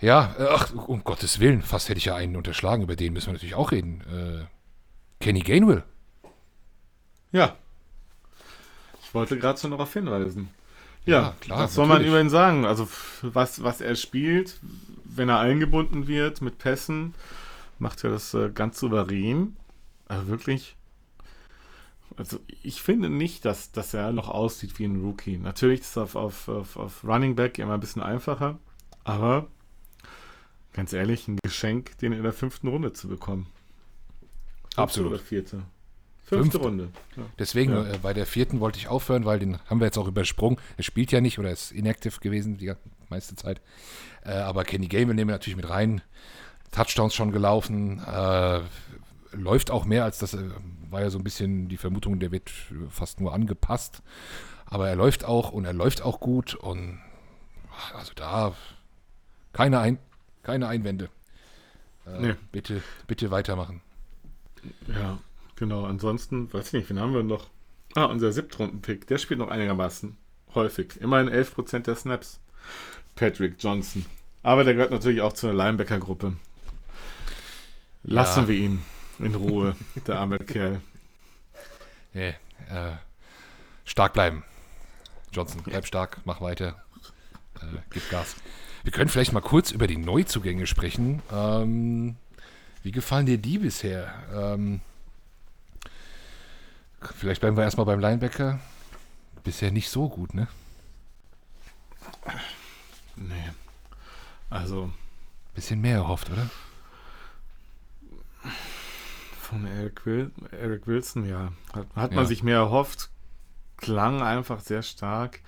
Ja, 0.00 0.34
ach, 0.50 0.72
um 0.74 1.02
Gottes 1.04 1.40
Willen, 1.40 1.62
fast 1.62 1.88
hätte 1.88 1.98
ich 1.98 2.04
ja 2.04 2.14
einen 2.14 2.36
unterschlagen, 2.36 2.82
über 2.82 2.96
den 2.96 3.12
müssen 3.12 3.28
wir 3.28 3.32
natürlich 3.32 3.54
auch 3.54 3.72
reden. 3.72 4.02
Äh, 4.02 5.24
Kenny 5.24 5.40
Gainwell. 5.40 5.82
Ja. 7.32 7.56
Ich 9.02 9.14
wollte 9.14 9.38
gerade 9.38 9.58
schon 9.58 9.72
darauf 9.72 9.92
hinweisen. 9.92 10.50
Ja, 11.06 11.22
ja 11.22 11.34
klar. 11.40 11.60
Was 11.60 11.74
soll 11.74 11.86
man 11.86 12.04
über 12.04 12.20
ihn 12.20 12.30
sagen? 12.30 12.64
Also, 12.64 12.88
was, 13.22 13.62
was 13.62 13.80
er 13.80 13.96
spielt, 13.96 14.60
wenn 15.04 15.28
er 15.28 15.40
eingebunden 15.40 16.06
wird 16.06 16.42
mit 16.42 16.58
Pässen, 16.58 17.14
macht 17.78 18.04
er 18.04 18.10
das 18.10 18.34
äh, 18.34 18.50
ganz 18.50 18.78
souverän. 18.78 19.56
Also 20.08 20.28
wirklich 20.28 20.76
also 22.16 22.38
ich 22.62 22.82
finde 22.82 23.08
nicht, 23.08 23.44
dass, 23.44 23.72
dass 23.72 23.94
er 23.94 24.12
noch 24.12 24.28
aussieht 24.28 24.78
wie 24.78 24.84
ein 24.84 25.00
Rookie. 25.00 25.38
Natürlich 25.38 25.80
ist 25.80 25.90
es 25.90 25.98
auf, 25.98 26.16
auf, 26.16 26.48
auf, 26.48 26.76
auf 26.76 27.04
Running 27.04 27.36
Back 27.36 27.58
immer 27.58 27.74
ein 27.74 27.80
bisschen 27.80 28.02
einfacher, 28.02 28.58
aber 29.04 29.46
ganz 30.72 30.92
ehrlich, 30.92 31.28
ein 31.28 31.38
Geschenk, 31.42 31.98
den 31.98 32.12
in 32.12 32.22
der 32.22 32.32
fünften 32.32 32.68
Runde 32.68 32.92
zu 32.92 33.08
bekommen. 33.08 33.46
Fünfte 34.62 34.82
Absolut. 34.82 35.12
Oder 35.12 35.20
vierte. 35.20 35.62
Fünfte, 36.24 36.52
Fünfte. 36.52 36.58
Runde. 36.58 36.88
Ja. 37.16 37.22
Deswegen, 37.38 37.72
ja. 37.72 37.86
Äh, 37.86 37.98
bei 37.98 38.14
der 38.14 38.24
vierten 38.24 38.60
wollte 38.60 38.78
ich 38.78 38.86
aufhören, 38.86 39.24
weil 39.24 39.40
den 39.40 39.58
haben 39.66 39.80
wir 39.80 39.86
jetzt 39.86 39.98
auch 39.98 40.06
übersprungen. 40.06 40.58
Er 40.76 40.84
spielt 40.84 41.10
ja 41.10 41.20
nicht 41.20 41.38
oder 41.40 41.50
ist 41.50 41.72
inactive 41.72 42.20
gewesen 42.20 42.56
die 42.56 42.72
meiste 43.08 43.34
Zeit. 43.34 43.60
Äh, 44.24 44.32
aber 44.34 44.64
Kenny 44.64 44.86
Gamble 44.86 45.14
nehmen 45.14 45.28
wir 45.28 45.34
natürlich 45.34 45.56
mit 45.56 45.68
rein. 45.68 46.02
Touchdowns 46.70 47.14
schon 47.14 47.32
gelaufen. 47.32 47.98
Äh, 47.98 48.60
läuft 49.32 49.70
auch 49.70 49.84
mehr 49.84 50.04
als 50.04 50.18
das, 50.18 50.34
äh, 50.34 50.50
war 50.90 51.02
ja 51.02 51.10
so 51.10 51.18
ein 51.18 51.24
bisschen 51.24 51.68
die 51.68 51.76
Vermutung, 51.76 52.18
der 52.18 52.32
wird 52.32 52.50
fast 52.90 53.20
nur 53.20 53.32
angepasst. 53.32 54.02
Aber 54.66 54.88
er 54.88 54.96
läuft 54.96 55.24
auch 55.24 55.50
und 55.50 55.64
er 55.64 55.72
läuft 55.72 56.02
auch 56.02 56.20
gut 56.20 56.54
und 56.54 57.00
also 57.94 58.12
da 58.14 58.54
keine, 59.52 59.80
Ein 59.80 59.98
keine 60.42 60.68
Einwände. 60.68 61.10
Äh, 62.06 62.20
nee. 62.20 62.34
Bitte, 62.52 62.82
bitte 63.06 63.30
weitermachen. 63.30 63.80
Ja, 64.86 65.18
genau. 65.56 65.84
Ansonsten, 65.84 66.52
weiß 66.52 66.68
ich 66.68 66.72
nicht, 66.72 66.90
wen 66.90 67.00
haben 67.00 67.14
wir 67.14 67.22
noch? 67.22 67.48
Ah, 67.94 68.04
unser 68.04 68.32
Siebtrunden-Pick, 68.32 69.06
der 69.08 69.18
spielt 69.18 69.40
noch 69.40 69.48
einigermaßen 69.48 70.16
häufig. 70.54 71.00
Immerhin 71.00 71.28
11% 71.28 71.80
der 71.80 71.96
Snaps. 71.96 72.40
Patrick 73.16 73.56
Johnson. 73.58 74.06
Aber 74.42 74.64
der 74.64 74.74
gehört 74.74 74.92
natürlich 74.92 75.20
auch 75.20 75.32
zu 75.32 75.48
einer 75.48 75.56
Linebacker-Gruppe. 75.56 76.34
Lassen 78.02 78.42
ja. 78.42 78.48
wir 78.48 78.56
ihn. 78.56 78.82
In 79.20 79.34
Ruhe, 79.34 79.76
der 80.06 80.18
arme 80.18 80.38
Kerl. 80.38 80.80
Nee, 82.14 82.34
äh, 82.70 82.92
stark 83.84 84.14
bleiben. 84.14 84.44
Johnson, 85.32 85.62
bleib 85.62 85.86
stark, 85.86 86.18
mach 86.24 86.40
weiter. 86.40 86.82
Äh, 87.56 87.78
gib 87.90 88.08
Gas. 88.10 88.36
Wir 88.82 88.92
können 88.92 89.10
vielleicht 89.10 89.32
mal 89.32 89.42
kurz 89.42 89.70
über 89.70 89.86
die 89.86 89.98
Neuzugänge 89.98 90.66
sprechen. 90.66 91.22
Ähm, 91.30 92.16
Wie 92.82 92.92
gefallen 92.92 93.26
dir 93.26 93.38
die 93.38 93.58
bisher? 93.58 94.12
Ähm, 94.34 94.80
vielleicht 97.16 97.42
bleiben 97.42 97.56
wir 97.56 97.64
erstmal 97.64 97.86
beim 97.86 98.00
Linebacker. 98.00 98.58
Bisher 99.44 99.70
nicht 99.70 99.90
so 99.90 100.08
gut, 100.08 100.34
ne? 100.34 100.48
Nee. 103.16 103.50
Also. 104.48 104.90
Bisschen 105.54 105.80
mehr 105.80 105.96
erhofft, 105.96 106.30
oder? 106.30 106.48
Von 109.50 109.66
Eric, 109.66 110.06
Wil 110.06 110.30
Eric 110.52 110.86
Wilson, 110.86 111.28
ja. 111.28 111.52
Hat, 111.74 111.86
hat 111.94 112.10
Ja. 112.12 112.16
man 112.16 112.26
sich 112.26 112.42
mehr 112.42 112.56
erhofft. 112.56 113.10
Klang 113.76 114.22
einfach 114.22 114.60
sehr 114.60 114.82
stark. 114.82 115.40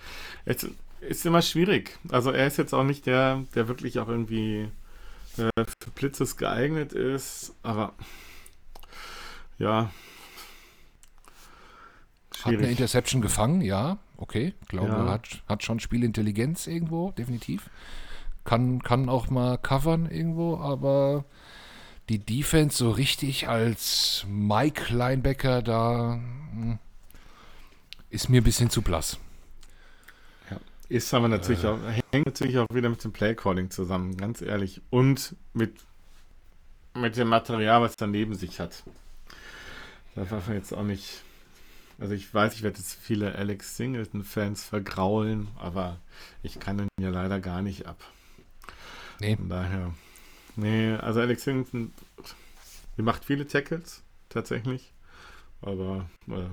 Es 0.44 0.66
ist 1.00 1.24
immer 1.26 1.42
schwierig. 1.42 1.98
Also 2.10 2.30
er 2.30 2.46
ist 2.46 2.56
jetzt 2.58 2.72
auch 2.74 2.84
nicht 2.84 3.06
der, 3.06 3.44
der 3.54 3.68
wirklich 3.68 3.98
auch 3.98 4.08
irgendwie 4.08 4.68
äh, 5.36 5.50
für 5.56 5.90
Blitzes 5.94 6.36
geeignet 6.36 6.92
ist. 6.92 7.54
Aber 7.62 7.92
ja. 9.58 9.90
Hat 12.40 12.46
eine 12.46 12.56
Schwierig. 12.58 12.70
Interception 12.72 13.22
gefangen, 13.22 13.60
ja, 13.60 13.98
okay. 14.16 14.54
Glaube, 14.68 14.88
Ja. 14.88 15.08
hat, 15.10 15.42
hat 15.48 15.62
schon 15.62 15.78
Spielintelligenz 15.80 16.66
irgendwo, 16.66 17.12
definitiv. 17.12 17.70
Kann, 18.44 18.82
kann 18.82 19.08
auch 19.08 19.30
mal 19.30 19.58
covern 19.58 20.06
irgendwo, 20.10 20.56
aber 20.58 21.24
die 22.08 22.18
Defense 22.18 22.76
so 22.78 22.90
richtig 22.90 23.48
als 23.48 24.24
Mike 24.28 24.92
Linebacker 24.92 25.62
da 25.62 26.14
hm, 26.52 26.78
ist 28.10 28.28
mir 28.28 28.40
ein 28.40 28.44
bisschen 28.44 28.70
zu 28.70 28.82
blass. 28.82 29.18
Ist 30.88 31.14
aber 31.14 31.28
natürlich 31.28 31.64
Äh. 31.64 31.68
auch, 31.68 31.78
hängt 32.12 32.26
natürlich 32.26 32.58
auch 32.58 32.66
wieder 32.70 32.90
mit 32.90 33.02
dem 33.02 33.12
Playcalling 33.12 33.70
zusammen, 33.70 34.16
ganz 34.18 34.42
ehrlich. 34.42 34.82
Und 34.90 35.34
mit, 35.54 35.76
mit 36.94 37.16
dem 37.16 37.28
Material, 37.28 37.80
was 37.80 37.94
er 37.96 38.08
neben 38.08 38.34
sich 38.34 38.60
hat. 38.60 38.82
Da 40.14 40.24
darf 40.24 40.46
man 40.48 40.56
jetzt 40.56 40.72
auch 40.74 40.82
nicht. 40.82 41.22
Also 41.98 42.14
ich 42.14 42.32
weiß, 42.34 42.54
ich 42.54 42.62
werde 42.62 42.78
jetzt 42.78 42.94
viele 43.00 43.34
Alex 43.36 43.76
Singleton-Fans 43.76 44.64
vergraulen, 44.64 45.48
aber 45.58 45.98
ich 46.42 46.58
kann 46.58 46.78
ihn 46.80 46.88
ja 47.00 47.10
leider 47.10 47.40
gar 47.40 47.62
nicht 47.62 47.86
ab. 47.86 48.02
Nee, 49.20 49.36
Von 49.36 49.48
daher. 49.48 49.94
Nee, 50.56 50.94
also 50.94 51.20
Alex 51.20 51.44
Singleton, 51.44 51.92
die 52.96 53.02
macht 53.02 53.24
viele 53.24 53.46
Tackles, 53.46 54.02
tatsächlich. 54.28 54.92
Aber 55.62 56.08
äh, 56.28 56.48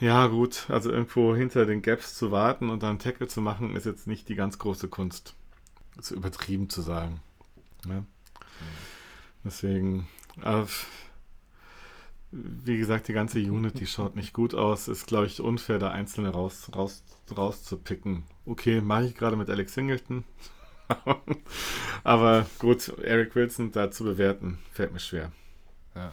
ja, 0.00 0.26
gut, 0.26 0.66
also 0.68 0.90
irgendwo 0.90 1.34
hinter 1.34 1.66
den 1.66 1.82
Gaps 1.82 2.14
zu 2.14 2.30
warten 2.30 2.70
und 2.70 2.82
dann 2.82 2.98
Tackle 2.98 3.28
zu 3.28 3.40
machen, 3.40 3.76
ist 3.76 3.86
jetzt 3.86 4.06
nicht 4.06 4.28
die 4.28 4.34
ganz 4.34 4.58
große 4.58 4.88
Kunst. 4.88 5.34
Ist 5.98 6.10
übertrieben 6.10 6.68
zu 6.68 6.82
sagen. 6.82 7.20
Ne? 7.86 8.04
Deswegen, 9.44 10.08
äh, 10.42 10.64
wie 12.32 12.78
gesagt, 12.78 13.08
die 13.08 13.12
ganze 13.12 13.38
Unit, 13.38 13.78
die 13.78 13.86
schaut 13.86 14.16
nicht 14.16 14.32
gut 14.32 14.54
aus. 14.54 14.88
Ist, 14.88 15.06
glaube 15.06 15.26
ich, 15.26 15.40
unfair, 15.40 15.78
da 15.78 15.90
Einzelne 15.90 16.30
raus, 16.30 16.70
raus, 16.74 17.04
rauszupicken. 17.34 18.24
Okay, 18.44 18.80
mache 18.80 19.06
ich 19.06 19.14
gerade 19.14 19.36
mit 19.36 19.48
Alex 19.48 19.74
Singleton. 19.74 20.24
Aber 22.04 22.46
gut, 22.58 22.92
Eric 23.02 23.34
Wilson 23.34 23.72
da 23.72 23.90
zu 23.90 24.04
bewerten, 24.04 24.58
fällt 24.72 24.92
mir 24.92 25.00
schwer. 25.00 25.32
ja. 25.94 26.12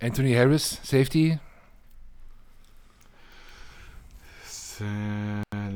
Anthony 0.00 0.32
Harris, 0.32 0.80
Safety. 0.82 1.38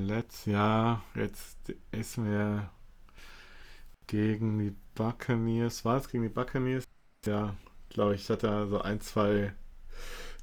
Let's, 0.07 0.47
ja, 0.47 1.03
jetzt 1.15 1.59
ist 1.91 2.17
mir 2.17 2.71
gegen 4.07 4.59
die 4.59 4.75
Buccaneers, 4.95 5.85
war 5.85 5.99
es 5.99 6.09
gegen 6.09 6.23
die 6.23 6.31
Buccaneers? 6.31 6.85
Ja, 7.27 7.55
glaube 7.91 8.15
ich, 8.15 8.31
hat 8.31 8.45
er 8.45 8.67
so 8.67 8.81
ein, 8.81 9.01
zwei 9.01 9.53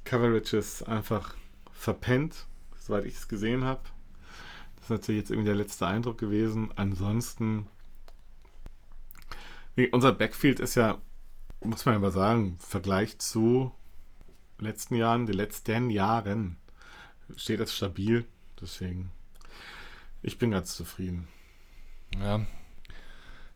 Coverages 0.04 0.82
einfach 0.82 1.34
verpennt, 1.72 2.46
soweit 2.78 3.04
ich 3.04 3.14
es 3.14 3.28
gesehen 3.28 3.64
habe. 3.64 3.82
Das 4.76 4.84
ist 4.84 4.90
natürlich 4.90 5.20
jetzt 5.22 5.30
irgendwie 5.30 5.48
der 5.48 5.56
letzte 5.56 5.86
Eindruck 5.86 6.18
gewesen. 6.18 6.70
Ansonsten, 6.76 7.66
unser 9.92 10.12
Backfield 10.12 10.60
ist 10.60 10.74
ja, 10.74 10.98
muss 11.60 11.84
man 11.86 11.94
aber 11.94 12.10
sagen, 12.10 12.46
im 12.46 12.58
Vergleich 12.58 13.18
zu 13.18 13.72
letzten 14.58 14.94
Jahren, 14.94 15.26
den 15.26 15.36
letzten 15.36 15.90
Jahren, 15.90 16.56
steht 17.36 17.60
das 17.60 17.74
stabil. 17.74 18.24
Deswegen, 18.60 19.10
ich 20.22 20.38
bin 20.38 20.50
ganz 20.50 20.76
zufrieden. 20.76 21.28
Ja. 22.18 22.46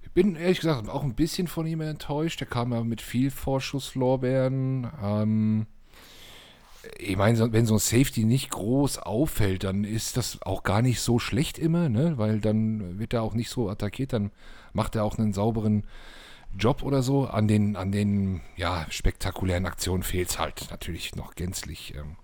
Ich 0.02 0.10
bin 0.10 0.36
ehrlich 0.36 0.60
gesagt 0.60 0.88
auch 0.88 1.02
ein 1.02 1.14
bisschen 1.14 1.46
von 1.46 1.66
ihm 1.66 1.80
enttäuscht. 1.80 2.40
Der 2.40 2.46
kam 2.46 2.72
ja 2.72 2.82
mit 2.82 3.02
viel 3.02 3.30
Vorschusslorbeeren. 3.30 4.90
Ähm, 5.02 5.66
ich 6.98 7.16
meine, 7.16 7.52
wenn 7.52 7.66
so 7.66 7.74
ein 7.74 7.80
Safety 7.80 8.24
nicht 8.24 8.50
groß 8.50 8.98
auffällt, 8.98 9.64
dann 9.64 9.84
ist 9.84 10.16
das 10.16 10.40
auch 10.42 10.62
gar 10.62 10.82
nicht 10.82 11.00
so 11.00 11.18
schlecht 11.18 11.58
immer, 11.58 11.88
ne? 11.88 12.18
Weil 12.18 12.40
dann 12.40 12.98
wird 12.98 13.14
er 13.14 13.22
auch 13.22 13.34
nicht 13.34 13.50
so 13.50 13.68
attackiert, 13.68 14.12
dann 14.12 14.30
macht 14.72 14.96
er 14.96 15.04
auch 15.04 15.18
einen 15.18 15.32
sauberen 15.32 15.84
Job 16.58 16.82
oder 16.82 17.02
so. 17.02 17.26
An 17.26 17.48
den, 17.48 17.76
an 17.76 17.92
den 17.92 18.40
ja, 18.56 18.86
spektakulären 18.90 19.66
Aktionen 19.66 20.02
fehlt 20.02 20.30
es 20.30 20.38
halt 20.38 20.68
natürlich 20.70 21.14
noch 21.14 21.34
gänzlich. 21.34 21.94
Ähm. 21.94 22.16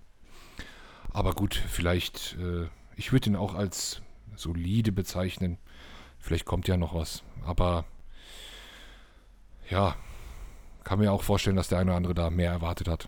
Aber 1.11 1.33
gut, 1.33 1.55
vielleicht, 1.55 2.37
äh, 2.39 2.67
ich 2.95 3.11
würde 3.11 3.29
ihn 3.29 3.35
auch 3.35 3.53
als 3.55 4.01
solide 4.35 4.91
bezeichnen. 4.91 5.57
Vielleicht 6.19 6.45
kommt 6.45 6.67
ja 6.67 6.77
noch 6.77 6.95
was. 6.95 7.23
Aber 7.45 7.85
ja, 9.69 9.95
kann 10.83 10.99
mir 10.99 11.11
auch 11.11 11.23
vorstellen, 11.23 11.55
dass 11.55 11.67
der 11.67 11.79
eine 11.79 11.91
oder 11.91 11.97
andere 11.97 12.13
da 12.13 12.29
mehr 12.29 12.51
erwartet 12.51 12.87
hat. 12.87 13.07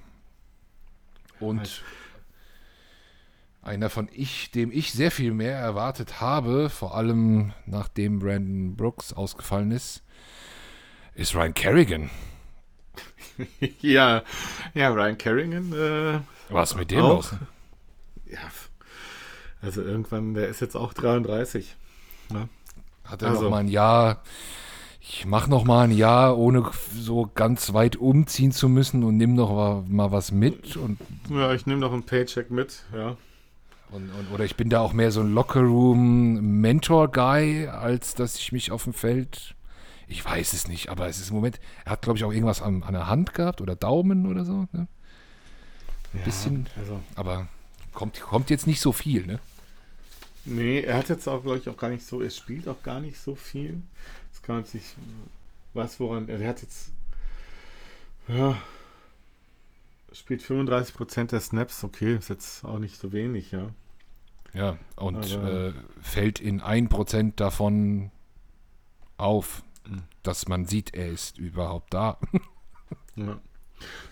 Und 1.40 1.60
Halt. 1.60 1.84
einer 3.62 3.90
von 3.90 4.10
ich, 4.14 4.52
dem 4.52 4.72
ich 4.72 4.92
sehr 4.94 5.12
viel 5.12 5.32
mehr 5.34 5.58
erwartet 5.58 6.22
habe, 6.22 6.70
vor 6.70 6.96
allem 6.96 7.54
nachdem 7.66 8.20
Brandon 8.20 8.76
Brooks 8.76 9.12
ausgefallen 9.14 9.72
ist, 9.72 10.04
ist 11.16 11.36
Ryan 11.36 11.54
Kerrigan. 11.54 12.10
ja, 13.82 14.24
ja, 14.74 14.90
Ryan 14.90 15.18
Kerrigan, 15.18 15.74
äh, 15.74 16.20
Was 16.50 16.76
mit 16.76 16.92
dem 16.92 17.02
Auch. 17.02 17.16
los? 17.16 17.36
ja, 18.28 18.40
also 19.62 19.82
irgendwann, 19.82 20.34
der 20.36 20.48
ist 20.48 20.62
jetzt 20.62 20.76
auch 20.76 20.94
33. 20.94 21.76
Hat 23.04 23.22
er 23.22 23.30
Also- 23.30 23.44
noch 23.44 23.50
mal 23.50 23.58
ein 23.60 23.68
Jahr, 23.68 24.24
ich 25.08 25.26
mach 25.26 25.48
noch 25.48 25.64
mal 25.66 25.84
ein 25.84 25.92
Jahr, 25.92 26.36
ohne 26.38 26.72
so 26.94 27.30
ganz 27.36 27.74
weit 27.74 27.96
umziehen 27.96 28.52
zu 28.52 28.68
müssen 28.68 29.04
und 29.04 29.18
nimm 29.18 29.36
noch 29.36 29.52
mal, 29.52 29.84
mal 29.88 30.12
was 30.12 30.32
mit 30.32 30.76
und 30.78 30.98
Ja, 31.30 31.54
ich 31.54 31.68
nehme 31.68 31.82
noch 31.82 31.94
einen 31.94 32.02
Paycheck 32.04 32.50
mit, 32.50 32.82
ja. 32.94 33.16
Und, 33.92 34.10
und, 34.10 34.32
oder 34.34 34.46
ich 34.46 34.56
bin 34.56 34.70
da 34.70 34.80
auch 34.82 34.94
mehr 34.94 35.12
so 35.12 35.22
ein 35.22 35.32
Lockerroom-Mentor-Guy, 35.34 37.68
als 37.68 38.16
dass 38.16 38.40
ich 38.40 38.52
mich 38.52 38.72
auf 38.72 38.86
dem 38.86 38.94
Feld. 38.94 39.54
Ich 40.08 40.26
weiß 40.26 40.54
es 40.54 40.68
nicht, 40.68 40.90
aber 40.90 41.08
es 41.08 41.20
ist 41.20 41.30
im 41.30 41.36
Moment. 41.36 41.60
Er 41.86 41.92
hat, 41.92 42.02
glaube 42.02 42.18
ich, 42.18 42.24
auch 42.24 42.34
irgendwas 42.34 42.64
an, 42.64 42.82
an 42.84 42.94
der 42.94 43.08
Hand 43.08 43.36
gehabt 43.36 43.62
oder 43.62 43.76
Daumen 43.76 44.26
oder 44.26 44.44
so. 44.44 44.66
Ne? 44.72 44.88
ja 46.14 46.22
Bisschen. 46.24 46.66
Also, 46.78 47.00
Aber 47.16 47.48
kommt, 47.94 48.20
kommt 48.22 48.50
jetzt 48.50 48.66
nicht 48.66 48.82
so 48.82 48.92
viel, 48.92 49.28
ne? 49.28 49.40
nee, 50.46 50.82
er 50.82 50.98
hat 50.98 51.10
jetzt 51.10 51.28
auch, 51.28 51.42
glaube 51.42 51.58
ich, 51.60 51.70
auch 51.70 51.78
gar 51.78 51.90
nicht 51.90 52.06
so, 52.06 52.22
er 52.22 52.30
spielt 52.30 52.68
auch 52.68 52.82
gar 52.84 53.00
nicht 53.00 53.20
so 53.20 53.36
viel. 53.36 53.82
Man 54.48 54.64
sich, 54.64 54.96
was 55.74 56.00
woran, 56.00 56.30
er 56.30 56.48
hat 56.48 56.62
jetzt, 56.62 56.92
ja, 58.28 58.58
spielt 60.12 60.42
35% 60.42 61.26
der 61.26 61.40
Snaps, 61.42 61.84
okay, 61.84 62.16
ist 62.16 62.30
jetzt 62.30 62.64
auch 62.64 62.80
nicht 62.80 62.98
so 63.00 63.12
wenig, 63.12 63.52
ja. 63.52 63.70
Ja, 64.54 64.78
und 64.96 65.30
äh, 65.32 65.74
fällt 66.02 66.40
in 66.40 66.62
1% 66.62 67.34
davon 67.36 68.12
auf, 69.18 69.64
Mhm. 69.88 70.02
dass 70.24 70.48
man 70.48 70.66
sieht, 70.66 70.96
er 70.96 71.10
ist 71.10 71.38
überhaupt 71.38 71.94
da. 71.94 72.18
Ja. 73.18 73.40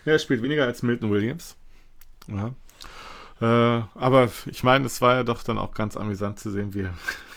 ja, 0.06 0.12
er 0.12 0.18
spielt 0.18 0.42
weniger 0.42 0.64
als 0.64 0.82
Milton 0.82 1.10
Williams. 1.10 1.56
Ja. 2.26 2.54
Äh, 3.40 3.84
aber 3.94 4.30
ich 4.46 4.62
meine, 4.64 4.86
es 4.86 5.02
war 5.02 5.16
ja 5.16 5.24
doch 5.24 5.42
dann 5.42 5.58
auch 5.58 5.74
ganz 5.74 5.96
amüsant 5.98 6.38
zu 6.40 6.50
sehen, 6.50 6.72
wie 6.72 6.82
er 6.82 6.94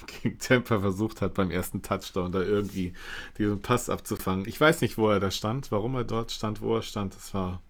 gegen 0.07 0.39
Tampa 0.39 0.79
versucht 0.79 1.21
hat, 1.21 1.33
beim 1.33 1.51
ersten 1.51 1.81
Touchdown 1.81 2.31
da 2.31 2.41
irgendwie 2.41 2.93
diesen 3.37 3.61
Pass 3.61 3.89
abzufangen. 3.89 4.47
Ich 4.47 4.59
weiß 4.59 4.81
nicht, 4.81 4.97
wo 4.97 5.09
er 5.09 5.19
da 5.19 5.31
stand, 5.31 5.71
warum 5.71 5.95
er 5.95 6.03
dort 6.03 6.31
stand, 6.31 6.61
wo 6.61 6.75
er 6.75 6.81
stand. 6.81 7.15
Das 7.15 7.33
war 7.33 7.61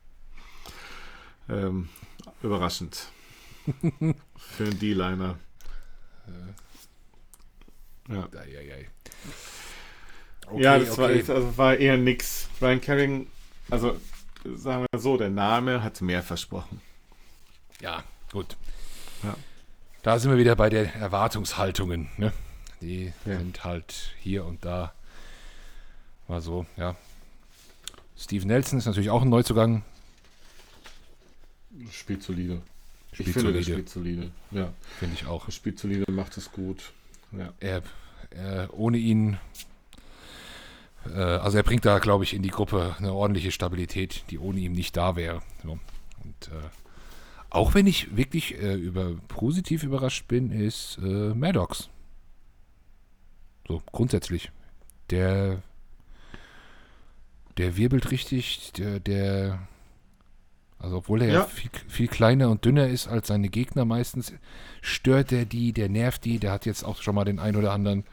ähm, 1.49 1.89
überraschend. 2.41 3.07
Für 4.37 4.63
einen 4.63 4.79
D-Liner. 4.79 5.37
Ja. 8.09 8.27
Eieiei. 8.39 8.89
ja, 10.57 10.79
das 10.79 10.97
War, 10.97 11.09
also 11.09 11.57
war 11.57 11.75
eher 11.75 11.97
nix. 11.97 12.47
Ryan 12.61 12.81
Kerring, 12.81 13.27
also 13.69 13.99
sagen 14.55 14.85
wir 14.89 14.99
so, 14.99 15.17
der 15.17 15.29
Name 15.29 15.83
hat 15.83 16.01
mehr 16.01 16.23
versprochen. 16.23 16.81
Ja, 17.81 18.03
gut. 18.31 18.55
Ja. 19.23 19.35
Da 20.07 20.17
sind 20.19 20.31
wir 20.31 20.37
wieder 20.37 20.55
bei 20.55 20.69
den 20.69 20.85
Erwartungshaltungen. 21.01 22.07
Ne? 22.15 22.31
Die 22.79 23.11
Ja. 23.25 23.39
sind 23.39 23.65
halt 23.65 24.13
hier 24.21 24.45
und 24.45 24.63
da 24.63 24.93
mal 26.29 26.39
so, 26.39 26.65
ja. 26.77 26.95
Steve 28.17 28.47
Nelson 28.47 28.79
ist 28.79 28.85
natürlich 28.85 29.09
auch 29.09 29.21
ein 29.21 29.27
Neuzugang. 29.27 29.83
Spielt 31.91 32.23
solide. 32.23 32.61
Spielt 33.11 33.27
ich 33.27 33.33
finde, 33.33 33.49
solide. 33.49 33.63
spielt 33.63 33.89
solide. 33.89 34.31
Ja, 34.51 34.71
Finde 34.97 35.15
ich 35.15 35.25
auch. 35.27 35.51
spielt 35.51 35.77
solide, 35.77 36.09
macht 36.09 36.37
es 36.37 36.53
gut. 36.53 36.93
Ja. 37.33 37.51
Er, 37.59 37.81
er, 38.29 38.73
ohne 38.73 38.99
ihn, 38.99 39.37
äh, 41.05 41.19
also 41.19 41.57
er 41.57 41.63
bringt 41.63 41.83
da, 41.83 41.99
glaube 41.99 42.23
ich, 42.23 42.33
in 42.33 42.43
die 42.43 42.49
Gruppe 42.49 42.95
eine 42.97 43.11
ordentliche 43.11 43.51
Stabilität, 43.51 44.23
die 44.29 44.39
ohne 44.39 44.61
ihn 44.61 44.71
nicht 44.71 44.95
da 44.95 45.17
wäre. 45.17 45.41
So. 45.63 45.71
Und 46.23 46.47
äh, 46.47 46.69
auch 47.57 47.73
wenn 47.73 47.87
ich 47.87 48.15
wirklich 48.15 48.61
äh, 48.61 48.75
über 48.75 49.15
positiv 49.27 49.83
überrascht 49.83 50.27
bin, 50.27 50.51
ist 50.51 50.99
äh, 51.01 51.33
Maddox. 51.33 51.89
So, 53.67 53.81
grundsätzlich. 53.91 54.51
Der, 55.09 55.61
der 57.57 57.75
wirbelt 57.77 58.11
richtig, 58.11 58.73
der, 58.73 58.99
der 58.99 59.67
also 60.79 60.97
obwohl 60.97 61.23
er 61.23 61.33
ja. 61.33 61.43
Viel, 61.45 61.71
viel 61.87 62.07
kleiner 62.07 62.49
und 62.49 62.63
dünner 62.63 62.87
ist 62.87 63.07
als 63.07 63.27
seine 63.27 63.49
Gegner 63.49 63.85
meistens, 63.85 64.33
stört 64.81 65.31
er 65.31 65.45
die, 65.45 65.73
der 65.73 65.89
nervt 65.89 66.23
die, 66.25 66.39
der 66.39 66.51
hat 66.51 66.65
jetzt 66.65 66.83
auch 66.83 67.01
schon 67.01 67.15
mal 67.15 67.25
den 67.25 67.39
ein 67.39 67.55
oder 67.55 67.71
anderen 67.71 68.03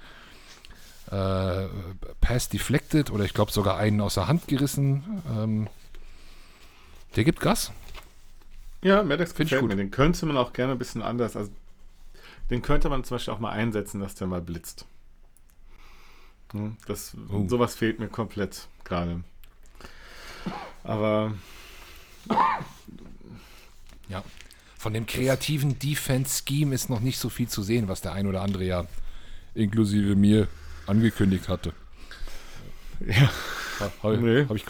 äh, 1.10 1.68
Pass 2.20 2.48
deflected 2.48 3.10
oder 3.10 3.24
ich 3.24 3.34
glaube 3.34 3.52
sogar 3.52 3.76
einen 3.76 4.00
aus 4.00 4.14
der 4.14 4.28
Hand 4.28 4.48
gerissen. 4.48 5.22
Ähm, 5.30 5.68
der 7.16 7.24
gibt 7.24 7.40
Gas. 7.40 7.72
Ja, 8.84 9.02
Maddox 9.02 9.32
Find 9.32 9.50
ich 9.50 9.58
gut. 9.58 9.68
mir. 9.70 9.76
Den 9.76 9.90
könnte 9.90 10.24
man 10.26 10.36
auch 10.36 10.52
gerne 10.52 10.72
ein 10.72 10.78
bisschen 10.78 11.02
anders. 11.02 11.34
Also, 11.36 11.50
den 12.50 12.62
könnte 12.62 12.88
man 12.88 13.02
zum 13.02 13.16
Beispiel 13.16 13.34
auch 13.34 13.40
mal 13.40 13.50
einsetzen, 13.50 14.00
dass 14.00 14.14
der 14.14 14.26
mal 14.28 14.40
blitzt. 14.42 14.86
Das, 16.86 17.16
Oh. 17.30 17.48
Sowas 17.48 17.74
fehlt 17.74 17.98
mir 17.98 18.06
komplett 18.08 18.68
gerade. 18.84 19.24
Aber 20.84 21.32
Ja. 24.08 24.22
Von 24.78 24.92
dem 24.92 25.06
kreativen 25.06 25.78
Defense-Scheme 25.78 26.74
ist 26.74 26.90
noch 26.90 27.00
nicht 27.00 27.18
so 27.18 27.30
viel 27.30 27.48
zu 27.48 27.62
sehen, 27.62 27.88
was 27.88 28.02
der 28.02 28.12
ein 28.12 28.26
oder 28.26 28.42
andere 28.42 28.64
ja 28.64 28.84
inklusive 29.54 30.14
mir 30.14 30.46
angekündigt 30.86 31.48
hatte. 31.48 31.72
ja, 33.00 33.30
Habe 34.02 34.18
Nee. 34.18 34.44
hab 34.46 34.54
ich, 34.56 34.64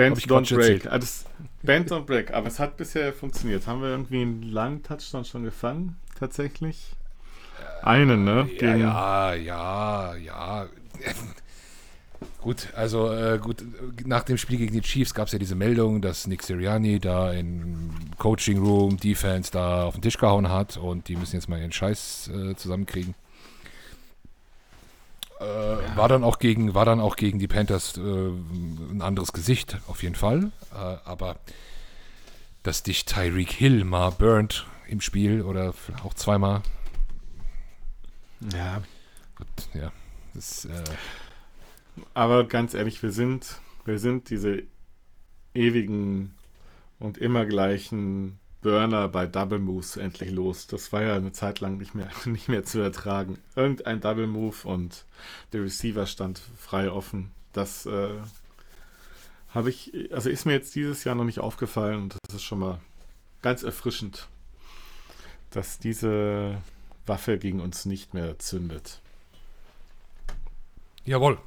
Bands 0.00 0.26
don't 0.26 0.54
break. 0.54 0.86
Ah, 0.86 0.98
das, 0.98 1.24
Bands 1.62 1.92
don't 1.92 2.04
break. 2.04 2.32
Aber 2.32 2.48
es 2.48 2.58
hat 2.58 2.76
bisher 2.76 3.12
funktioniert. 3.12 3.66
Haben 3.66 3.82
wir 3.82 3.88
irgendwie 3.88 4.22
einen 4.22 4.42
langen 4.42 4.82
Touchdown 4.82 5.24
schon 5.24 5.44
gefangen? 5.44 5.96
Tatsächlich? 6.18 6.92
Einen, 7.82 8.24
ne? 8.24 8.48
ja, 8.60 8.74
ja, 8.76 9.34
ja, 9.34 10.14
ja. 10.14 10.66
Gut, 12.42 12.68
also 12.74 13.12
äh, 13.12 13.38
gut, 13.38 13.64
nach 14.04 14.24
dem 14.24 14.36
Spiel 14.36 14.58
gegen 14.58 14.72
die 14.72 14.82
Chiefs 14.82 15.14
gab 15.14 15.26
es 15.26 15.32
ja 15.32 15.38
diese 15.38 15.54
Meldung, 15.54 16.02
dass 16.02 16.26
Nick 16.26 16.42
Sirianni 16.42 16.98
da 16.98 17.32
im 17.32 17.90
Coaching 18.18 18.58
Room 18.58 18.98
Defense 18.98 19.50
da 19.50 19.84
auf 19.84 19.94
den 19.94 20.02
Tisch 20.02 20.18
gehauen 20.18 20.50
hat 20.50 20.76
und 20.76 21.08
die 21.08 21.16
müssen 21.16 21.36
jetzt 21.36 21.48
mal 21.48 21.58
ihren 21.58 21.72
Scheiß 21.72 22.30
äh, 22.34 22.54
zusammenkriegen. 22.56 23.14
Äh, 25.40 25.96
War 25.96 26.08
dann 26.08 26.22
auch 26.22 26.38
gegen, 26.38 26.74
war 26.74 26.84
dann 26.84 27.00
auch 27.00 27.16
gegen 27.16 27.38
die 27.38 27.48
Panthers 27.48 27.96
äh, 27.96 28.00
ein 28.00 29.00
anderes 29.00 29.32
Gesicht, 29.32 29.78
auf 29.86 30.02
jeden 30.02 30.14
Fall. 30.14 30.52
Äh, 30.72 30.96
aber 31.04 31.36
dass 32.62 32.82
dich 32.82 33.06
Tyreek 33.06 33.50
Hill 33.50 33.84
mal 33.84 34.10
burnt 34.10 34.66
im 34.86 35.00
Spiel 35.00 35.40
oder 35.42 35.72
auch 36.04 36.12
zweimal, 36.12 36.62
ja. 38.52 38.82
gut, 39.36 39.46
ja, 39.72 39.92
das 40.34 40.66
äh, 40.66 40.84
Aber 42.12 42.44
ganz 42.44 42.74
ehrlich, 42.74 43.02
wir 43.02 43.12
sind, 43.12 43.60
wir 43.86 43.98
sind 43.98 44.28
diese 44.28 44.64
ewigen 45.54 46.34
und 46.98 47.16
immer 47.16 47.46
gleichen 47.46 48.39
Burner 48.62 49.08
bei 49.08 49.26
Double 49.26 49.58
Moves 49.58 49.96
endlich 49.96 50.30
los. 50.30 50.66
Das 50.66 50.92
war 50.92 51.02
ja 51.02 51.14
eine 51.14 51.32
Zeit 51.32 51.60
lang 51.60 51.78
nicht 51.78 51.94
mehr, 51.94 52.08
nicht 52.26 52.48
mehr 52.48 52.64
zu 52.64 52.80
ertragen. 52.80 53.38
Irgendein 53.56 54.00
Double 54.00 54.26
Move 54.26 54.56
und 54.64 55.04
der 55.52 55.62
Receiver 55.62 56.06
stand 56.06 56.40
frei 56.58 56.90
offen. 56.90 57.30
Das 57.52 57.86
äh, 57.86 58.18
habe 59.54 59.70
ich, 59.70 59.92
also 60.12 60.30
ist 60.30 60.46
mir 60.46 60.52
jetzt 60.52 60.74
dieses 60.74 61.04
Jahr 61.04 61.14
noch 61.14 61.24
nicht 61.24 61.40
aufgefallen 61.40 62.02
und 62.02 62.16
das 62.26 62.36
ist 62.36 62.42
schon 62.42 62.60
mal 62.60 62.80
ganz 63.42 63.62
erfrischend, 63.62 64.28
dass 65.50 65.78
diese 65.78 66.58
Waffe 67.06 67.38
gegen 67.38 67.60
uns 67.60 67.86
nicht 67.86 68.14
mehr 68.14 68.38
zündet. 68.38 69.00
Jawohl. 71.04 71.38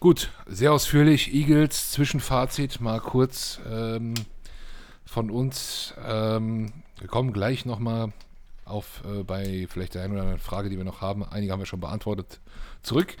Gut, 0.00 0.30
sehr 0.46 0.72
ausführlich. 0.72 1.32
Eagles 1.32 1.92
Zwischenfazit 1.92 2.80
mal 2.80 3.00
kurz 3.00 3.58
ähm, 3.66 4.14
von 5.04 5.30
uns. 5.30 5.94
Ähm, 6.04 6.72
wir 6.98 7.08
kommen 7.08 7.32
gleich 7.32 7.64
nochmal 7.64 8.12
auf 8.64 9.02
äh, 9.04 9.22
bei 9.22 9.66
vielleicht 9.68 9.94
der 9.94 10.02
einen 10.02 10.12
oder 10.12 10.22
anderen 10.22 10.40
Frage, 10.40 10.70
die 10.70 10.76
wir 10.76 10.84
noch 10.84 11.00
haben. 11.00 11.24
Einige 11.24 11.52
haben 11.52 11.60
wir 11.60 11.66
schon 11.66 11.80
beantwortet. 11.80 12.40
Zurück. 12.82 13.16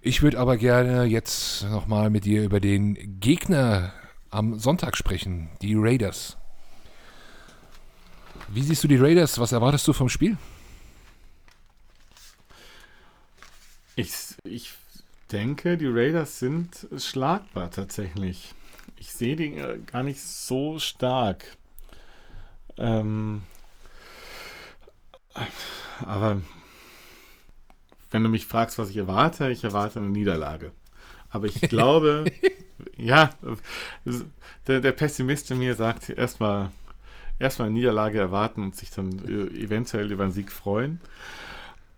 Ich 0.00 0.22
würde 0.22 0.38
aber 0.38 0.56
gerne 0.56 1.04
jetzt 1.04 1.64
nochmal 1.64 2.08
mit 2.10 2.24
dir 2.24 2.44
über 2.44 2.60
den 2.60 3.18
Gegner 3.20 3.92
am 4.30 4.58
Sonntag 4.58 4.96
sprechen, 4.96 5.50
die 5.60 5.74
Raiders. 5.76 6.36
Wie 8.48 8.62
siehst 8.62 8.84
du 8.84 8.88
die 8.88 8.96
Raiders? 8.96 9.38
Was 9.38 9.52
erwartest 9.52 9.86
du 9.88 9.92
vom 9.92 10.08
Spiel? 10.08 10.36
Ich, 13.96 14.14
ich 14.44 14.74
denke, 15.32 15.76
die 15.76 15.88
Raiders 15.88 16.38
sind 16.38 16.86
schlagbar 16.96 17.70
tatsächlich. 17.70 18.54
Ich 18.98 19.12
sehe 19.12 19.36
die 19.36 19.56
äh, 19.56 19.78
gar 19.78 20.02
nicht 20.02 20.20
so 20.20 20.78
stark. 20.78 21.56
Ähm, 22.76 23.42
aber 26.04 26.40
wenn 28.10 28.22
du 28.22 28.28
mich 28.28 28.46
fragst, 28.46 28.78
was 28.78 28.90
ich 28.90 28.96
erwarte, 28.96 29.50
ich 29.50 29.64
erwarte 29.64 30.00
eine 30.00 30.08
Niederlage. 30.08 30.72
Aber 31.30 31.46
ich 31.46 31.60
glaube, 31.68 32.24
ja, 32.96 33.30
der, 34.66 34.80
der 34.80 34.92
Pessimist 34.92 35.50
in 35.50 35.58
mir 35.58 35.74
sagt 35.74 36.08
erstmal 36.10 36.70
erstmal 37.38 37.68
eine 37.68 37.74
Niederlage 37.76 38.18
erwarten 38.18 38.62
und 38.62 38.76
sich 38.76 38.90
dann 38.90 39.18
äh, 39.26 39.62
eventuell 39.62 40.10
über 40.10 40.24
einen 40.24 40.32
Sieg 40.32 40.50
freuen. 40.50 41.00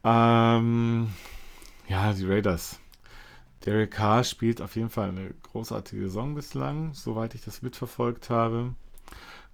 Ähm, 0.05 1.09
ja, 1.89 2.13
die 2.13 2.27
Raiders. 2.27 2.79
Derek 3.67 3.91
Carr 3.91 4.25
spielt 4.25 4.63
auf 4.63 4.75
jeden 4.77 4.89
Fall 4.91 5.11
eine 5.11 5.35
großartige 5.53 6.03
Saison 6.05 6.35
bislang, 6.35 6.95
soweit 6.95 7.35
ich 7.35 7.43
das 7.43 7.63
mitverfolgt 7.63 8.31
habe. 8.31 8.75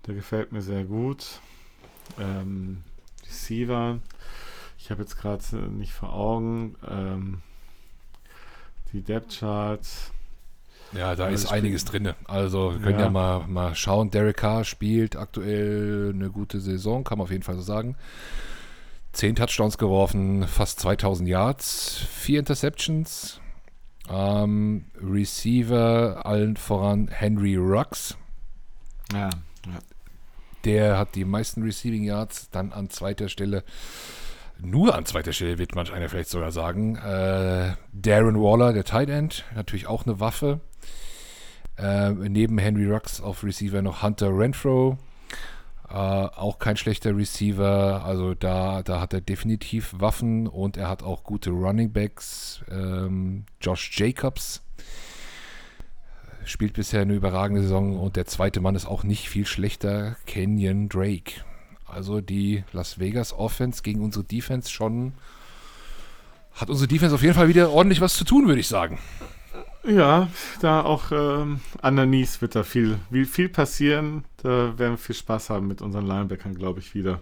Der 0.06 0.14
gefällt 0.14 0.52
mir 0.52 0.62
sehr 0.62 0.84
gut. 0.84 1.40
Ähm, 2.20 2.82
Receiver, 3.26 3.98
ich 4.78 4.90
habe 4.90 5.02
jetzt 5.02 5.16
gerade 5.18 5.42
nicht 5.70 5.92
vor 5.92 6.12
Augen. 6.12 6.76
Ähm, 6.88 7.42
die 8.92 9.02
Depth 9.02 9.40
Chart. 9.40 9.84
Ja, 10.92 11.16
da 11.16 11.24
Also 11.24 11.34
ist 11.34 11.44
ich 11.46 11.50
einiges 11.50 11.84
drin. 11.84 12.12
Also 12.26 12.74
wir 12.74 12.80
können 12.80 12.98
ja, 13.00 13.06
Ja. 13.06 13.10
mal, 13.10 13.46
mal 13.48 13.74
schauen. 13.74 14.10
Derek 14.12 14.36
Carr 14.36 14.62
spielt 14.62 15.16
aktuell 15.16 16.12
eine 16.14 16.30
gute 16.30 16.60
Saison, 16.60 17.02
kann 17.02 17.18
man 17.18 17.24
auf 17.24 17.32
jeden 17.32 17.42
Fall 17.42 17.56
so 17.56 17.62
sagen. 17.62 17.96
Zehn 19.12 19.34
Touchdowns 19.34 19.78
geworfen, 19.78 20.46
fast 20.46 20.78
2000 20.78 21.28
Yards, 21.28 21.96
vier 22.08 22.38
Interceptions. 22.38 23.40
Ähm, 24.08 24.86
Receiver 25.02 26.24
allen 26.24 26.56
voran 26.56 27.08
Henry 27.08 27.56
Rux. 27.56 28.16
Ja, 29.12 29.30
Der 30.64 30.98
hat 30.98 31.14
die 31.14 31.24
meisten 31.24 31.62
Receiving 31.62 32.02
Yards. 32.04 32.50
Dann 32.50 32.72
an 32.72 32.90
zweiter 32.90 33.28
Stelle, 33.28 33.62
nur 34.60 34.94
an 34.94 35.04
zweiter 35.06 35.32
Stelle 35.32 35.58
wird 35.58 35.74
manch 35.74 35.92
einer 35.92 36.08
vielleicht 36.08 36.30
sogar 36.30 36.50
sagen, 36.50 36.96
äh, 36.96 37.74
Darren 37.92 38.40
Waller, 38.40 38.72
der 38.72 38.84
Tight 38.84 39.08
End. 39.08 39.44
Natürlich 39.54 39.86
auch 39.86 40.06
eine 40.06 40.18
Waffe. 40.18 40.60
Äh, 41.78 42.10
neben 42.10 42.58
Henry 42.58 42.86
Rux 42.86 43.20
auf 43.20 43.44
Receiver 43.44 43.82
noch 43.82 44.02
Hunter 44.02 44.30
Renfro. 44.36 44.98
Äh, 45.88 45.94
auch 45.94 46.58
kein 46.58 46.76
schlechter 46.76 47.16
Receiver. 47.16 48.02
Also 48.04 48.34
da, 48.34 48.82
da 48.82 49.00
hat 49.00 49.12
er 49.12 49.20
definitiv 49.20 49.94
Waffen 49.98 50.46
und 50.46 50.76
er 50.76 50.88
hat 50.88 51.02
auch 51.02 51.24
gute 51.24 51.50
Running 51.50 51.92
Backs. 51.92 52.62
Ähm, 52.70 53.44
Josh 53.60 53.98
Jacobs 53.98 54.62
spielt 56.44 56.74
bisher 56.74 57.02
eine 57.02 57.14
überragende 57.14 57.62
Saison 57.62 57.98
und 57.98 58.16
der 58.16 58.26
zweite 58.26 58.60
Mann 58.60 58.74
ist 58.74 58.86
auch 58.86 59.04
nicht 59.04 59.28
viel 59.28 59.46
schlechter, 59.46 60.16
Kenyon 60.26 60.88
Drake. 60.88 61.42
Also 61.86 62.20
die 62.20 62.64
Las 62.72 62.98
Vegas 62.98 63.32
Offense 63.32 63.82
gegen 63.82 64.02
unsere 64.02 64.24
Defense 64.24 64.70
schon 64.70 65.14
hat 66.52 66.70
unsere 66.70 66.88
Defense 66.88 67.14
auf 67.14 67.22
jeden 67.22 67.34
Fall 67.34 67.48
wieder 67.48 67.70
ordentlich 67.70 68.00
was 68.00 68.14
zu 68.14 68.24
tun, 68.24 68.46
würde 68.46 68.60
ich 68.60 68.68
sagen. 68.68 68.98
Ja, 69.86 70.28
da 70.60 70.82
auch 70.82 71.12
ähm, 71.12 71.60
an 71.80 71.96
der 71.96 72.06
Nies 72.06 72.40
wird 72.40 72.56
da 72.56 72.64
viel, 72.64 72.98
viel, 73.10 73.48
passieren. 73.48 74.24
Da 74.38 74.76
werden 74.78 74.94
wir 74.94 74.98
viel 74.98 75.14
Spaß 75.14 75.50
haben 75.50 75.68
mit 75.68 75.80
unseren 75.80 76.06
Linebackern, 76.06 76.56
glaube 76.56 76.80
ich, 76.80 76.94
wieder. 76.94 77.20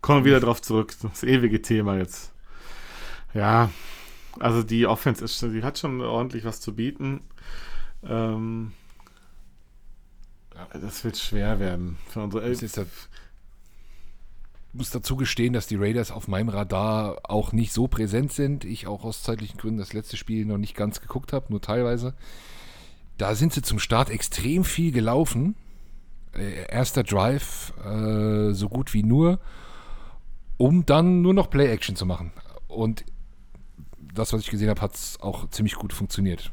Kommen 0.00 0.24
wir 0.24 0.30
wieder 0.30 0.40
drauf 0.40 0.62
zurück. 0.62 0.94
Das 1.02 1.22
ewige 1.22 1.60
Thema 1.60 1.98
jetzt. 1.98 2.32
Ja, 3.34 3.70
also 4.40 4.62
die 4.62 4.86
Offense 4.86 5.22
ist, 5.22 5.42
die 5.42 5.62
hat 5.62 5.78
schon 5.78 6.00
ordentlich 6.00 6.44
was 6.44 6.60
zu 6.60 6.74
bieten. 6.74 7.20
Ähm. 8.04 8.72
Das 10.72 11.04
wird 11.04 11.16
schwer 11.16 11.60
werden 11.60 11.98
für 12.08 12.20
unsere 12.20 12.42
Eltern. 12.42 12.66
Ich 12.66 12.72
muss 14.78 14.90
dazu 14.90 15.16
gestehen, 15.16 15.52
dass 15.52 15.66
die 15.66 15.76
Raiders 15.76 16.10
auf 16.10 16.28
meinem 16.28 16.48
Radar 16.48 17.18
auch 17.24 17.52
nicht 17.52 17.72
so 17.72 17.88
präsent 17.88 18.32
sind. 18.32 18.64
Ich 18.64 18.86
auch 18.86 19.04
aus 19.04 19.22
zeitlichen 19.22 19.58
Gründen 19.58 19.78
das 19.78 19.92
letzte 19.92 20.16
Spiel 20.16 20.46
noch 20.46 20.58
nicht 20.58 20.74
ganz 20.74 21.00
geguckt 21.00 21.32
habe, 21.32 21.46
nur 21.50 21.60
teilweise. 21.60 22.14
Da 23.18 23.34
sind 23.34 23.52
sie 23.52 23.62
zum 23.62 23.78
Start 23.78 24.08
extrem 24.08 24.64
viel 24.64 24.92
gelaufen. 24.92 25.56
Äh, 26.34 26.66
erster 26.70 27.02
Drive 27.02 27.74
äh, 27.84 28.52
so 28.52 28.68
gut 28.68 28.94
wie 28.94 29.02
nur, 29.02 29.40
um 30.56 30.86
dann 30.86 31.20
nur 31.20 31.34
noch 31.34 31.50
Play-Action 31.50 31.96
zu 31.96 32.06
machen. 32.06 32.32
Und 32.68 33.04
das, 34.14 34.32
was 34.32 34.40
ich 34.42 34.50
gesehen 34.50 34.70
habe, 34.70 34.80
hat 34.80 34.92
auch 35.20 35.50
ziemlich 35.50 35.74
gut 35.74 35.92
funktioniert. 35.92 36.52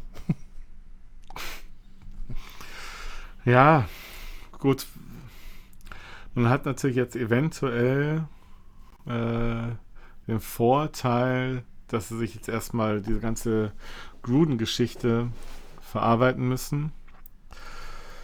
Ja, 3.45 3.87
gut. 4.57 4.87
Man 6.35 6.49
hat 6.49 6.65
natürlich 6.65 6.97
jetzt 6.97 7.15
eventuell 7.15 8.27
äh, 9.05 9.69
den 10.27 10.39
Vorteil, 10.39 11.63
dass 11.87 12.09
sie 12.09 12.17
sich 12.17 12.35
jetzt 12.35 12.49
erstmal 12.49 13.01
diese 13.01 13.19
ganze 13.19 13.71
Gruden-Geschichte 14.21 15.31
verarbeiten 15.79 16.47
müssen. 16.47 16.91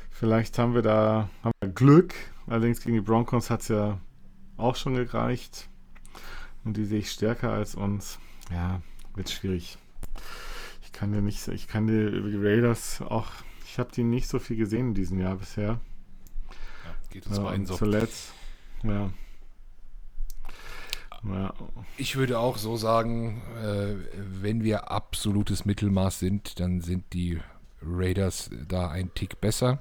Vielleicht 0.10 0.60
haben 0.60 0.74
wir 0.74 0.82
da 0.82 1.30
haben 1.44 1.54
wir 1.62 1.70
Glück. 1.70 2.14
Allerdings 2.48 2.82
gegen 2.82 2.96
die 2.96 3.02
Broncos 3.02 3.50
hat 3.50 3.62
es 3.62 3.70
ja 3.70 3.98
auch 4.58 4.76
schon 4.76 4.94
gereicht. 4.94 5.70
Und 6.64 6.78
die 6.78 6.86
sehe 6.86 7.00
ich 7.00 7.12
stärker 7.12 7.52
als 7.52 7.76
uns. 7.76 8.20
Ja, 8.52 8.82
wird 9.16 9.30
schwierig. 9.30 9.78
Ich 10.84 10.92
kann 10.92 11.12
dir 11.12 11.22
nicht, 11.22 11.48
ich 11.48 11.68
kann 11.68 11.88
dir 11.88 12.10
über 12.10 12.30
die 12.30 12.38
Raiders 12.38 13.02
auch 13.02 13.32
ich 13.72 13.80
habe 13.80 13.90
die 13.90 14.04
nicht 14.04 14.28
so 14.28 14.38
viel 14.38 14.58
gesehen 14.58 14.90
in 14.90 14.94
diesem 14.94 15.18
Jahr 15.18 15.38
bisher. 15.38 15.80
Geht 17.12 17.28
uns 17.28 17.38
ja, 17.38 17.44
beiden 17.44 17.66
so. 17.66 17.76
Zuletzt, 17.76 18.34
ja. 18.84 19.12
ja. 21.24 21.54
Ich 21.98 22.16
würde 22.16 22.40
auch 22.40 22.58
so 22.58 22.78
sagen, 22.78 23.42
äh, 23.62 23.96
wenn 24.16 24.64
wir 24.64 24.90
absolutes 24.90 25.66
Mittelmaß 25.66 26.20
sind, 26.20 26.60
dann 26.60 26.82
sind 26.82 27.14
die 27.14 27.40
Raiders 27.82 28.50
da 28.68 28.90
ein 28.90 29.14
Tick 29.14 29.42
besser. 29.42 29.80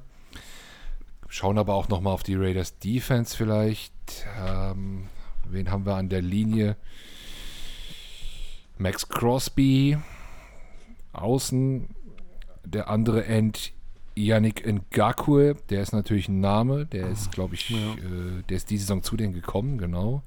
Schauen 1.28 1.58
aber 1.58 1.74
auch 1.74 1.88
nochmal 1.88 2.12
auf 2.12 2.24
die 2.24 2.34
Raiders 2.34 2.78
Defense 2.78 3.36
vielleicht. 3.36 3.92
Ähm, 4.38 5.08
wen 5.48 5.70
haben 5.70 5.86
wir 5.86 5.94
an 5.94 6.08
der 6.08 6.22
Linie? 6.22 6.76
Max 8.76 9.08
Crosby, 9.08 9.98
außen, 11.12 11.88
der 12.64 12.88
andere 12.88 13.26
End 13.26 13.72
Yannick 14.26 14.66
Ngakwe, 14.66 15.56
der 15.68 15.82
ist 15.82 15.92
natürlich 15.92 16.28
ein 16.28 16.40
Name, 16.40 16.86
der 16.86 17.08
ist, 17.08 17.32
glaube 17.32 17.54
ich, 17.54 17.70
ja. 17.70 17.76
äh, 17.76 18.42
der 18.48 18.56
ist 18.56 18.70
diese 18.70 18.84
Saison 18.84 19.02
zu 19.02 19.16
denen 19.16 19.32
gekommen, 19.32 19.78
genau. 19.78 20.22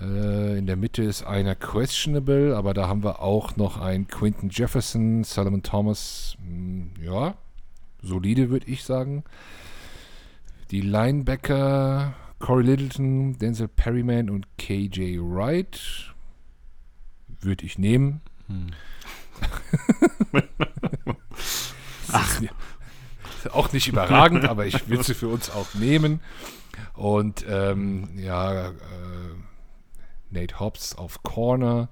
Äh, 0.00 0.58
in 0.58 0.66
der 0.66 0.76
Mitte 0.76 1.02
ist 1.02 1.22
einer 1.22 1.54
questionable, 1.54 2.56
aber 2.56 2.74
da 2.74 2.88
haben 2.88 3.02
wir 3.02 3.20
auch 3.20 3.56
noch 3.56 3.80
einen 3.80 4.08
Quinton 4.08 4.50
Jefferson, 4.50 5.24
Solomon 5.24 5.62
Thomas, 5.62 6.36
mh, 6.40 6.48
hm, 6.48 6.90
ja, 7.02 7.34
solide 8.02 8.50
würde 8.50 8.68
ich 8.68 8.84
sagen. 8.84 9.24
Die 10.70 10.80
Linebacker 10.80 12.14
Corey 12.38 12.64
Littleton, 12.64 13.38
Denzel 13.38 13.68
Perryman 13.68 14.28
und 14.28 14.46
KJ 14.58 15.18
Wright 15.20 16.14
würde 17.40 17.64
ich 17.64 17.78
nehmen. 17.78 18.20
Hm. 18.48 18.66
Ach. 22.16 22.40
Auch 23.52 23.72
nicht 23.72 23.86
überragend, 23.88 24.44
aber 24.44 24.66
ich 24.66 24.88
will 24.88 25.02
sie 25.02 25.14
für 25.14 25.28
uns 25.28 25.50
auch 25.50 25.74
nehmen. 25.74 26.20
Und 26.94 27.44
ähm, 27.48 28.08
ja, 28.16 28.68
äh, 28.68 28.72
Nate 30.30 30.58
Hobbs 30.58 30.94
auf 30.94 31.22
Corner 31.22 31.88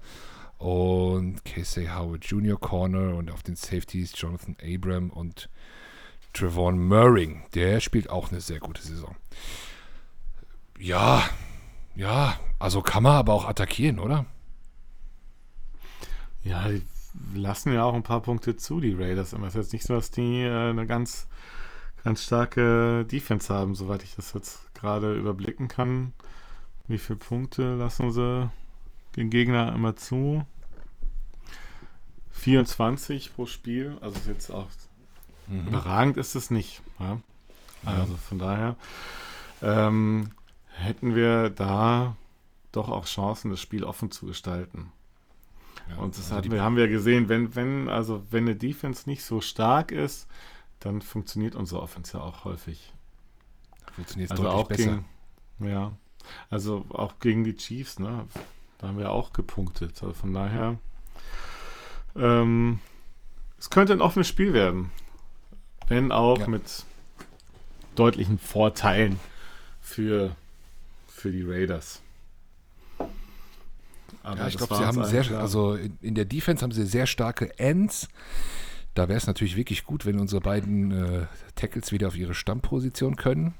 und 0.58 1.44
Casey 1.44 1.86
Howard 1.86 2.24
Jr. 2.24 2.58
Corner 2.58 3.14
und 3.16 3.30
auf 3.30 3.42
den 3.42 3.56
Safeties 3.56 4.12
Jonathan 4.16 4.56
Abram 4.62 5.10
und 5.10 5.48
Trevon 6.32 6.78
Murring. 6.78 7.44
Der 7.54 7.80
spielt 7.80 8.10
auch 8.10 8.30
eine 8.30 8.40
sehr 8.40 8.60
gute 8.60 8.82
Saison. 8.82 9.14
Ja, 10.78 11.22
ja, 11.94 12.38
also 12.58 12.82
kann 12.82 13.04
man 13.04 13.16
aber 13.16 13.32
auch 13.32 13.46
attackieren, 13.46 13.98
oder? 13.98 14.26
Ja, 16.42 16.68
lassen 17.34 17.72
ja 17.72 17.84
auch 17.84 17.94
ein 17.94 18.02
paar 18.02 18.20
Punkte 18.20 18.56
zu, 18.56 18.80
die 18.80 18.94
Raiders. 18.94 19.32
Immer 19.32 19.48
ist 19.48 19.54
jetzt 19.54 19.72
nicht 19.72 19.86
so, 19.86 19.94
dass 19.94 20.10
die 20.10 20.42
äh, 20.42 20.70
eine 20.70 20.86
ganz, 20.86 21.26
ganz 22.02 22.24
starke 22.24 23.04
Defense 23.04 23.52
haben, 23.52 23.74
soweit 23.74 24.02
ich 24.02 24.16
das 24.16 24.32
jetzt 24.32 24.74
gerade 24.74 25.14
überblicken 25.14 25.68
kann. 25.68 26.12
Wie 26.86 26.98
viele 26.98 27.18
Punkte 27.18 27.76
lassen 27.76 28.12
sie 28.12 28.50
den 29.16 29.30
Gegner 29.30 29.72
immer 29.74 29.96
zu? 29.96 30.44
24 32.32 33.34
pro 33.34 33.46
Spiel, 33.46 33.96
also 34.00 34.18
ist 34.18 34.26
jetzt 34.26 34.50
auch 34.50 34.68
mhm. 35.46 35.68
überragend 35.68 36.16
ist 36.16 36.34
es 36.34 36.50
nicht. 36.50 36.82
Ja? 36.98 37.20
Also 37.84 38.16
von 38.16 38.38
daher 38.38 38.76
ähm, 39.62 40.30
hätten 40.68 41.14
wir 41.14 41.50
da 41.50 42.16
doch 42.72 42.88
auch 42.88 43.06
Chancen, 43.06 43.50
das 43.50 43.60
Spiel 43.60 43.84
offen 43.84 44.10
zu 44.10 44.26
gestalten. 44.26 44.92
Ja, 45.90 45.96
und 45.96 46.16
das 46.16 46.32
also 46.32 46.50
wir, 46.50 46.62
haben 46.62 46.76
wir 46.76 46.88
gesehen, 46.88 47.28
wenn, 47.28 47.54
wenn, 47.54 47.88
also 47.88 48.22
wenn 48.30 48.44
eine 48.44 48.56
Defense 48.56 49.08
nicht 49.08 49.24
so 49.24 49.40
stark 49.40 49.92
ist, 49.92 50.26
dann 50.80 51.02
funktioniert 51.02 51.54
unsere 51.54 51.80
Offense 51.82 52.16
ja 52.16 52.22
auch 52.22 52.44
häufig. 52.44 52.92
Funktioniert 53.94 54.30
also 54.30 54.42
deutlich 54.42 54.60
auch 54.60 54.68
besser. 54.68 55.04
Gegen, 55.58 55.70
ja, 55.70 55.92
also 56.50 56.84
auch 56.90 57.18
gegen 57.20 57.44
die 57.44 57.56
Chiefs, 57.56 57.98
ne? 57.98 58.26
Da 58.78 58.88
haben 58.88 58.98
wir 58.98 59.10
auch 59.10 59.32
gepunktet. 59.32 60.02
Also 60.02 60.14
von 60.14 60.32
daher, 60.32 60.78
ähm, 62.16 62.80
es 63.58 63.70
könnte 63.70 63.92
ein 63.92 64.00
offenes 64.00 64.28
Spiel 64.28 64.52
werden. 64.52 64.90
Wenn 65.86 66.12
auch 66.12 66.38
ja. 66.38 66.48
mit 66.48 66.84
deutlichen 67.94 68.38
Vorteilen 68.38 69.20
für, 69.80 70.34
für 71.08 71.30
die 71.30 71.42
Raiders. 71.42 72.02
Aber 74.24 74.38
ja, 74.38 74.48
ich 74.48 74.56
glaube, 74.56 74.74
sie 74.74 74.84
haben 74.84 75.04
sehr, 75.04 75.22
klar. 75.22 75.42
also 75.42 75.74
in, 75.74 75.98
in, 76.00 76.14
der 76.14 76.24
Defense 76.24 76.62
haben 76.62 76.72
sie 76.72 76.86
sehr 76.86 77.06
starke 77.06 77.58
Ends. 77.58 78.08
Da 78.94 79.08
wäre 79.08 79.18
es 79.18 79.26
natürlich 79.26 79.54
wirklich 79.54 79.84
gut, 79.84 80.06
wenn 80.06 80.18
unsere 80.18 80.40
beiden 80.40 80.90
äh, 80.92 81.26
Tackles 81.54 81.92
wieder 81.92 82.08
auf 82.08 82.16
ihre 82.16 82.34
Stammposition 82.34 83.16
können. 83.16 83.54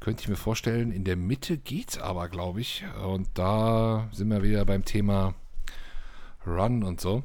Könnte 0.00 0.22
ich 0.22 0.28
mir 0.28 0.36
vorstellen. 0.36 0.92
In 0.92 1.04
der 1.04 1.16
Mitte 1.16 1.58
geht 1.58 1.90
es 1.90 1.98
aber, 1.98 2.28
glaube 2.28 2.62
ich. 2.62 2.84
Und 3.04 3.28
da 3.34 4.08
sind 4.12 4.28
wir 4.30 4.42
wieder 4.42 4.64
beim 4.64 4.84
Thema 4.84 5.34
Run 6.46 6.82
und 6.82 7.00
so. 7.00 7.22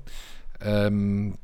Ähm, 0.60 1.38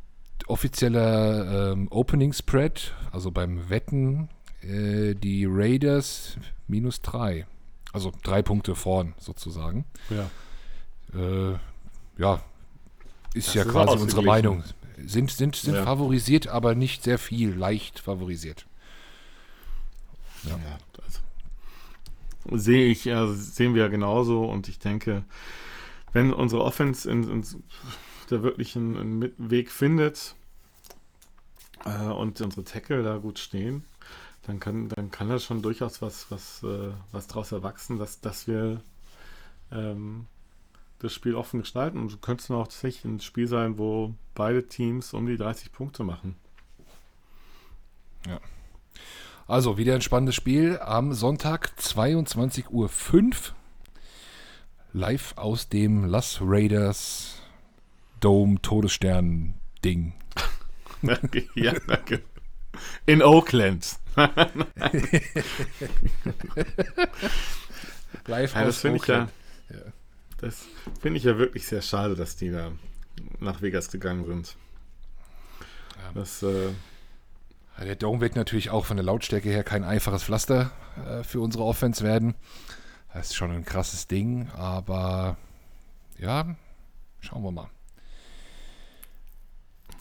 offizieller 0.47 1.71
ähm, 1.71 1.87
Opening 1.89 2.33
Spread, 2.33 2.93
also 3.11 3.31
beim 3.31 3.69
Wetten, 3.69 4.27
äh, 4.61 5.13
die 5.13 5.45
Raiders 5.47 6.37
minus 6.67 7.01
drei. 7.01 7.45
Also 7.93 8.11
drei 8.23 8.41
Punkte 8.41 8.75
vorn 8.75 9.13
sozusagen. 9.19 9.85
Ja 10.09 10.29
äh, 11.13 11.53
ja, 12.17 12.41
ist 13.33 13.47
das 13.49 13.53
ja 13.53 13.61
ist 13.63 13.69
quasi 13.69 13.97
unsere 13.97 14.23
Meinung. 14.23 14.63
Sind, 15.05 15.31
sind, 15.31 15.55
sind 15.55 15.75
ja. 15.75 15.83
favorisiert, 15.83 16.47
aber 16.47 16.73
nicht 16.73 17.03
sehr 17.03 17.19
viel, 17.19 17.53
leicht 17.53 17.99
favorisiert. 17.99 18.65
Ja. 20.43 20.57
ja 20.57 20.77
also, 21.03 22.57
sehe 22.57 22.87
ich, 22.87 23.11
also 23.13 23.33
sehen 23.33 23.75
wir 23.75 23.83
ja 23.83 23.87
genauso 23.89 24.45
und 24.45 24.67
ich 24.67 24.79
denke, 24.79 25.23
wenn 26.13 26.33
unsere 26.33 26.63
Offense 26.63 27.09
in, 27.09 27.29
in 27.29 27.45
der 28.31 28.43
wirklich 28.43 28.75
einen, 28.75 28.97
einen 28.97 29.33
Weg 29.37 29.71
findet 29.71 30.35
äh, 31.85 32.07
und 32.07 32.41
unsere 32.41 32.63
Tackle 32.63 33.03
da 33.03 33.17
gut 33.17 33.37
stehen, 33.37 33.83
dann 34.43 34.59
kann, 34.59 34.89
dann 34.89 35.11
kann 35.11 35.29
da 35.29 35.39
schon 35.39 35.61
durchaus 35.61 36.01
was, 36.01 36.31
was, 36.31 36.63
äh, 36.63 36.91
was 37.11 37.27
draus 37.27 37.51
erwachsen, 37.51 37.99
dass, 37.99 38.21
dass 38.21 38.47
wir 38.47 38.81
ähm, 39.71 40.25
das 40.99 41.13
Spiel 41.13 41.35
offen 41.35 41.59
gestalten 41.59 41.99
und 41.99 42.21
könnte 42.21 42.43
es 42.43 42.51
auch 42.51 42.63
tatsächlich 42.63 43.05
ein 43.05 43.19
Spiel 43.19 43.47
sein, 43.47 43.77
wo 43.77 44.15
beide 44.33 44.67
Teams 44.67 45.13
um 45.13 45.27
die 45.27 45.37
30 45.37 45.71
Punkte 45.71 46.03
machen. 46.03 46.35
Ja. 48.25 48.39
Also 49.47 49.77
wieder 49.77 49.95
ein 49.95 50.01
spannendes 50.01 50.35
Spiel 50.35 50.79
am 50.79 51.13
Sonntag 51.13 51.71
22.05 51.79 52.69
Uhr. 52.71 52.89
Live 54.93 55.37
aus 55.37 55.69
dem 55.69 56.05
Las 56.05 56.39
Raiders 56.41 57.41
Dome 58.19 58.61
Todesstern 58.61 59.53
Ding. 59.85 60.13
ja, 61.55 61.73
danke. 61.87 62.23
In 63.05 63.21
Oakland. 63.21 63.97
Live 68.25 68.55
ja, 68.55 68.63
aus 68.65 68.83
Oakland. 68.83 69.31
Ja. 69.69 69.77
Das 70.37 70.65
finde 70.99 71.17
ich 71.17 71.23
ja 71.23 71.37
wirklich 71.37 71.65
sehr 71.65 71.81
schade, 71.81 72.15
dass 72.15 72.35
die 72.35 72.51
da 72.51 72.71
nach 73.39 73.61
Vegas 73.61 73.89
gegangen 73.89 74.25
sind. 74.25 74.55
Ja. 75.97 76.11
Das, 76.13 76.43
äh, 76.43 76.69
der 77.79 77.95
Dome 77.95 78.21
wird 78.21 78.35
natürlich 78.35 78.69
auch 78.69 78.85
von 78.85 78.97
der 78.97 79.05
Lautstärke 79.05 79.49
her 79.49 79.63
kein 79.63 79.83
einfaches 79.83 80.23
Pflaster 80.23 80.71
äh, 81.07 81.23
für 81.23 81.41
unsere 81.41 81.63
Offense 81.63 82.03
werden. 82.03 82.35
Das 83.13 83.27
ist 83.27 83.35
schon 83.35 83.51
ein 83.51 83.65
krasses 83.65 84.07
Ding, 84.07 84.49
aber 84.55 85.37
ja, 86.19 86.55
schauen 87.19 87.43
wir 87.43 87.51
mal. 87.51 87.69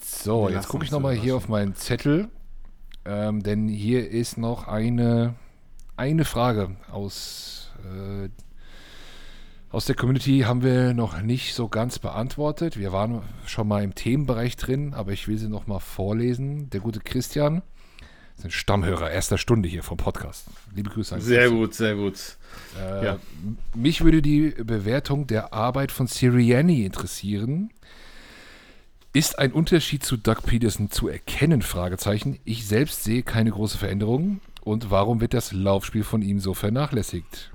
So, 0.02 0.48
jetzt 0.48 0.68
gucke 0.68 0.84
ich 0.84 0.90
nochmal 0.90 1.14
hier 1.14 1.34
auf 1.36 1.48
meinen 1.48 1.74
Zettel, 1.74 2.28
ähm, 3.04 3.42
denn 3.42 3.68
hier 3.68 4.10
ist 4.10 4.36
noch 4.36 4.68
eine, 4.68 5.34
eine 5.96 6.24
Frage 6.24 6.76
aus, 6.90 7.70
äh, 7.84 8.28
aus 9.76 9.84
der 9.84 9.94
Community, 9.94 10.40
haben 10.46 10.62
wir 10.62 10.94
noch 10.94 11.20
nicht 11.20 11.52
so 11.52 11.68
ganz 11.68 11.98
beantwortet. 11.98 12.78
Wir 12.78 12.92
waren 12.92 13.20
schon 13.44 13.68
mal 13.68 13.84
im 13.84 13.94
Themenbereich 13.94 14.56
drin, 14.56 14.94
aber 14.94 15.12
ich 15.12 15.28
will 15.28 15.36
sie 15.36 15.50
nochmal 15.50 15.80
vorlesen. 15.80 16.70
Der 16.70 16.80
gute 16.80 16.98
Christian 17.00 17.60
ist 18.38 18.46
ein 18.46 18.50
Stammhörer 18.50 19.10
erster 19.10 19.36
Stunde 19.36 19.68
hier 19.68 19.82
vom 19.82 19.98
Podcast. 19.98 20.46
Liebe 20.74 20.88
Grüße 20.88 21.16
an 21.16 21.20
Sehr 21.20 21.50
gut, 21.50 21.74
sehr 21.74 21.94
gut. 21.94 22.38
Äh, 22.80 23.04
ja. 23.04 23.18
Mich 23.74 24.02
würde 24.02 24.22
die 24.22 24.54
Bewertung 24.64 25.26
der 25.26 25.52
Arbeit 25.52 25.92
von 25.92 26.06
Sirianni 26.06 26.86
interessieren. 26.86 27.68
Ist 29.12 29.38
ein 29.38 29.52
Unterschied 29.52 30.02
zu 30.02 30.16
Doug 30.16 30.36
Peterson 30.46 30.90
zu 30.90 31.08
erkennen? 31.08 31.60
Fragezeichen. 31.60 32.38
Ich 32.46 32.66
selbst 32.66 33.04
sehe 33.04 33.22
keine 33.22 33.50
große 33.50 33.76
Veränderung. 33.76 34.40
Und 34.62 34.90
warum 34.90 35.20
wird 35.20 35.34
das 35.34 35.52
Laufspiel 35.52 36.02
von 36.02 36.22
ihm 36.22 36.40
so 36.40 36.54
vernachlässigt? 36.54 37.52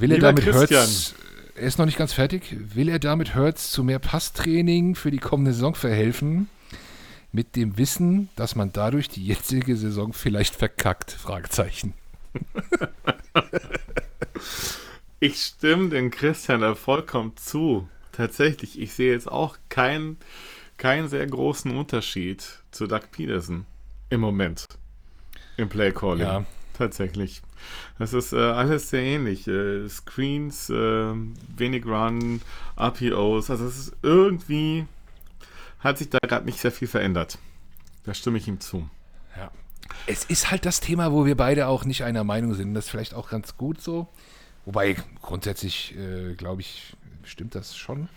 Will 0.00 0.12
er 0.12 0.18
damit 0.18 0.52
Hurts, 0.52 1.14
er 1.54 1.62
ist 1.62 1.78
noch 1.78 1.86
nicht 1.86 1.98
ganz 1.98 2.12
fertig, 2.12 2.56
will 2.74 2.88
er 2.88 2.98
damit 2.98 3.34
Hurts 3.34 3.70
zu 3.70 3.84
mehr 3.84 3.98
Passtraining 3.98 4.96
für 4.96 5.10
die 5.10 5.18
kommende 5.18 5.52
Saison 5.52 5.74
verhelfen? 5.74 6.48
Mit 7.30 7.56
dem 7.56 7.78
Wissen, 7.78 8.28
dass 8.36 8.54
man 8.54 8.72
dadurch 8.72 9.08
die 9.08 9.24
jetzige 9.24 9.76
Saison 9.76 10.12
vielleicht 10.12 10.54
verkackt? 10.54 11.10
Fragezeichen. 11.10 11.94
ich 15.20 15.42
stimme 15.42 15.90
dem 15.90 16.10
Christian 16.10 16.60
da 16.60 16.74
vollkommen 16.74 17.36
zu. 17.36 17.88
Tatsächlich, 18.12 18.80
ich 18.80 18.92
sehe 18.92 19.12
jetzt 19.12 19.30
auch 19.30 19.56
keinen 19.68 20.16
keinen 20.76 21.08
sehr 21.08 21.26
großen 21.26 21.76
Unterschied 21.76 22.44
zu 22.70 22.86
Doug 22.86 23.02
Peterson 23.12 23.66
im 24.10 24.20
Moment 24.20 24.66
im 25.56 25.68
Play 25.68 25.92
Calling. 25.92 26.20
Ja. 26.20 26.44
Tatsächlich. 26.76 27.42
Das 27.98 28.12
ist 28.12 28.32
äh, 28.32 28.36
alles 28.36 28.90
sehr 28.90 29.02
ähnlich. 29.02 29.46
Äh, 29.46 29.88
Screens, 29.88 30.70
äh, 30.70 31.12
wenig 31.56 31.86
Run, 31.86 32.40
RPOs. 32.76 33.50
Also 33.50 33.66
es 33.66 33.78
ist 33.78 33.96
irgendwie 34.02 34.86
hat 35.84 35.98
sich 35.98 36.08
da 36.08 36.18
gerade 36.18 36.46
nicht 36.46 36.58
sehr 36.58 36.72
viel 36.72 36.88
verändert. 36.88 37.38
Da 38.04 38.14
stimme 38.14 38.38
ich 38.38 38.48
ihm 38.48 38.58
zu. 38.58 38.88
Ja. 39.36 39.50
Es 40.06 40.24
ist 40.24 40.50
halt 40.50 40.64
das 40.64 40.80
Thema, 40.80 41.12
wo 41.12 41.26
wir 41.26 41.36
beide 41.36 41.68
auch 41.68 41.84
nicht 41.84 42.04
einer 42.04 42.24
Meinung 42.24 42.54
sind. 42.54 42.74
Das 42.74 42.86
ist 42.86 42.90
vielleicht 42.90 43.14
auch 43.14 43.28
ganz 43.28 43.58
gut 43.58 43.82
so. 43.82 44.08
Wobei 44.64 44.96
grundsätzlich, 45.20 45.94
äh, 45.96 46.34
glaube 46.34 46.62
ich, 46.62 46.96
stimmt 47.22 47.54
das 47.54 47.76
schon. 47.76 48.08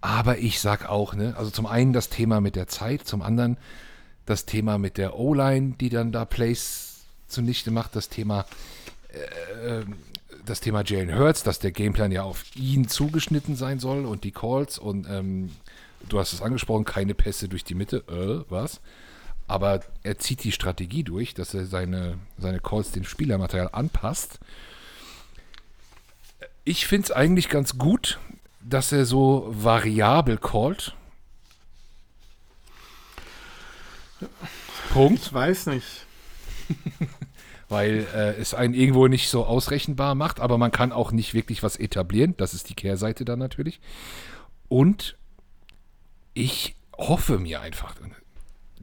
Aber 0.00 0.38
ich 0.38 0.60
sag 0.60 0.88
auch, 0.88 1.14
ne, 1.14 1.34
also 1.36 1.50
zum 1.50 1.66
einen 1.66 1.92
das 1.92 2.10
Thema 2.10 2.40
mit 2.40 2.56
der 2.56 2.66
Zeit, 2.66 3.02
zum 3.06 3.22
anderen 3.22 3.58
das 4.24 4.44
Thema 4.44 4.76
mit 4.76 4.98
der 4.98 5.16
O-Line, 5.16 5.76
die 5.80 5.88
dann 5.88 6.10
da 6.10 6.24
Plays 6.24 6.95
zunichte 7.28 7.70
macht, 7.70 7.96
das 7.96 8.08
Thema, 8.08 8.46
äh, 9.08 9.82
das 10.44 10.60
Thema 10.60 10.84
Jalen 10.84 11.16
Hurts, 11.16 11.42
dass 11.42 11.58
der 11.58 11.72
Gameplan 11.72 12.12
ja 12.12 12.22
auf 12.22 12.44
ihn 12.54 12.88
zugeschnitten 12.88 13.56
sein 13.56 13.80
soll 13.80 14.04
und 14.04 14.24
die 14.24 14.32
Calls 14.32 14.78
und 14.78 15.06
ähm, 15.08 15.50
du 16.08 16.18
hast 16.18 16.32
es 16.32 16.42
angesprochen, 16.42 16.84
keine 16.84 17.14
Pässe 17.14 17.48
durch 17.48 17.64
die 17.64 17.74
Mitte, 17.74 18.04
äh, 18.08 18.50
was? 18.50 18.80
Aber 19.48 19.80
er 20.02 20.18
zieht 20.18 20.42
die 20.42 20.52
Strategie 20.52 21.04
durch, 21.04 21.34
dass 21.34 21.54
er 21.54 21.66
seine, 21.66 22.18
seine 22.38 22.60
Calls 22.60 22.90
dem 22.90 23.04
Spielermaterial 23.04 23.70
anpasst. 23.72 24.40
Ich 26.64 26.86
finde 26.86 27.04
es 27.04 27.10
eigentlich 27.12 27.48
ganz 27.48 27.78
gut, 27.78 28.18
dass 28.60 28.90
er 28.90 29.04
so 29.04 29.46
variabel 29.48 30.38
callt. 30.38 30.94
Punkt. 34.92 35.26
Ich 35.26 35.32
weiß 35.32 35.66
nicht. 35.66 36.05
Weil 37.68 38.06
äh, 38.14 38.40
es 38.40 38.54
einen 38.54 38.74
irgendwo 38.74 39.08
nicht 39.08 39.28
so 39.28 39.44
ausrechenbar 39.44 40.14
macht, 40.14 40.38
aber 40.40 40.56
man 40.56 40.70
kann 40.70 40.92
auch 40.92 41.10
nicht 41.10 41.34
wirklich 41.34 41.62
was 41.62 41.76
etablieren. 41.76 42.34
Das 42.36 42.54
ist 42.54 42.68
die 42.68 42.74
Kehrseite 42.74 43.24
dann 43.24 43.40
natürlich. 43.40 43.80
Und 44.68 45.16
ich 46.34 46.76
hoffe 46.96 47.38
mir 47.38 47.60
einfach, 47.60 47.94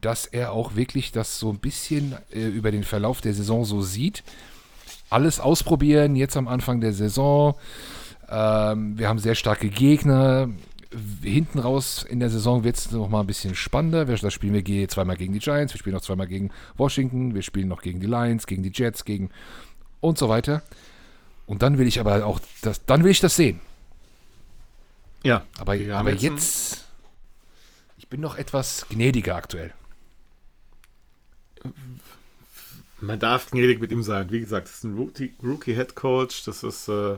dass 0.01 0.25
er 0.25 0.51
auch 0.51 0.75
wirklich 0.75 1.11
das 1.11 1.39
so 1.39 1.49
ein 1.49 1.59
bisschen 1.59 2.15
äh, 2.31 2.45
über 2.45 2.71
den 2.71 2.83
Verlauf 2.83 3.21
der 3.21 3.33
Saison 3.33 3.63
so 3.63 3.81
sieht. 3.81 4.23
Alles 5.09 5.39
ausprobieren, 5.39 6.15
jetzt 6.15 6.35
am 6.35 6.47
Anfang 6.47 6.81
der 6.81 6.93
Saison. 6.93 7.55
Ähm, 8.29 8.97
wir 8.97 9.07
haben 9.07 9.19
sehr 9.19 9.35
starke 9.35 9.69
Gegner. 9.69 10.49
Hinten 11.21 11.59
raus 11.59 12.05
in 12.07 12.19
der 12.19 12.29
Saison 12.29 12.63
wird 12.63 12.77
es 12.77 12.91
noch 12.91 13.09
mal 13.09 13.21
ein 13.21 13.27
bisschen 13.27 13.55
spannender. 13.55 14.05
Da 14.05 14.31
spielen 14.31 14.53
wir 14.53 14.89
zweimal 14.89 15.17
gegen 15.17 15.33
die 15.33 15.39
Giants, 15.39 15.73
wir 15.73 15.79
spielen 15.79 15.95
noch 15.95 16.01
zweimal 16.01 16.27
gegen 16.27 16.51
Washington, 16.77 17.33
wir 17.33 17.41
spielen 17.41 17.67
noch 17.67 17.81
gegen 17.81 17.99
die 17.99 18.07
Lions, 18.07 18.47
gegen 18.47 18.63
die 18.63 18.71
Jets, 18.73 19.05
gegen 19.05 19.29
und 20.01 20.17
so 20.17 20.29
weiter. 20.29 20.61
Und 21.45 21.61
dann 21.61 21.77
will 21.77 21.87
ich 21.87 21.99
aber 21.99 22.25
auch 22.25 22.39
das, 22.61 22.85
dann 22.85 23.03
will 23.03 23.11
ich 23.11 23.19
das 23.19 23.35
sehen. 23.35 23.59
Ja. 25.23 25.45
Aber, 25.57 25.73
aber 25.73 26.13
jetzt 26.13 26.83
bin 28.13 28.21
noch 28.21 28.37
etwas 28.37 28.85
gnädiger 28.89 29.35
aktuell. 29.35 29.73
Man 33.01 33.19
darf 33.19 33.49
gnädig 33.49 33.81
mit 33.81 33.91
ihm 33.91 34.03
sein. 34.03 34.29
Wie 34.29 34.39
gesagt, 34.39 34.67
das 34.67 34.75
ist 34.75 34.83
ein 34.83 34.95
Rookie-Head 35.41 35.95
Coach. 35.95 36.43
Das 36.45 36.61
ist, 36.61 36.89
äh, 36.89 37.17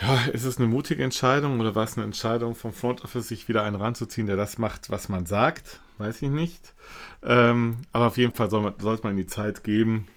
ja, 0.00 0.24
ist 0.32 0.44
es 0.44 0.58
eine 0.58 0.66
mutige 0.66 1.02
Entscheidung 1.02 1.60
oder 1.60 1.74
war 1.74 1.84
es 1.84 1.96
eine 1.96 2.04
Entscheidung 2.04 2.54
vom 2.54 2.72
Front 2.72 3.04
Office, 3.04 3.28
sich 3.28 3.48
wieder 3.48 3.62
einen 3.62 3.76
ranzuziehen, 3.76 4.26
der 4.26 4.36
das 4.36 4.58
macht, 4.58 4.90
was 4.90 5.08
man 5.08 5.26
sagt? 5.26 5.80
Weiß 5.98 6.22
ich 6.22 6.30
nicht. 6.30 6.74
Ähm, 7.22 7.78
aber 7.92 8.06
auf 8.06 8.16
jeden 8.16 8.34
Fall 8.34 8.50
soll 8.50 8.62
man, 8.62 8.74
sollte 8.78 9.04
man 9.04 9.16
die 9.16 9.26
Zeit 9.26 9.64
geben 9.64 10.08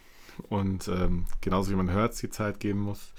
und 0.50 0.88
ähm, 0.88 1.26
genauso 1.42 1.72
wie 1.72 1.76
man 1.76 1.92
hört, 1.92 2.20
die 2.22 2.30
Zeit 2.30 2.60
geben 2.60 2.80
muss 2.80 3.12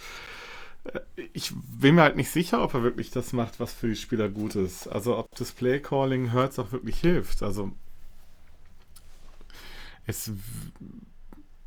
ich 1.33 1.53
bin 1.55 1.95
mir 1.95 2.03
halt 2.03 2.17
nicht 2.17 2.31
sicher, 2.31 2.63
ob 2.63 2.75
er 2.75 2.83
wirklich 2.83 3.11
das 3.11 3.33
macht, 3.33 3.59
was 3.59 3.73
für 3.73 3.89
die 3.89 3.97
Spieler 3.97 4.29
gut 4.29 4.55
ist. 4.55 4.87
Also 4.87 5.17
ob 5.17 5.35
das 5.37 5.53
Play-Calling 5.53 6.33
Hurts 6.33 6.59
auch 6.59 6.73
wirklich 6.73 6.99
hilft. 6.99 7.43
Also 7.43 7.73
es 10.07 10.31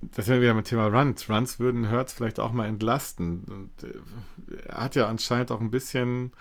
das 0.01 0.27
wäre 0.27 0.41
wieder 0.41 0.53
mit 0.53 0.65
Thema 0.65 0.87
Runs. 0.87 1.29
Runs 1.29 1.59
würden 1.59 1.91
Hurts 1.91 2.13
vielleicht 2.13 2.39
auch 2.39 2.51
mal 2.51 2.67
entlasten. 2.67 3.43
Und 3.45 3.83
äh, 3.83 4.67
er 4.67 4.83
hat 4.83 4.95
ja 4.95 5.07
anscheinend 5.07 5.51
auch 5.51 5.61
ein 5.61 5.71
bisschen 5.71 6.31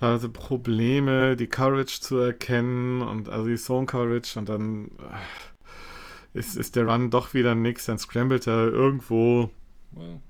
also 0.00 0.30
Probleme, 0.30 1.36
die 1.36 1.46
Courage 1.46 2.00
zu 2.00 2.16
erkennen 2.16 3.02
und 3.02 3.28
also 3.28 3.48
die 3.48 3.56
Zone 3.56 3.86
Courage 3.86 4.36
und 4.36 4.48
dann 4.48 4.86
äh, 4.98 6.38
ist, 6.38 6.56
ist 6.56 6.74
der 6.74 6.86
Run 6.86 7.10
doch 7.10 7.34
wieder 7.34 7.54
nix, 7.54 7.86
dann 7.86 7.98
scrambled 7.98 8.48
er 8.48 8.66
irgendwo. 8.66 9.50
Well 9.92 10.20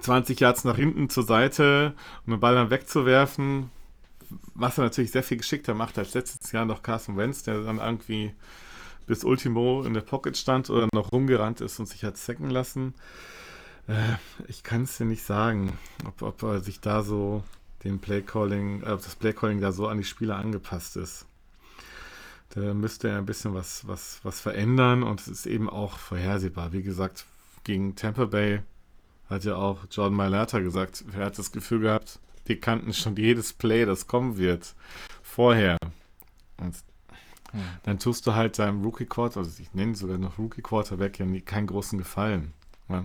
20 0.00 0.40
Yards 0.40 0.64
nach 0.64 0.76
hinten 0.76 1.08
zur 1.08 1.24
Seite, 1.24 1.94
um 2.26 2.32
den 2.32 2.40
Ball 2.40 2.54
dann 2.54 2.70
wegzuwerfen, 2.70 3.70
was 4.54 4.78
er 4.78 4.84
natürlich 4.84 5.10
sehr 5.10 5.22
viel 5.22 5.38
geschickter 5.38 5.74
macht 5.74 5.98
als 5.98 6.14
letztes 6.14 6.52
Jahr 6.52 6.64
noch 6.64 6.82
Carson 6.82 7.16
Wentz, 7.16 7.42
der 7.42 7.62
dann 7.62 7.78
irgendwie 7.78 8.34
bis 9.08 9.24
Ultimo 9.24 9.82
in 9.82 9.94
der 9.94 10.02
Pocket 10.02 10.36
stand 10.36 10.70
oder 10.70 10.86
noch 10.92 11.10
rumgerannt 11.12 11.60
ist 11.60 11.80
und 11.80 11.86
sich 11.86 12.04
hat 12.04 12.16
sacken 12.16 12.50
lassen. 12.50 12.94
Äh, 13.88 14.16
ich 14.46 14.62
kann 14.62 14.82
es 14.82 14.98
dir 14.98 15.06
nicht 15.06 15.24
sagen, 15.24 15.76
ob, 16.06 16.22
ob 16.22 16.42
er 16.42 16.60
sich 16.60 16.80
da 16.80 17.02
so 17.02 17.42
den 17.84 17.98
Playcalling, 17.98 18.82
äh, 18.82 18.90
ob 18.90 19.02
das 19.02 19.16
Playcalling 19.16 19.60
da 19.60 19.72
so 19.72 19.88
an 19.88 19.98
die 19.98 20.04
Spieler 20.04 20.36
angepasst 20.36 20.96
ist. 20.96 21.26
Da 22.50 22.74
müsste 22.74 23.08
er 23.08 23.18
ein 23.18 23.26
bisschen 23.26 23.54
was, 23.54 23.86
was, 23.88 24.20
was 24.22 24.40
verändern 24.40 25.02
und 25.02 25.20
es 25.20 25.28
ist 25.28 25.46
eben 25.46 25.68
auch 25.68 25.98
vorhersehbar. 25.98 26.72
Wie 26.72 26.82
gesagt, 26.82 27.24
gegen 27.64 27.96
Tampa 27.96 28.26
Bay 28.26 28.62
hat 29.28 29.44
ja 29.44 29.56
auch 29.56 29.80
Jordan 29.90 30.16
Mailata 30.16 30.60
gesagt, 30.60 31.04
er 31.14 31.26
hat 31.26 31.38
das 31.38 31.52
Gefühl 31.52 31.80
gehabt, 31.80 32.20
die 32.46 32.56
kannten 32.56 32.92
schon 32.94 33.16
jedes 33.16 33.52
Play, 33.52 33.84
das 33.84 34.06
kommen 34.06 34.38
wird, 34.38 34.74
vorher. 35.22 35.76
Und 36.58 36.74
hm. 37.52 37.60
dann 37.82 37.98
tust 37.98 38.26
du 38.26 38.34
halt 38.34 38.58
deinem 38.58 38.82
Rookie 38.82 39.06
Quarter, 39.06 39.40
also 39.40 39.62
ich 39.62 39.72
nenne 39.74 39.94
sogar 39.94 40.18
noch 40.18 40.38
Rookie 40.38 40.62
Quarterback 40.62 41.18
ja 41.18 41.26
keinen 41.40 41.66
großen 41.66 41.98
Gefallen. 41.98 42.52
Ja? 42.88 43.04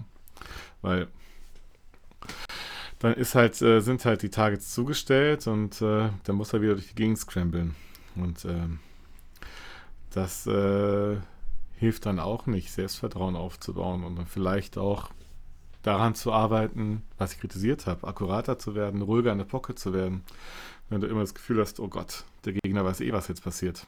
Weil 0.82 1.08
dann 3.00 3.14
ist 3.14 3.36
halt, 3.36 3.62
äh, 3.62 3.82
sind 3.82 4.06
halt 4.06 4.22
die 4.22 4.30
Targets 4.30 4.74
zugestellt 4.74 5.48
und 5.48 5.82
äh, 5.82 6.10
dann 6.24 6.36
muss 6.36 6.54
er 6.54 6.62
wieder 6.62 6.74
durch 6.74 6.88
die 6.88 6.96
Gegend 6.96 7.18
scramblen. 7.18 7.76
Und 8.16 8.46
äh, 8.46 8.68
das 10.12 10.48
hilft 11.84 12.06
dann 12.06 12.20
auch 12.20 12.46
nicht, 12.46 12.72
Selbstvertrauen 12.72 13.36
aufzubauen 13.36 14.04
und 14.04 14.16
dann 14.16 14.26
vielleicht 14.28 14.78
auch 14.78 15.10
daran 15.82 16.16
zu 16.16 16.32
arbeiten, 16.32 17.04
was 17.18 17.34
ich 17.34 17.40
kritisiert 17.40 17.88
habe, 17.88 18.08
akkurater 18.08 18.58
zu 18.58 18.74
werden, 18.74 19.02
ruhiger 19.02 19.34
in 19.34 19.38
der 19.38 19.46
Pocket 19.46 19.78
zu 19.78 19.94
werden. 19.94 20.24
wenn 20.90 21.02
du 21.02 21.08
immer 21.08 21.22
das 21.22 21.34
Gefühl 21.34 21.60
hast, 21.60 21.80
oh 21.80 21.90
Gott, 21.90 22.24
der 22.46 22.54
Gegner 22.54 22.86
weiß 22.86 23.02
eh, 23.02 23.12
was 23.12 23.28
jetzt 23.28 23.44
passiert. 23.44 23.86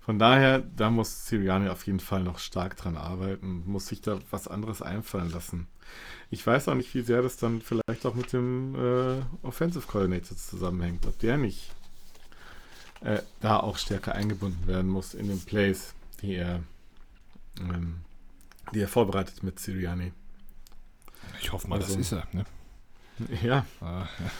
Von 0.00 0.18
daher, 0.18 0.58
da 0.58 0.90
muss 0.90 1.26
Sirianni 1.26 1.68
auf 1.68 1.86
jeden 1.86 2.00
Fall 2.00 2.22
noch 2.22 2.38
stark 2.38 2.76
dran 2.76 2.96
arbeiten, 2.96 3.62
muss 3.66 3.86
sich 3.86 4.00
da 4.00 4.18
was 4.30 4.48
anderes 4.48 4.82
einfallen 4.82 5.30
lassen. 5.30 5.68
Ich 6.30 6.46
weiß 6.46 6.68
auch 6.68 6.74
nicht, 6.74 6.94
wie 6.94 7.02
sehr 7.02 7.22
das 7.22 7.36
dann 7.36 7.60
vielleicht 7.60 8.06
auch 8.06 8.14
mit 8.14 8.32
dem 8.32 8.74
äh, 8.74 9.46
Offensive 9.46 9.86
Coordinator 9.86 10.36
zusammenhängt, 10.36 11.06
ob 11.06 11.18
der 11.18 11.36
nicht 11.36 11.70
äh, 13.02 13.20
da 13.40 13.58
auch 13.58 13.78
stärker 13.78 14.14
eingebunden 14.14 14.66
werden 14.66 14.90
muss 14.90 15.14
in 15.14 15.28
den 15.28 15.40
Plays, 15.40 15.94
die 16.22 16.34
er, 16.34 16.62
ähm, 17.58 18.00
die 18.74 18.80
er 18.80 18.88
vorbereitet 18.88 19.42
mit 19.42 19.58
Sirianni. 19.58 20.12
Ich 21.40 21.52
hoffe 21.52 21.68
mal, 21.68 21.76
also, 21.76 21.94
das 21.94 22.00
ist 22.00 22.12
er. 22.12 22.26
Ne? 22.32 22.44
Ja. 23.42 23.66
Ah, 23.80 24.08
ja. 24.18 24.30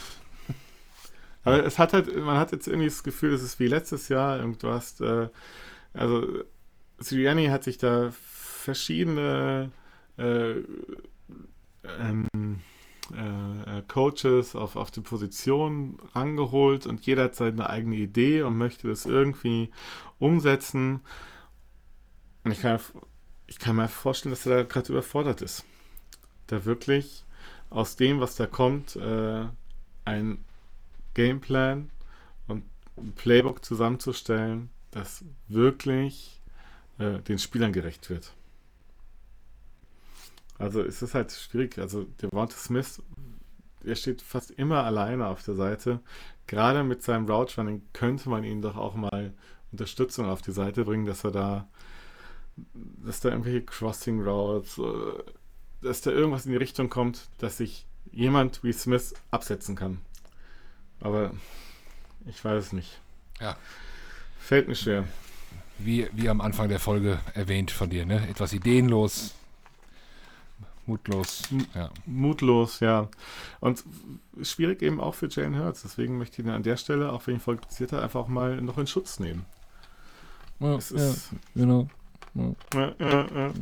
Aber 1.43 1.65
es 1.65 1.79
hat 1.79 1.93
halt, 1.93 2.15
man 2.17 2.39
hat 2.39 2.53
jetzt 2.53 2.69
irgendwie 2.69 2.89
das 2.89 3.03
Gefühl, 3.03 3.33
es 3.33 3.43
ist 3.43 3.59
wie 3.59 3.67
letztes 3.67 4.09
Jahr 4.09 4.39
irgendwas. 4.39 5.01
Äh, 5.01 5.29
also 5.95 6.45
Sirianni 6.99 7.47
hat 7.47 7.65
sich 7.65 7.79
da 7.79 8.11
verschiedene 8.13 9.71
äh, 10.19 10.57
ähm, 11.99 12.61
äh, 13.13 13.79
äh, 13.79 13.83
Coaches 13.89 14.55
auf, 14.55 14.77
auf 14.77 14.91
die 14.91 15.01
Position 15.01 15.99
rangeholt 16.15 16.87
und 16.87 17.05
jeder 17.07 17.25
hat 17.25 17.35
seine 17.35 17.69
eigene 17.69 17.97
Idee 17.97 18.43
und 18.43 18.57
möchte 18.57 18.89
das 18.89 19.07
irgendwie 19.07 19.71
umsetzen. 20.19 21.01
Und 22.45 22.53
ich 22.53 22.61
kann, 22.61 22.79
ich 23.47 23.59
kann 23.59 23.77
mir 23.77 23.89
vorstellen, 23.89 24.33
dass 24.33 24.47
er 24.47 24.59
da 24.59 24.63
gerade 24.63 24.93
überfordert 24.93 25.43
ist. 25.43 25.65
Da 26.47 26.65
wirklich 26.65 27.25
aus 27.69 27.97
dem, 27.97 28.21
was 28.21 28.37
da 28.37 28.47
kommt, 28.47 28.97
äh, 28.97 29.45
ein 30.05 30.45
Gameplan 31.15 31.91
und 32.49 32.65
ein 32.97 33.13
Playbook 33.13 33.65
zusammenzustellen, 33.65 34.71
das 34.91 35.25
wirklich 35.49 36.41
äh, 36.99 37.19
den 37.21 37.39
Spielern 37.39 37.73
gerecht 37.73 38.11
wird. 38.11 38.33
Also 40.59 40.83
es 40.83 41.01
ist 41.01 41.15
halt 41.15 41.33
schwierig. 41.33 41.79
Also 41.79 42.05
der 42.21 42.29
Devonta 42.29 42.57
Smith, 42.57 43.03
der 43.83 43.95
steht 43.95 44.21
fast 44.21 44.51
immer 44.51 44.85
alleine 44.85 45.27
auf 45.27 45.43
der 45.43 45.55
Seite. 45.55 46.01
Gerade 46.47 46.85
mit 46.85 47.03
seinem 47.03 47.27
Route 47.27 47.57
Running 47.57 47.83
könnte 47.95 48.29
man 48.29 48.45
ihn 48.45 48.61
doch 48.61 48.77
auch 48.77 48.95
mal 48.95 49.33
Unterstützung 49.73 50.27
auf 50.27 50.43
die 50.43 50.53
Seite 50.53 50.85
bringen, 50.85 51.07
dass 51.07 51.25
er 51.25 51.31
da, 51.31 51.69
dass 52.57 53.21
da 53.21 53.31
irgendwelche 53.31 53.63
Crossing 53.63 54.21
Routes, 54.23 54.79
äh, 54.79 55.23
dass 55.81 56.03
da 56.03 56.11
irgendwas 56.11 56.45
in 56.45 56.53
die 56.53 56.59
Richtung 56.59 56.91
kommt, 56.91 57.29
dass 57.39 57.57
sich 57.57 57.87
jemand 58.13 58.63
wie 58.63 58.73
Smith 58.73 59.15
absetzen 59.31 59.77
kann. 59.77 59.99
Aber 61.01 61.33
ich 62.27 62.45
weiß 62.45 62.67
es 62.67 62.73
nicht. 62.73 63.01
Ja. 63.41 63.57
Fällt 64.39 64.69
mir 64.69 64.75
schwer. 64.75 65.05
Wie, 65.79 66.09
wie 66.13 66.29
am 66.29 66.41
Anfang 66.41 66.69
der 66.69 66.81
Folge 66.81 67.21
erwähnt 67.35 67.71
von 67.71 67.89
dir, 67.89 68.05
ne? 68.05 68.29
Etwas 68.29 68.53
ideenlos, 68.53 69.35
mutlos. 70.87 71.43
Ja. 71.75 71.91
Mutlos, 72.05 72.81
ja. 72.81 73.09
Und 73.61 73.85
schwierig 74.43 74.83
eben 74.83 75.01
auch 75.01 75.15
für 75.15 75.29
Jane 75.31 75.59
Hurts. 75.59 75.83
Deswegen 75.83 76.19
möchte 76.19 76.43
ich 76.43 76.47
ihn 76.47 76.53
an 76.53 76.63
der 76.63 76.77
Stelle, 76.77 77.13
auch 77.13 77.27
wenn 77.27 77.37
ich 77.37 77.43
voll 77.43 77.55
interessiert 77.57 77.93
habe, 77.93 78.03
einfach 78.03 78.21
auch 78.21 78.29
mal 78.29 78.61
noch 78.61 78.77
in 78.77 78.87
Schutz 78.87 79.21
nehmen. 79.21 79.47
Ja, 80.59 80.75
es 80.75 80.91
ist, 80.91 81.31
genau. 81.55 81.89
Ja, 82.35 82.93
ja, 82.99 83.27
ja. 83.35 83.53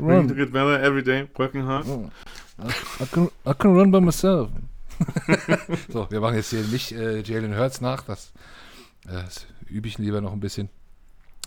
Run. 0.00 0.28
get 0.28 0.52
better 0.52 0.82
every 0.82 1.02
day, 1.02 1.26
working 1.36 1.64
hard. 1.64 1.86
I 3.00 3.06
can, 3.06 3.30
I 3.46 3.54
can 3.54 3.74
run 3.74 3.90
by 3.90 4.00
myself. 4.00 4.50
so, 5.88 6.10
wir 6.10 6.20
machen 6.20 6.36
jetzt 6.36 6.50
hier 6.50 6.62
nicht 6.62 6.92
äh, 6.92 7.20
Jalen 7.22 7.56
Hurts 7.56 7.80
nach. 7.80 8.02
Das, 8.02 8.32
das 9.04 9.46
übe 9.66 9.88
ich 9.88 9.98
lieber 9.98 10.20
noch 10.20 10.32
ein 10.32 10.40
bisschen. 10.40 10.68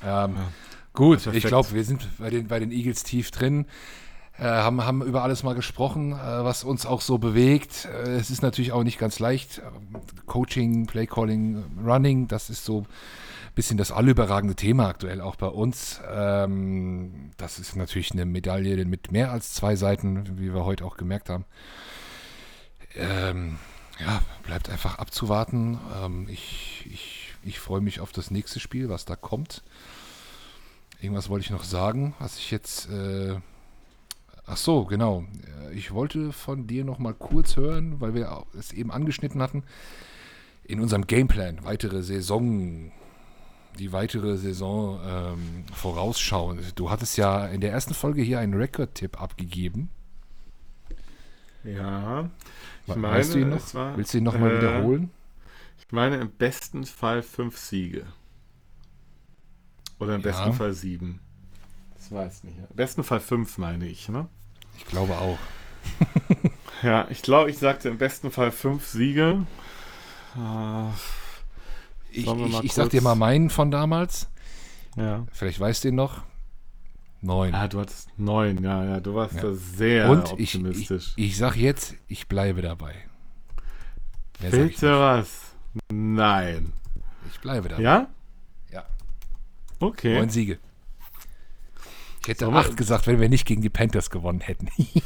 Ähm, 0.04 0.36
ja, 0.36 0.52
gut, 0.93 1.26
ich 1.28 1.43
glaube, 1.43 1.72
wir 1.72 1.84
sind 1.84 2.08
bei 2.18 2.30
den, 2.30 2.48
bei 2.48 2.60
den 2.60 2.72
Eagles 2.72 3.04
tief 3.04 3.32
drin. 3.32 3.66
Äh, 4.39 4.43
haben, 4.43 4.84
haben 4.84 5.02
über 5.02 5.24
alles 5.24 5.41
mal 5.41 5.56
gesprochen, 5.56 6.12
äh, 6.12 6.16
was 6.16 6.64
uns 6.64 6.86
auch 6.86 7.02
so 7.02 7.18
bewegt. 7.18 7.86
Äh, 7.86 8.18
es 8.18 8.30
ist 8.30 8.43
natürlich 8.43 8.72
auch 8.72 8.84
nicht 8.84 9.00
ganz 9.00 9.18
leicht. 9.18 9.62
Coaching, 10.28 10.86
Playcalling, 10.86 11.64
Running, 11.84 12.28
das 12.28 12.52
ist 12.52 12.64
so 12.64 12.82
ein 12.82 12.86
bisschen 13.56 13.78
das 13.78 13.91
allüberragende 13.91 14.56
Thema 14.56 14.89
aktuell 14.89 15.22
auch 15.22 15.38
bei 15.38 15.48
uns. 15.48 16.02
Ähm, 16.08 17.32
das 17.38 17.58
ist 17.58 17.76
natürlich 17.76 18.12
eine 18.12 18.26
Medaille 18.26 18.86
mit 18.86 19.12
mehr 19.12 19.32
als 19.32 19.54
zwei 19.54 19.76
Seiten, 19.76 20.38
wie 20.38 20.54
wir 20.54 20.66
heute 20.66 20.86
auch 20.86 20.98
gemerkt 20.98 21.30
haben 21.30 21.45
ähm, 22.98 23.58
ja, 24.00 24.22
bleibt 24.43 24.70
einfach 24.70 25.00
abzuwarten. 25.00 25.80
Ähm, 26.04 26.28
ich 26.30 26.78
ich, 26.91 27.34
ich 27.43 27.60
freue 27.60 27.82
mich 27.82 28.00
auf 28.00 28.12
das 28.12 28.32
nächste 28.32 28.60
Spiel, 28.60 28.89
was 28.89 29.06
da 29.06 29.16
kommt. 29.16 29.64
Irgendwas 31.00 31.30
wollte 31.30 31.45
ich 31.45 31.52
noch 31.52 31.64
sagen, 31.64 32.16
was 32.20 32.38
ich 32.38 32.52
jetzt. 32.52 32.89
Äh, 32.89 33.36
ach 34.45 34.58
so, 34.58 34.86
genau. 34.86 35.26
Ich 35.74 35.91
wollte 35.91 36.32
von 36.32 36.68
dir 36.68 36.84
noch 36.84 37.00
mal 37.00 37.14
kurz 37.14 37.56
hören, 37.56 38.00
weil 38.02 38.14
wir 38.14 38.45
es 38.58 38.74
eben 38.74 38.91
angeschnitten 38.91 39.41
hatten. 39.41 39.64
In 40.64 40.82
unserem 40.82 41.08
Gameplan, 41.08 41.64
weitere 41.64 42.04
Saison, 42.04 42.91
die 43.80 43.93
weitere 43.93 44.38
Saison 44.38 45.00
ähm, 45.06 45.66
vorausschauen. 45.74 46.60
Du 46.76 46.89
hattest 46.89 47.18
ja 47.18 47.45
in 47.45 47.62
der 47.62 47.72
ersten 47.72 47.93
Folge 47.93 48.22
hier 48.22 48.39
einen 48.39 48.54
Rekord-Tipp 48.54 49.22
abgegeben. 49.22 49.89
Ja. 51.64 52.30
Ich 52.88 52.96
meine, 52.96 53.16
weißt 53.16 53.34
du 53.34 53.40
ihn 53.40 53.50
noch? 53.50 53.74
War, 53.74 53.98
Willst 53.98 54.14
du 54.14 54.20
ihn 54.20 54.24
nochmal 54.24 54.52
äh, 54.52 54.58
wiederholen? 54.58 55.12
Ich 55.78 55.92
meine 55.92 56.18
im 56.18 56.32
besten 56.32 56.86
Fall 56.86 57.22
fünf 57.22 57.58
Siege. 57.58 58.06
Oder 60.00 60.16
im 60.16 60.22
ja. 60.22 60.32
besten 60.32 60.54
Fall 60.54 60.74
sieben. 60.74 61.20
Das 61.96 62.12
weiß 62.12 62.38
ich 62.38 62.44
nicht. 62.46 62.58
Im 62.58 62.76
besten 62.76 63.04
Fall 63.04 63.20
fünf, 63.20 63.58
meine 63.58 63.88
ich, 63.88 64.10
ne? 64.10 64.28
Ich 64.78 64.86
glaube 64.86 65.18
auch. 65.18 65.40
ja, 66.84 67.08
ich 67.10 67.22
glaube, 67.22 67.50
ich 67.50 67.58
sagte 67.58 67.90
im 67.90 67.98
besten 67.98 68.32
Fall 68.32 68.52
fünf 68.52 68.86
Siege. 68.86 69.46
Äh, 70.36 70.90
ich, 72.12 72.28
ich, 72.28 72.64
ich 72.64 72.74
sag 72.74 72.90
dir 72.90 73.02
mal 73.02 73.16
meinen 73.16 73.50
von 73.50 73.72
damals. 73.72 74.30
Ja. 74.96 75.26
Vielleicht 75.32 75.60
weißt 75.60 75.84
du 75.84 75.90
ihn 75.90 75.96
noch. 75.96 76.24
Neun. 77.22 77.53
Ah, 77.53 77.68
du 77.68 77.80
hattest 77.80 78.09
neun, 78.18 78.63
ja, 78.63 78.86
ja, 78.86 78.99
du 78.99 79.15
warst 79.15 79.36
ja. 79.36 79.41
da 79.41 79.53
sehr 79.53 80.09
Und 80.09 80.34
optimistisch. 80.34 81.13
Ich, 81.15 81.24
ich, 81.24 81.32
ich 81.32 81.38
sag 81.38 81.55
jetzt, 81.55 81.95
ich 82.07 82.28
bleibe 82.28 82.61
dabei. 82.61 82.95
Bitte 84.39 84.99
was? 84.99 85.55
Nein. 85.91 86.74
Ich 87.32 87.39
bleibe 87.39 87.70
dabei. 87.70 87.82
Ja? 87.82 88.07
Ja. 88.72 88.86
Okay. 89.80 90.20
Neun 90.20 90.30
Siege. 90.30 90.59
Ich 92.22 92.28
hätte 92.28 92.45
Sommer. 92.45 92.59
acht 92.59 92.78
gesagt, 92.78 93.07
wenn 93.07 93.20
wir 93.20 93.30
nicht 93.30 93.47
gegen 93.47 93.61
die 93.61 93.70
Panthers 93.70 94.09
gewonnen 94.09 94.41
hätten. 94.41 94.68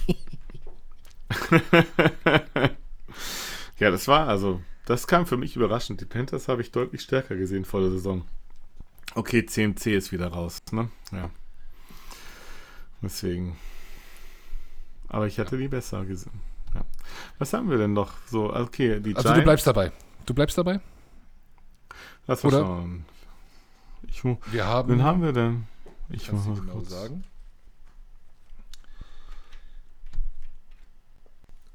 ja, 3.79 3.91
das 3.91 4.07
war 4.07 4.27
also, 4.27 4.61
das 4.85 5.07
kam 5.07 5.25
für 5.25 5.37
mich 5.37 5.55
überraschend. 5.55 6.01
Die 6.01 6.05
Panthers 6.05 6.47
habe 6.47 6.61
ich 6.61 6.71
deutlich 6.71 7.01
stärker 7.01 7.35
gesehen 7.35 7.63
vor 7.63 7.81
der 7.81 7.91
Saison. 7.91 8.23
Okay, 9.13 9.45
CMC 9.45 9.87
ist 9.87 10.11
wieder 10.11 10.27
raus, 10.27 10.59
ne? 10.71 10.89
Ja. 11.11 11.29
Deswegen. 13.01 13.57
Aber 15.07 15.27
ich 15.27 15.39
hatte 15.39 15.57
die 15.57 15.67
besser 15.67 16.05
gesehen. 16.05 16.39
Ja. 16.73 16.85
Was 17.39 17.53
haben 17.53 17.69
wir 17.69 17.77
denn 17.77 17.93
noch? 17.93 18.13
So, 18.27 18.53
okay, 18.53 18.99
die 18.99 19.15
Also 19.15 19.23
Giants. 19.27 19.39
du 19.39 19.43
bleibst 19.43 19.67
dabei. 19.67 19.91
Du 20.25 20.33
bleibst 20.33 20.57
dabei? 20.57 20.79
Lass 22.27 22.43
mal 22.43 22.51
schauen. 22.51 23.05
Ich, 24.07 24.23
wir 24.23 24.65
haben, 24.65 24.89
wen 24.89 25.03
haben 25.03 25.21
wir 25.21 25.33
denn? 25.33 25.65
Ich 26.09 26.31
muss 26.31 26.43
genau 26.45 26.73
kurz. 26.73 26.89
sagen. 26.89 27.23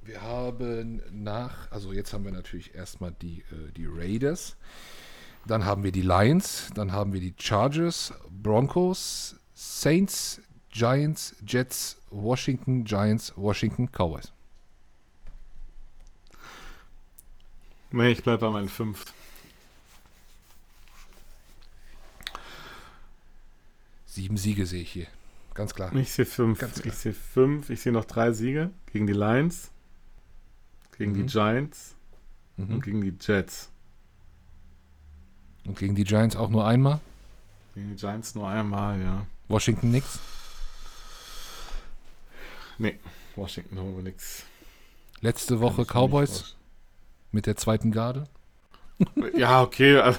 Wir 0.02 0.22
haben 0.22 1.02
nach, 1.10 1.70
also 1.72 1.92
jetzt 1.92 2.12
haben 2.12 2.24
wir 2.24 2.32
natürlich 2.32 2.74
erstmal 2.74 3.12
die, 3.12 3.40
äh, 3.50 3.72
die 3.76 3.86
Raiders, 3.86 4.56
dann 5.46 5.64
haben 5.64 5.82
wir 5.82 5.90
die 5.90 6.02
Lions, 6.02 6.70
dann 6.74 6.92
haben 6.92 7.12
wir 7.12 7.20
die 7.20 7.34
Chargers, 7.36 8.14
Broncos, 8.30 9.36
Saints, 9.54 10.40
Giants, 10.76 11.34
Jets, 11.46 11.96
Washington, 12.10 12.84
Giants, 12.84 13.32
Washington, 13.34 13.88
Cowboys. 13.90 14.30
Nee, 17.90 18.10
ich 18.10 18.22
bleibe 18.22 18.40
bei 18.40 18.50
meinen 18.50 18.68
fünf. 18.68 19.06
Sieben 24.04 24.36
Siege 24.36 24.66
sehe 24.66 24.82
ich 24.82 24.92
hier. 24.92 25.06
Ganz 25.54 25.74
klar. 25.74 25.94
Ich 25.94 26.12
sehe 26.12 26.26
fünf. 26.26 26.60
Ich 26.84 26.92
sehe 26.92 27.14
fünf. 27.14 27.70
Ich 27.70 27.80
sehe 27.80 27.92
noch 27.92 28.04
drei 28.04 28.32
Siege 28.32 28.70
gegen 28.92 29.06
die 29.06 29.14
Lions, 29.14 29.70
gegen 30.98 31.12
mhm. 31.12 31.26
die 31.26 31.32
Giants 31.32 31.94
mhm. 32.58 32.74
und 32.74 32.84
gegen 32.84 33.00
die 33.00 33.14
Jets. 33.18 33.70
Und 35.64 35.78
gegen 35.78 35.94
die 35.94 36.04
Giants 36.04 36.36
auch 36.36 36.50
nur 36.50 36.66
einmal? 36.66 37.00
Gegen 37.74 37.88
die 37.88 37.96
Giants 37.96 38.34
nur 38.34 38.46
einmal, 38.46 39.00
ja. 39.00 39.26
Washington 39.48 39.90
nix? 39.90 40.18
Nee, 42.78 42.98
Washington 43.34 43.78
haben 43.78 43.96
wir 43.96 44.02
nichts. 44.02 44.44
Letzte 45.20 45.60
Woche 45.60 45.84
Cowboys 45.84 46.56
mit 47.32 47.46
der 47.46 47.56
zweiten 47.56 47.92
Garde. 47.92 48.28
Ja, 49.36 49.62
okay. 49.62 49.98
Also, 49.98 50.18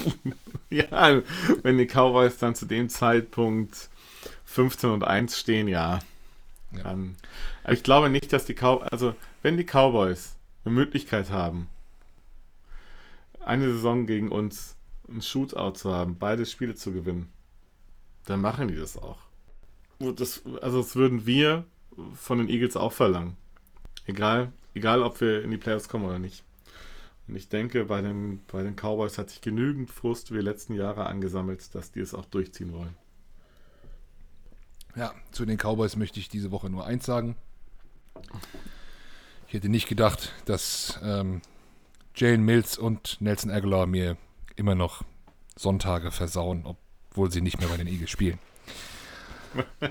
ja, 0.70 1.22
wenn 1.62 1.76
die 1.76 1.86
Cowboys 1.86 2.38
dann 2.38 2.54
zu 2.54 2.64
dem 2.66 2.88
Zeitpunkt 2.88 3.88
15 4.44 4.90
und 4.90 5.02
1 5.02 5.36
stehen, 5.36 5.66
ja. 5.66 5.98
ja. 6.70 6.82
Dann, 6.84 7.16
aber 7.64 7.72
ich 7.72 7.82
glaube 7.82 8.08
nicht, 8.08 8.32
dass 8.32 8.44
die 8.44 8.54
Cowboys, 8.54 8.88
also 8.92 9.16
wenn 9.42 9.56
die 9.56 9.64
Cowboys 9.64 10.36
eine 10.64 10.74
Möglichkeit 10.74 11.30
haben, 11.30 11.68
eine 13.44 13.72
Saison 13.72 14.06
gegen 14.06 14.30
uns 14.30 14.76
ein 15.08 15.22
Shootout 15.22 15.72
zu 15.72 15.92
haben, 15.92 16.16
beide 16.16 16.46
Spiele 16.46 16.76
zu 16.76 16.92
gewinnen, 16.92 17.32
dann 18.26 18.40
machen 18.40 18.68
die 18.68 18.76
das 18.76 18.96
auch. 18.96 19.18
Das, 19.98 20.42
also 20.62 20.82
das 20.82 20.94
würden 20.94 21.26
wir 21.26 21.64
von 22.14 22.38
den 22.38 22.48
Eagles 22.48 22.76
auch 22.76 22.92
verlangen. 22.92 23.36
Egal, 24.06 24.52
egal 24.74 25.02
ob 25.02 25.20
wir 25.20 25.42
in 25.42 25.50
die 25.50 25.58
Playoffs 25.58 25.88
kommen 25.88 26.04
oder 26.04 26.18
nicht. 26.18 26.44
Und 27.28 27.34
ich 27.34 27.48
denke, 27.48 27.86
bei 27.86 28.02
den, 28.02 28.44
bei 28.46 28.62
den 28.62 28.76
Cowboys 28.76 29.18
hat 29.18 29.30
sich 29.30 29.40
genügend 29.40 29.90
Frust 29.90 30.30
wie 30.30 30.36
die 30.36 30.44
letzten 30.44 30.74
Jahre 30.74 31.06
angesammelt, 31.06 31.74
dass 31.74 31.90
die 31.90 32.00
es 32.00 32.14
auch 32.14 32.24
durchziehen 32.24 32.72
wollen. 32.72 32.94
Ja, 34.94 35.12
zu 35.32 35.44
den 35.44 35.58
Cowboys 35.58 35.96
möchte 35.96 36.20
ich 36.20 36.28
diese 36.28 36.50
Woche 36.52 36.70
nur 36.70 36.86
eins 36.86 37.04
sagen. 37.04 37.36
Ich 39.48 39.54
hätte 39.54 39.68
nicht 39.68 39.88
gedacht, 39.88 40.32
dass 40.46 40.98
ähm, 41.02 41.42
Jalen 42.14 42.42
Mills 42.42 42.78
und 42.78 43.20
Nelson 43.20 43.50
Aguilar 43.50 43.86
mir 43.86 44.16
immer 44.54 44.74
noch 44.74 45.02
Sonntage 45.56 46.10
versauen, 46.10 46.64
obwohl 46.64 47.30
sie 47.30 47.40
nicht 47.40 47.58
mehr 47.58 47.68
bei 47.68 47.76
den 47.76 47.88
Eagles 47.88 48.10
spielen. 48.10 48.38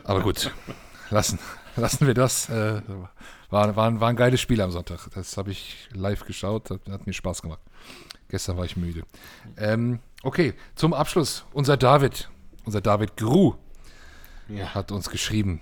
Aber 0.04 0.22
gut, 0.22 0.52
lassen, 1.10 1.40
lassen 1.82 2.08
wir 2.08 2.14
das. 2.14 2.50
Äh, 2.50 2.82
war, 3.50 3.76
war, 3.76 4.00
war 4.00 4.10
ein 4.10 4.16
geiles 4.16 4.42
Spiel 4.42 4.62
am 4.62 4.72
Sonntag. 4.72 5.10
Das 5.14 5.38
habe 5.38 5.52
ich 5.52 5.90
live 5.94 6.26
geschaut, 6.26 6.70
hat, 6.70 6.82
hat, 6.90 7.08
mir 7.08 7.14
Spaß 7.14 7.42
gemacht. 7.42 7.62
Gestern 8.30 8.58
war 8.58 8.66
ich 8.66 8.76
müde. 8.76 9.04
Ähm, 9.58 10.00
okay, 10.24 10.54
zum 10.76 10.94
Abschluss. 10.94 11.46
Unser 11.54 11.78
David, 11.78 12.30
unser 12.66 12.82
David 12.82 13.18
Gru 13.18 13.56
ja. 14.50 14.74
hat 14.74 14.92
uns 14.92 15.10
geschrieben. 15.10 15.62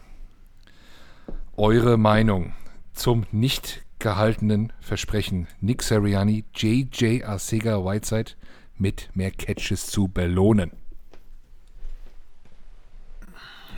Eure 1.55 1.97
Meinung 1.97 2.53
zum 2.93 3.26
nicht 3.32 3.84
gehaltenen 3.99 4.74
Versprechen 4.82 5.47
Nick 5.61 5.84
Sirianni, 5.84 6.45
JJ 6.53 7.24
Arcega 7.24 7.84
Whiteside 7.86 8.32
mit 8.78 9.09
mehr 9.14 9.32
Catches 9.32 9.88
zu 9.88 10.07
belohnen. 10.07 10.72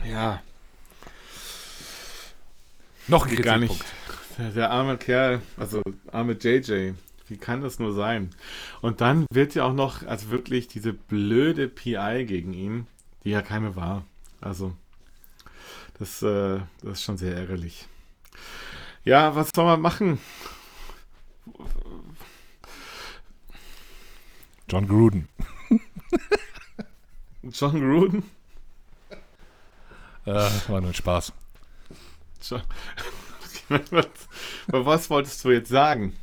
Ja. 0.04 0.40
Noch 3.08 3.26
ein 3.26 3.36
gar 3.36 3.58
nicht. 3.58 3.84
Der, 4.38 4.50
der, 4.50 4.70
arme 4.70 4.98
Kerl, 4.98 5.40
also 5.56 5.80
arme 6.12 6.32
JJ, 6.32 6.92
wie 7.28 7.36
kann 7.36 7.60
das 7.60 7.78
nur 7.78 7.92
sein? 7.92 8.30
Und 8.82 9.00
dann 9.00 9.26
wird 9.30 9.54
ja 9.54 9.64
auch 9.64 9.72
noch, 9.72 10.06
also 10.06 10.30
wirklich 10.30 10.68
diese 10.68 10.92
blöde 10.92 11.68
PI 11.68 12.24
gegen 12.26 12.52
ihn, 12.52 12.86
die 13.24 13.30
ja 13.30 13.42
keine 13.42 13.76
war. 13.76 14.04
Also, 14.40 14.74
das, 15.98 16.22
äh, 16.22 16.60
das 16.82 16.92
ist 16.98 17.02
schon 17.04 17.16
sehr 17.16 17.34
ärgerlich. 17.34 17.86
Ja, 19.04 19.34
was 19.36 19.50
soll 19.54 19.64
man 19.64 19.80
machen? 19.80 20.18
John 24.68 24.88
Gruden. 24.88 25.28
John 27.42 27.80
Gruden? 27.80 28.24
Äh, 30.24 30.50
war 30.68 30.80
nur 30.80 30.90
ein 30.90 30.94
Spaß. 30.94 31.32
was 34.68 35.10
wolltest 35.10 35.44
du 35.44 35.50
jetzt 35.50 35.68
sagen? 35.68 36.14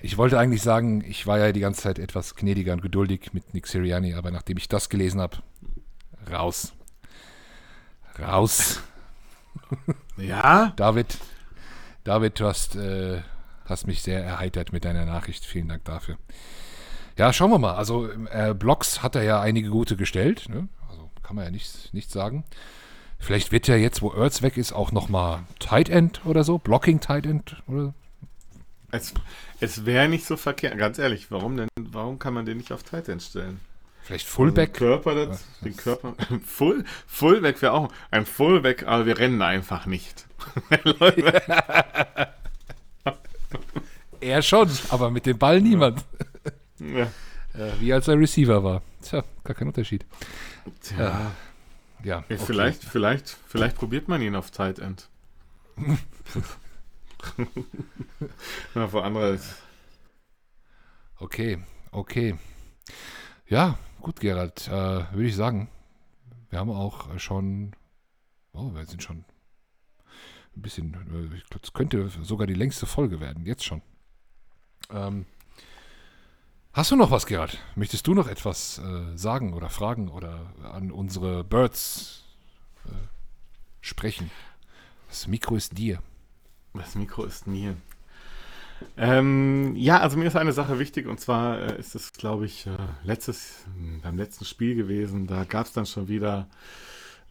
ich 0.00 0.16
wollte 0.16 0.38
eigentlich 0.38 0.62
sagen, 0.62 1.04
ich 1.04 1.26
war 1.26 1.38
ja 1.38 1.52
die 1.52 1.60
ganze 1.60 1.82
Zeit 1.82 1.98
etwas 1.98 2.34
gnädiger 2.34 2.72
und 2.72 2.82
geduldig 2.82 3.32
mit 3.32 3.54
Nick 3.54 3.66
Sirianni, 3.66 4.14
aber 4.14 4.30
nachdem 4.30 4.56
ich 4.56 4.68
das 4.68 4.88
gelesen 4.88 5.20
habe, 5.20 5.38
raus. 6.30 6.72
Raus. 8.18 8.80
Ja? 10.16 10.72
David, 10.76 11.18
David, 12.04 12.40
du 12.40 12.46
hast, 12.46 12.76
äh, 12.76 13.22
hast 13.64 13.86
mich 13.86 14.02
sehr 14.02 14.24
erheitert 14.24 14.72
mit 14.72 14.84
deiner 14.84 15.04
Nachricht. 15.04 15.44
Vielen 15.44 15.68
Dank 15.68 15.84
dafür. 15.84 16.16
Ja, 17.16 17.32
schauen 17.32 17.50
wir 17.50 17.58
mal. 17.58 17.74
Also 17.74 18.08
äh, 18.30 18.54
Blogs 18.54 19.02
hat 19.02 19.16
er 19.16 19.22
ja 19.22 19.40
einige 19.40 19.70
gute 19.70 19.96
gestellt. 19.96 20.48
Ne? 20.48 20.68
Also 20.88 21.10
kann 21.22 21.36
man 21.36 21.44
ja 21.44 21.50
nichts 21.50 21.92
nicht 21.92 22.10
sagen. 22.10 22.44
Vielleicht 23.22 23.52
wird 23.52 23.68
ja 23.68 23.76
jetzt, 23.76 24.02
wo 24.02 24.12
Earths 24.12 24.42
weg 24.42 24.56
ist, 24.56 24.72
auch 24.72 24.90
nochmal 24.90 25.44
Tight 25.60 25.88
End 25.88 26.26
oder 26.26 26.42
so. 26.42 26.58
Blocking 26.58 26.98
Tight 26.98 27.24
End 27.24 27.62
oder 27.68 27.94
Es, 28.90 29.14
es 29.60 29.86
wäre 29.86 30.08
nicht 30.08 30.26
so 30.26 30.36
verkehrt. 30.36 30.76
Ganz 30.76 30.98
ehrlich, 30.98 31.30
warum 31.30 31.56
denn? 31.56 31.68
Warum 31.80 32.18
kann 32.18 32.34
man 32.34 32.46
den 32.46 32.56
nicht 32.56 32.72
auf 32.72 32.82
Tight 32.82 33.08
End 33.08 33.22
stellen? 33.22 33.60
Vielleicht 34.02 34.26
Fullback. 34.26 34.70
Also 34.70 34.86
Körper, 34.86 35.14
das, 35.26 35.44
den 35.60 35.76
Körper. 35.76 36.16
Full, 36.44 36.84
Fullback 37.06 37.62
wäre 37.62 37.74
auch 37.74 37.92
ein 38.10 38.26
Fullback, 38.26 38.88
aber 38.88 39.06
wir 39.06 39.16
rennen 39.16 39.40
einfach 39.40 39.86
nicht. 39.86 40.26
er 44.20 44.42
schon, 44.42 44.68
aber 44.88 45.12
mit 45.12 45.26
dem 45.26 45.38
Ball 45.38 45.60
niemand. 45.60 46.04
Ja. 46.80 47.06
Äh, 47.54 47.70
wie 47.80 47.92
als 47.92 48.08
er 48.08 48.18
Receiver 48.18 48.64
war. 48.64 48.80
Tja, 49.02 49.22
gar 49.44 49.54
kein 49.54 49.68
Unterschied. 49.68 50.06
Tja. 50.80 51.26
Äh, 51.26 51.51
ja, 52.04 52.18
okay. 52.18 52.38
vielleicht, 52.38 52.84
vielleicht, 52.84 53.28
vielleicht 53.46 53.76
probiert 53.76 54.08
man 54.08 54.22
ihn 54.22 54.34
auf 54.34 54.50
Tight 54.50 54.78
End. 54.78 55.08
Na, 58.74 58.88
vor 58.88 59.04
andere. 59.04 59.38
Okay, 61.18 61.62
okay. 61.90 62.36
Ja, 63.46 63.78
gut, 64.00 64.20
Gerald. 64.20 64.66
Äh, 64.68 64.70
Würde 64.70 65.26
ich 65.26 65.36
sagen, 65.36 65.68
wir 66.50 66.58
haben 66.58 66.70
auch 66.70 67.18
schon. 67.18 67.74
Oh, 68.52 68.74
wir 68.74 68.84
sind 68.86 69.02
schon 69.02 69.24
ein 70.56 70.62
bisschen. 70.62 70.94
Äh, 71.32 71.56
es 71.62 71.72
könnte 71.72 72.08
sogar 72.22 72.46
die 72.46 72.54
längste 72.54 72.86
Folge 72.86 73.20
werden, 73.20 73.46
jetzt 73.46 73.64
schon. 73.64 73.82
Ähm, 74.90 75.26
hast 76.72 76.90
du 76.90 76.96
noch 76.96 77.10
was, 77.10 77.26
Gerald? 77.26 77.58
Möchtest 77.76 78.06
du 78.06 78.14
noch 78.14 78.28
etwas 78.28 78.78
äh, 78.78 79.16
sagen 79.16 79.52
oder 79.52 79.68
fragen 79.68 80.08
oder 80.08 80.52
an 80.72 80.90
unsere 80.90 81.44
Birds 81.44 82.24
äh, 82.86 82.90
sprechen? 83.80 84.30
Das 85.08 85.26
Mikro 85.26 85.56
ist 85.56 85.76
dir. 85.76 85.98
Das 86.74 86.94
Mikro 86.94 87.24
ist 87.24 87.46
mir. 87.46 87.76
Ähm, 88.96 89.74
ja, 89.76 90.00
also 90.00 90.16
mir 90.16 90.26
ist 90.26 90.36
eine 90.36 90.52
Sache 90.52 90.78
wichtig 90.78 91.06
und 91.06 91.20
zwar 91.20 91.58
äh, 91.58 91.78
ist 91.78 91.94
es, 91.94 92.12
glaube 92.12 92.46
ich, 92.46 92.66
äh, 92.66 92.70
letztes, 93.04 93.64
beim 94.02 94.16
letzten 94.16 94.44
Spiel 94.44 94.74
gewesen. 94.74 95.26
Da 95.26 95.44
gab 95.44 95.66
es 95.66 95.72
dann 95.72 95.86
schon 95.86 96.08
wieder 96.08 96.48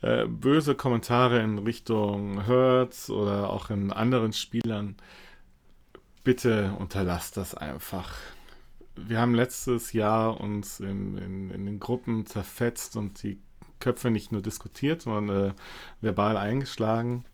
äh, 0.02 0.26
böse 0.26 0.76
Kommentare 0.76 1.40
in 1.42 1.60
Richtung 1.60 2.46
Hertz 2.46 3.10
oder 3.10 3.50
auch 3.50 3.70
in 3.70 3.92
anderen 3.92 4.34
Spielern. 4.34 4.96
Bitte 6.24 6.76
unterlasst 6.78 7.38
das 7.38 7.56
einfach. 7.56 8.12
Wir 9.08 9.20
haben 9.20 9.36
letztes 9.36 9.94
Jahr 9.94 10.40
uns 10.40 10.80
in, 10.80 11.18
in, 11.18 11.52
in 11.52 11.66
den 11.66 11.80
Gruppen 11.80 12.26
zerfetzt 12.26 12.96
und 12.96 13.22
die 13.24 13.40
Köpfe 13.80 14.12
nicht 14.12 14.32
nur 14.32 14.42
diskutiert, 14.42 15.02
sondern 15.02 15.50
äh, 15.50 15.54
verbal 16.02 16.38
eingeschlagen. 16.38 17.26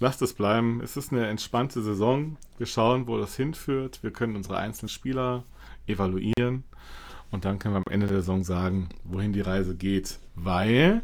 Lasst 0.00 0.22
es 0.22 0.32
bleiben. 0.32 0.80
Es 0.82 0.96
ist 0.96 1.12
eine 1.12 1.26
entspannte 1.26 1.82
Saison. 1.82 2.36
Wir 2.56 2.66
schauen, 2.66 3.06
wo 3.06 3.18
das 3.18 3.36
hinführt. 3.36 4.02
Wir 4.02 4.10
können 4.10 4.34
unsere 4.34 4.56
einzelnen 4.56 4.88
Spieler 4.88 5.44
evaluieren. 5.86 6.64
Und 7.30 7.44
dann 7.44 7.58
können 7.58 7.74
wir 7.74 7.82
am 7.86 7.92
Ende 7.92 8.06
der 8.06 8.20
Saison 8.20 8.42
sagen, 8.42 8.88
wohin 9.04 9.32
die 9.32 9.42
Reise 9.42 9.76
geht. 9.76 10.18
Weil 10.34 11.02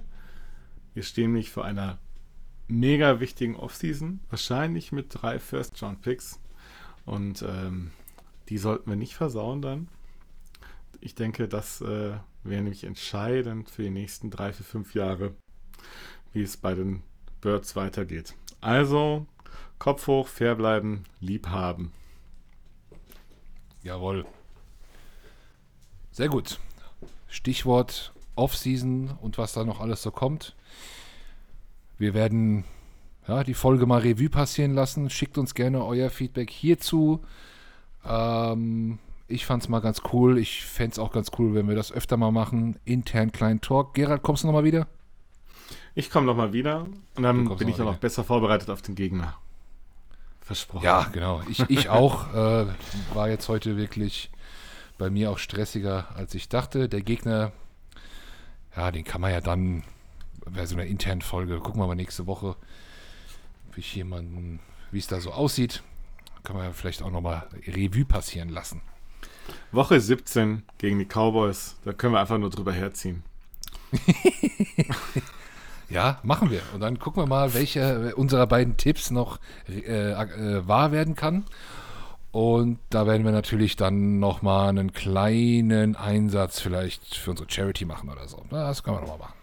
wir 0.95 1.03
stehen 1.03 1.33
nämlich 1.33 1.51
vor 1.51 1.65
einer 1.65 1.99
mega 2.69 3.21
wichtigen 3.21 3.55
Offseason. 3.55 4.21
Wahrscheinlich 4.31 4.93
mit 4.93 5.09
drei 5.11 5.39
First-Round-Picks. 5.39 6.41
Und 7.05 7.43
ähm, 7.43 7.91
die 8.49 8.59
sollten 8.59 8.89
wir 8.89 8.97
nicht 8.97 9.15
versauen 9.15 9.61
dann. 9.61 9.89
Ich 11.01 11.15
denke, 11.15 11.49
das 11.49 11.81
äh, 11.81 12.15
wäre 12.45 12.63
nämlich 12.63 12.85
entscheidend 12.85 13.71
für 13.71 13.83
die 13.83 13.91
nächsten 13.91 14.31
drei, 14.31 14.53
vier, 14.53 14.65
fünf 14.65 14.95
Jahre, 14.95 15.35
wie 16.33 16.43
es 16.43 16.57
bei 16.57 16.75
den 16.75 17.03
Birds 17.41 17.77
weitergeht. 17.77 18.35
Also, 18.61 19.27
Kopf 19.79 20.07
hoch, 20.07 20.29
fair 20.29 20.55
bleiben, 20.55 21.05
lieb 21.21 21.49
haben. 21.49 21.93
Jawohl. 23.83 24.27
Sehr 26.11 26.29
gut. 26.29 26.59
Stichwort 27.29 28.13
Offseason 28.35 29.17
und 29.21 29.39
was 29.39 29.53
da 29.53 29.65
noch 29.65 29.81
alles 29.81 30.03
so 30.03 30.11
kommt. 30.11 30.57
Wir 31.99 32.15
werden 32.15 32.65
ja, 33.29 33.43
die 33.45 33.55
Folge 33.55 33.87
mal 33.87 34.01
Revue 34.01 34.31
passieren 34.31 34.75
lassen. 34.75 35.11
Schickt 35.11 35.39
uns 35.39 35.55
gerne 35.55 35.85
euer 35.85 36.11
Feedback 36.11 36.51
hierzu. 36.51 37.25
Ähm, 38.05 38.99
ich 39.29 39.47
fand 39.47 39.63
es 39.63 39.69
mal 39.69 39.81
ganz 39.81 40.03
cool. 40.13 40.39
Ich 40.39 40.65
fände 40.65 40.93
es 40.93 40.99
auch 40.99 41.13
ganz 41.13 41.31
cool, 41.39 41.55
wenn 41.55 41.69
wir 41.69 41.75
das 41.75 41.93
öfter 41.93 42.17
mal 42.17 42.31
machen. 42.31 42.79
Intern 42.85 43.33
kleinen 43.33 43.61
Talk. 43.61 43.95
Gerald, 43.95 44.23
kommst 44.23 44.43
du 44.43 44.47
nochmal 44.47 44.65
wieder? 44.65 44.87
Ich 45.95 46.11
komme 46.11 46.27
nochmal 46.27 46.53
wieder 46.53 46.87
und 47.17 47.23
dann 47.23 47.57
bin 47.57 47.69
ich 47.69 47.81
auch 47.81 47.87
noch 47.87 47.97
besser 47.97 48.23
vorbereitet 48.23 48.71
auf 48.71 48.83
den 48.83 48.95
Gegner. 48.95 49.35
versprochen. 50.41 50.85
Ja, 50.85 51.05
genau. 51.13 51.43
Ich, 51.49 51.61
ich 51.71 51.89
auch. 51.89 52.33
Äh, 52.35 52.67
war 53.15 53.29
jetzt 53.29 53.49
heute 53.49 53.77
wirklich 53.77 54.31
bei 54.99 55.11
mir 55.11 55.31
auch 55.31 55.39
stressiger, 55.39 56.15
als 56.15 56.35
ich 56.35 56.49
dachte. 56.49 56.89
Der 56.89 57.01
Gegner, 57.01 57.53
ja, 58.77 58.91
den 58.91 59.05
kann 59.05 59.21
man 59.21 59.33
ja 59.33 59.41
dann 59.41 59.83
bei 60.45 60.67
so 60.67 60.77
einer 60.77 60.85
internen 60.85 61.23
Folge, 61.23 61.59
gucken 61.59 61.81
wir 61.81 61.87
mal 61.87 61.95
nächste 61.95 62.27
Woche, 62.27 62.57
wie 63.73 63.81
ich 63.81 63.95
jemanden, 63.97 64.61
wie 64.93 64.99
es 64.99 65.07
da 65.07 65.21
so 65.21 65.33
aussieht. 65.33 65.83
Kann 66.45 66.57
man 66.57 66.67
ja 66.67 66.73
vielleicht 66.73 67.03
auch 67.03 67.11
nochmal 67.11 67.49
Revue 67.67 68.05
passieren 68.05 68.51
lassen. 68.51 68.83
Woche 69.73 70.01
17 70.01 70.63
gegen 70.79 70.99
die 70.99 71.07
Cowboys, 71.07 71.77
da 71.85 71.93
können 71.93 72.15
wir 72.15 72.21
einfach 72.21 72.39
nur 72.39 72.51
drüber 72.51 72.73
herziehen. 72.73 73.23
Ja, 75.89 76.19
machen 76.23 76.51
wir. 76.51 76.63
Und 76.75 76.81
dann 76.81 76.99
gucken 76.99 77.23
wir 77.23 77.27
mal, 77.27 77.55
welche 77.55 78.17
unserer 78.17 78.47
beiden 78.47 78.77
Tipps 78.77 79.11
noch 79.11 79.39
äh, 79.69 80.11
äh, 80.13 80.67
wahr 80.67 80.93
werden 80.93 81.15
kann. 81.15 81.45
Und 82.33 82.79
da 82.91 83.07
werden 83.07 83.25
wir 83.25 83.33
natürlich 83.33 83.77
dann 83.77 84.19
nochmal 84.19 84.69
einen 84.69 84.93
kleinen 84.93 85.97
Einsatz 85.97 86.61
vielleicht 86.61 87.15
für 87.15 87.31
unsere 87.31 87.49
Charity 87.49 87.85
machen 87.85 88.11
oder 88.11 88.29
so. 88.29 88.43
Das 88.51 88.83
können 88.83 88.97
wir 88.97 89.01
nochmal 89.03 89.19
machen. 89.19 89.35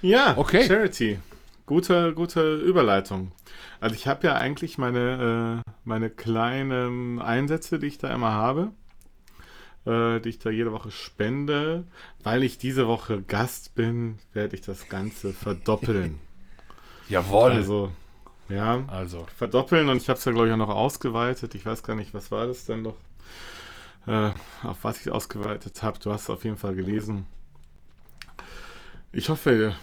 Ja, 0.00 0.08
ja 0.28 0.38
okay. 0.38 0.66
Charity. 0.66 1.18
Gute, 1.66 2.12
gute 2.14 2.56
Überleitung. 2.56 3.32
Also 3.80 3.94
ich 3.94 4.06
habe 4.06 4.26
ja 4.26 4.34
eigentlich 4.34 4.76
meine, 4.78 5.62
äh, 5.64 5.70
meine 5.84 6.10
kleinen 6.10 7.20
Einsätze, 7.20 7.78
die 7.78 7.86
ich 7.86 7.98
da 7.98 8.12
immer 8.12 8.32
habe 8.32 8.72
äh, 9.86 10.20
die 10.20 10.30
ich 10.30 10.38
da 10.38 10.50
jede 10.50 10.72
Woche 10.72 10.90
spende. 10.90 11.84
Weil 12.22 12.42
ich 12.42 12.58
diese 12.58 12.86
Woche 12.86 13.22
Gast 13.22 13.74
bin, 13.74 14.18
werde 14.32 14.56
ich 14.56 14.62
das 14.62 14.88
Ganze 14.88 15.32
verdoppeln. 15.32 16.18
Jawohl. 17.08 17.52
Also, 17.52 17.92
ja, 18.48 18.84
also. 18.88 19.26
verdoppeln 19.36 19.88
und 19.88 19.98
ich 19.98 20.08
habe 20.08 20.18
es 20.18 20.24
ja, 20.24 20.32
glaube 20.32 20.48
ich, 20.48 20.52
auch 20.52 20.58
noch 20.58 20.70
ausgeweitet. 20.70 21.54
Ich 21.54 21.66
weiß 21.66 21.82
gar 21.82 21.96
nicht, 21.96 22.14
was 22.14 22.30
war 22.30 22.46
das 22.46 22.66
denn 22.66 22.82
noch? 22.82 22.96
Äh, 24.06 24.32
auf 24.62 24.78
was 24.82 25.00
ich 25.00 25.10
ausgeweitet 25.10 25.82
habe. 25.82 25.98
Du 25.98 26.12
hast 26.12 26.22
es 26.22 26.30
auf 26.30 26.44
jeden 26.44 26.58
Fall 26.58 26.74
gelesen. 26.74 27.26
Ich 29.12 29.28
hoffe, 29.28 29.74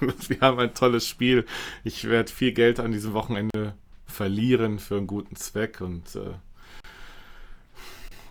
wir 0.28 0.40
haben 0.40 0.58
ein 0.58 0.74
tolles 0.74 1.06
Spiel. 1.06 1.44
Ich 1.84 2.04
werde 2.04 2.30
viel 2.30 2.52
Geld 2.52 2.80
an 2.80 2.92
diesem 2.92 3.12
Wochenende 3.12 3.74
verlieren 4.06 4.78
für 4.78 4.96
einen 4.96 5.06
guten 5.06 5.36
Zweck 5.36 5.80
und 5.80 6.16
äh, 6.16 6.34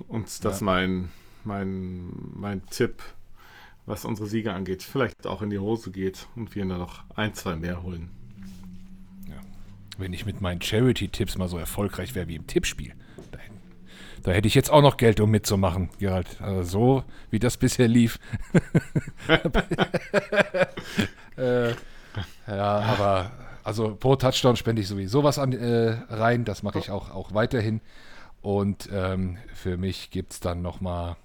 und 0.08 0.46
das 0.46 0.62
ja. 0.62 0.66
mein, 0.66 1.10
mein, 1.44 2.10
mein 2.34 2.66
Tipp, 2.68 3.02
was 3.86 4.06
unsere 4.06 4.28
Siege 4.28 4.54
angeht, 4.54 4.82
vielleicht 4.84 5.28
auch 5.28 5.42
in 5.42 5.50
die 5.50 5.60
Hose 5.60 5.92
geht 5.92 6.28
und 6.36 6.56
wir 6.56 6.66
dann 6.66 6.80
noch 6.80 7.04
ein, 7.16 7.34
zwei 7.34 7.56
mehr 7.56 7.84
holen. 7.84 8.10
Ja. 9.28 9.36
Wenn 9.98 10.14
ich 10.14 10.26
mit 10.26 10.40
meinen 10.42 10.62
Charity-Tipps 10.62 11.38
mal 11.38 11.50
so 11.50 11.58
erfolgreich 11.58 12.16
wäre 12.16 12.28
wie 12.28 12.36
im 12.36 12.48
Tippspiel, 12.48 12.94
da, 13.32 13.40
da 14.24 14.32
hätte 14.32 14.48
ich 14.48 14.56
jetzt 14.56 14.72
auch 14.72 14.82
noch 14.82 14.96
Geld, 14.96 15.20
um 15.20 15.32
mitzumachen, 15.32 15.90
Gerald. 16.00 16.42
Also 16.42 16.64
so, 16.64 17.04
wie 17.30 17.40
das 17.40 17.58
bisher 17.58 17.90
lief. 17.90 18.20
äh, 21.40 21.76
ja, 22.48 22.80
aber 22.80 23.32
also 23.64 23.96
pro 23.96 24.16
Touchdown 24.16 24.56
spende 24.56 24.82
ich 24.82 24.88
sowieso 24.88 25.24
was 25.24 25.40
an, 25.40 25.54
äh, 25.54 25.98
rein. 26.10 26.46
Das 26.46 26.64
mache 26.64 26.80
ich 26.80 26.92
auch, 26.92 27.12
auch 27.12 27.34
weiterhin. 27.34 27.82
Und 28.42 28.90
ähm, 28.92 29.38
für 29.54 29.78
mich 29.78 30.12
gibt 30.12 30.34
es 30.34 30.40
dann 30.40 30.62
nochmal. 30.62 31.18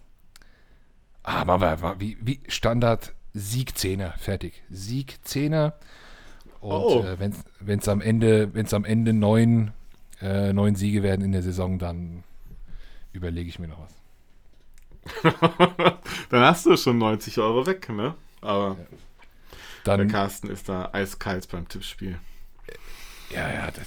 Ah, 1.22 1.40
aber 1.40 2.00
wie, 2.00 2.18
wie 2.20 2.40
Standard 2.48 3.14
Siegzehner, 3.32 4.12
fertig. 4.18 4.62
Siegzehner. 4.70 5.74
Und 6.60 6.70
oh. 6.70 7.04
äh, 7.04 7.18
wenn 7.60 7.78
es 7.78 7.88
am 7.88 8.00
Ende, 8.00 8.54
wenn 8.54 8.66
es 8.66 8.74
am 8.74 8.84
Ende 8.84 9.12
neun, 9.12 9.72
äh, 10.20 10.52
neun 10.52 10.76
Siege 10.76 11.02
werden 11.02 11.24
in 11.24 11.32
der 11.32 11.42
Saison, 11.42 11.78
dann 11.78 12.24
überlege 13.12 13.48
ich 13.48 13.58
mir 13.58 13.68
noch 13.68 13.80
was. 13.80 13.94
dann 16.30 16.42
hast 16.42 16.66
du 16.66 16.76
schon 16.76 16.98
90 16.98 17.38
Euro 17.38 17.66
weg, 17.66 17.88
ne? 17.90 18.14
Aber 18.40 18.76
ja. 18.78 18.98
Dann, 19.84 20.00
der 20.00 20.08
Carsten 20.08 20.50
ist 20.50 20.68
da 20.68 20.90
eiskalt 20.92 21.48
beim 21.50 21.68
Tippspiel. 21.68 22.18
Ja, 23.30 23.52
ja, 23.52 23.70
das, 23.70 23.86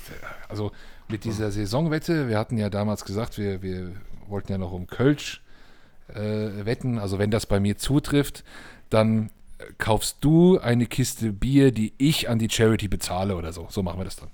also 0.49 0.72
mit 1.07 1.24
dieser 1.24 1.52
Saisonwette. 1.52 2.28
Wir 2.28 2.38
hatten 2.38 2.57
ja 2.57 2.69
damals 2.69 3.06
gesagt, 3.06 3.38
wir, 3.38 3.61
wir 3.61 3.94
wollten 4.28 4.52
ja 4.52 4.57
noch 4.57 4.72
um 4.72 4.88
Kölsch 4.88 5.41
äh, 6.10 6.65
wetten. 6.65 6.99
Also 6.99 7.19
wenn 7.19 7.32
das 7.32 7.45
bei 7.45 7.60
mir 7.60 7.78
zutrifft, 7.78 8.44
dann 8.90 9.30
kaufst 9.78 10.18
du 10.22 10.60
eine 10.60 10.86
Kiste 10.86 11.32
Bier, 11.32 11.72
die 11.72 11.94
ich 11.98 12.30
an 12.30 12.40
die 12.40 12.49
Charity 12.49 12.88
bezahle 12.88 13.36
oder 13.36 13.53
so. 13.53 13.68
So 13.69 13.84
machen 13.84 13.99
wir 13.99 14.06
das 14.06 14.18
dann. 14.18 14.30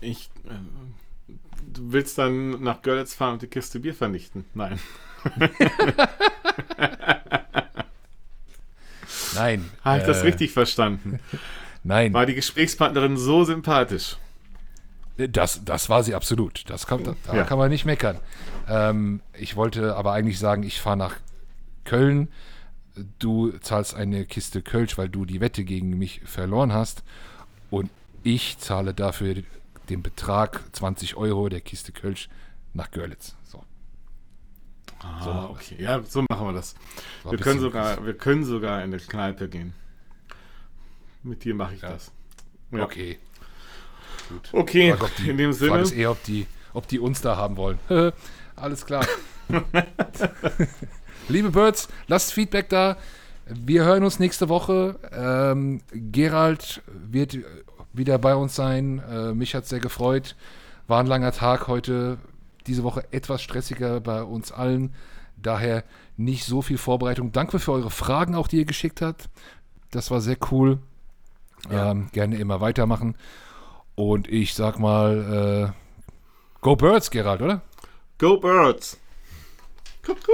Ich. 0.00 0.30
Äh, 0.46 1.34
du 1.72 1.92
willst 1.92 2.18
dann 2.18 2.62
nach 2.62 2.82
Görlitz 2.82 3.14
fahren 3.14 3.34
und 3.34 3.42
die 3.42 3.46
Kiste 3.46 3.80
Bier 3.80 3.94
vernichten? 3.94 4.44
Nein. 4.54 4.78
Nein. 9.34 9.70
Habe 9.84 9.98
ich 9.98 10.04
äh, 10.04 10.06
das 10.06 10.24
richtig 10.24 10.52
verstanden? 10.52 11.20
Nein. 11.82 12.12
War 12.14 12.26
die 12.26 12.34
Gesprächspartnerin 12.34 13.16
so 13.16 13.44
sympathisch? 13.44 14.16
Das, 15.16 15.64
das 15.64 15.88
war 15.88 16.02
sie 16.02 16.14
absolut. 16.14 16.68
Das 16.68 16.86
kann, 16.86 17.04
da, 17.04 17.14
da 17.26 17.36
ja. 17.36 17.44
kann 17.44 17.58
man 17.58 17.70
nicht 17.70 17.84
meckern. 17.84 18.18
Ähm, 18.68 19.20
ich 19.34 19.54
wollte 19.54 19.94
aber 19.94 20.12
eigentlich 20.12 20.38
sagen, 20.38 20.64
ich 20.64 20.80
fahre 20.80 20.96
nach 20.96 21.16
Köln. 21.84 22.28
Du 23.18 23.52
zahlst 23.58 23.94
eine 23.94 24.24
Kiste 24.24 24.62
Kölsch, 24.62 24.98
weil 24.98 25.08
du 25.08 25.24
die 25.24 25.40
Wette 25.40 25.64
gegen 25.64 25.98
mich 25.98 26.20
verloren 26.24 26.72
hast. 26.72 27.04
Und 27.70 27.90
ich 28.22 28.58
zahle 28.58 28.94
dafür 28.94 29.36
den 29.88 30.02
Betrag 30.02 30.60
20 30.72 31.16
Euro 31.16 31.48
der 31.48 31.60
Kiste 31.60 31.92
Kölsch 31.92 32.28
nach 32.72 32.90
Görlitz. 32.90 33.36
So. 33.44 33.62
Ah, 35.04 35.22
so 35.22 35.30
okay. 35.50 35.76
Ja, 35.78 36.02
so 36.02 36.24
machen 36.28 36.46
wir 36.46 36.52
das. 36.54 36.74
Wir 37.28 37.38
können, 37.38 37.60
sogar, 37.60 38.04
wir 38.04 38.14
können 38.14 38.44
sogar 38.44 38.82
in 38.82 38.92
eine 38.92 38.98
Kneipe 38.98 39.48
gehen. 39.48 39.74
Mit 41.22 41.44
dir 41.44 41.54
mache 41.54 41.74
ich 41.74 41.82
ja. 41.82 41.90
das. 41.90 42.10
Ja. 42.70 42.84
Okay. 42.84 43.18
Gut. 44.28 44.48
Okay, 44.52 44.94
die, 45.18 45.30
in 45.30 45.36
dem 45.36 45.52
Sinne. 45.52 45.70
Frage 45.70 45.82
ist 45.82 45.92
eher, 45.92 46.10
ob 46.10 46.22
die, 46.24 46.46
ob 46.72 46.88
die 46.88 46.98
uns 46.98 47.20
da 47.20 47.36
haben 47.36 47.56
wollen. 47.56 47.78
Alles 48.56 48.86
klar. 48.86 49.06
Liebe 51.28 51.50
Birds, 51.50 51.88
lasst 52.06 52.32
Feedback 52.32 52.68
da. 52.68 52.96
Wir 53.46 53.84
hören 53.84 54.04
uns 54.04 54.18
nächste 54.18 54.48
Woche. 54.48 54.98
Ähm, 55.12 55.82
Gerald 55.92 56.82
wird 56.86 57.38
wieder 57.92 58.18
bei 58.18 58.34
uns 58.34 58.54
sein. 58.54 59.02
Äh, 59.10 59.34
mich 59.34 59.54
hat 59.54 59.64
es 59.64 59.70
sehr 59.70 59.80
gefreut. 59.80 60.36
War 60.86 61.00
ein 61.00 61.06
langer 61.06 61.32
Tag 61.32 61.68
heute. 61.68 62.18
Diese 62.66 62.82
Woche 62.82 63.06
etwas 63.12 63.42
stressiger 63.42 64.00
bei 64.00 64.22
uns 64.22 64.52
allen. 64.52 64.94
Daher 65.36 65.84
nicht 66.16 66.44
so 66.44 66.62
viel 66.62 66.78
Vorbereitung. 66.78 67.32
Danke 67.32 67.58
für 67.58 67.72
eure 67.72 67.90
Fragen 67.90 68.34
auch, 68.34 68.48
die 68.48 68.58
ihr 68.58 68.64
geschickt 68.64 69.02
habt. 69.02 69.28
Das 69.90 70.10
war 70.10 70.20
sehr 70.20 70.36
cool. 70.50 70.78
Ja. 71.70 71.90
Ähm, 71.90 72.08
gerne 72.12 72.36
immer 72.36 72.60
weitermachen. 72.60 73.16
Und 73.94 74.28
ich 74.28 74.54
sag 74.54 74.78
mal, 74.78 75.72
äh, 75.72 76.60
Go 76.60 76.76
Birds, 76.76 77.10
Gerald, 77.10 77.42
oder? 77.42 77.62
Go 78.18 78.38
Birds! 78.38 78.98
Kuckuck! 80.04 80.26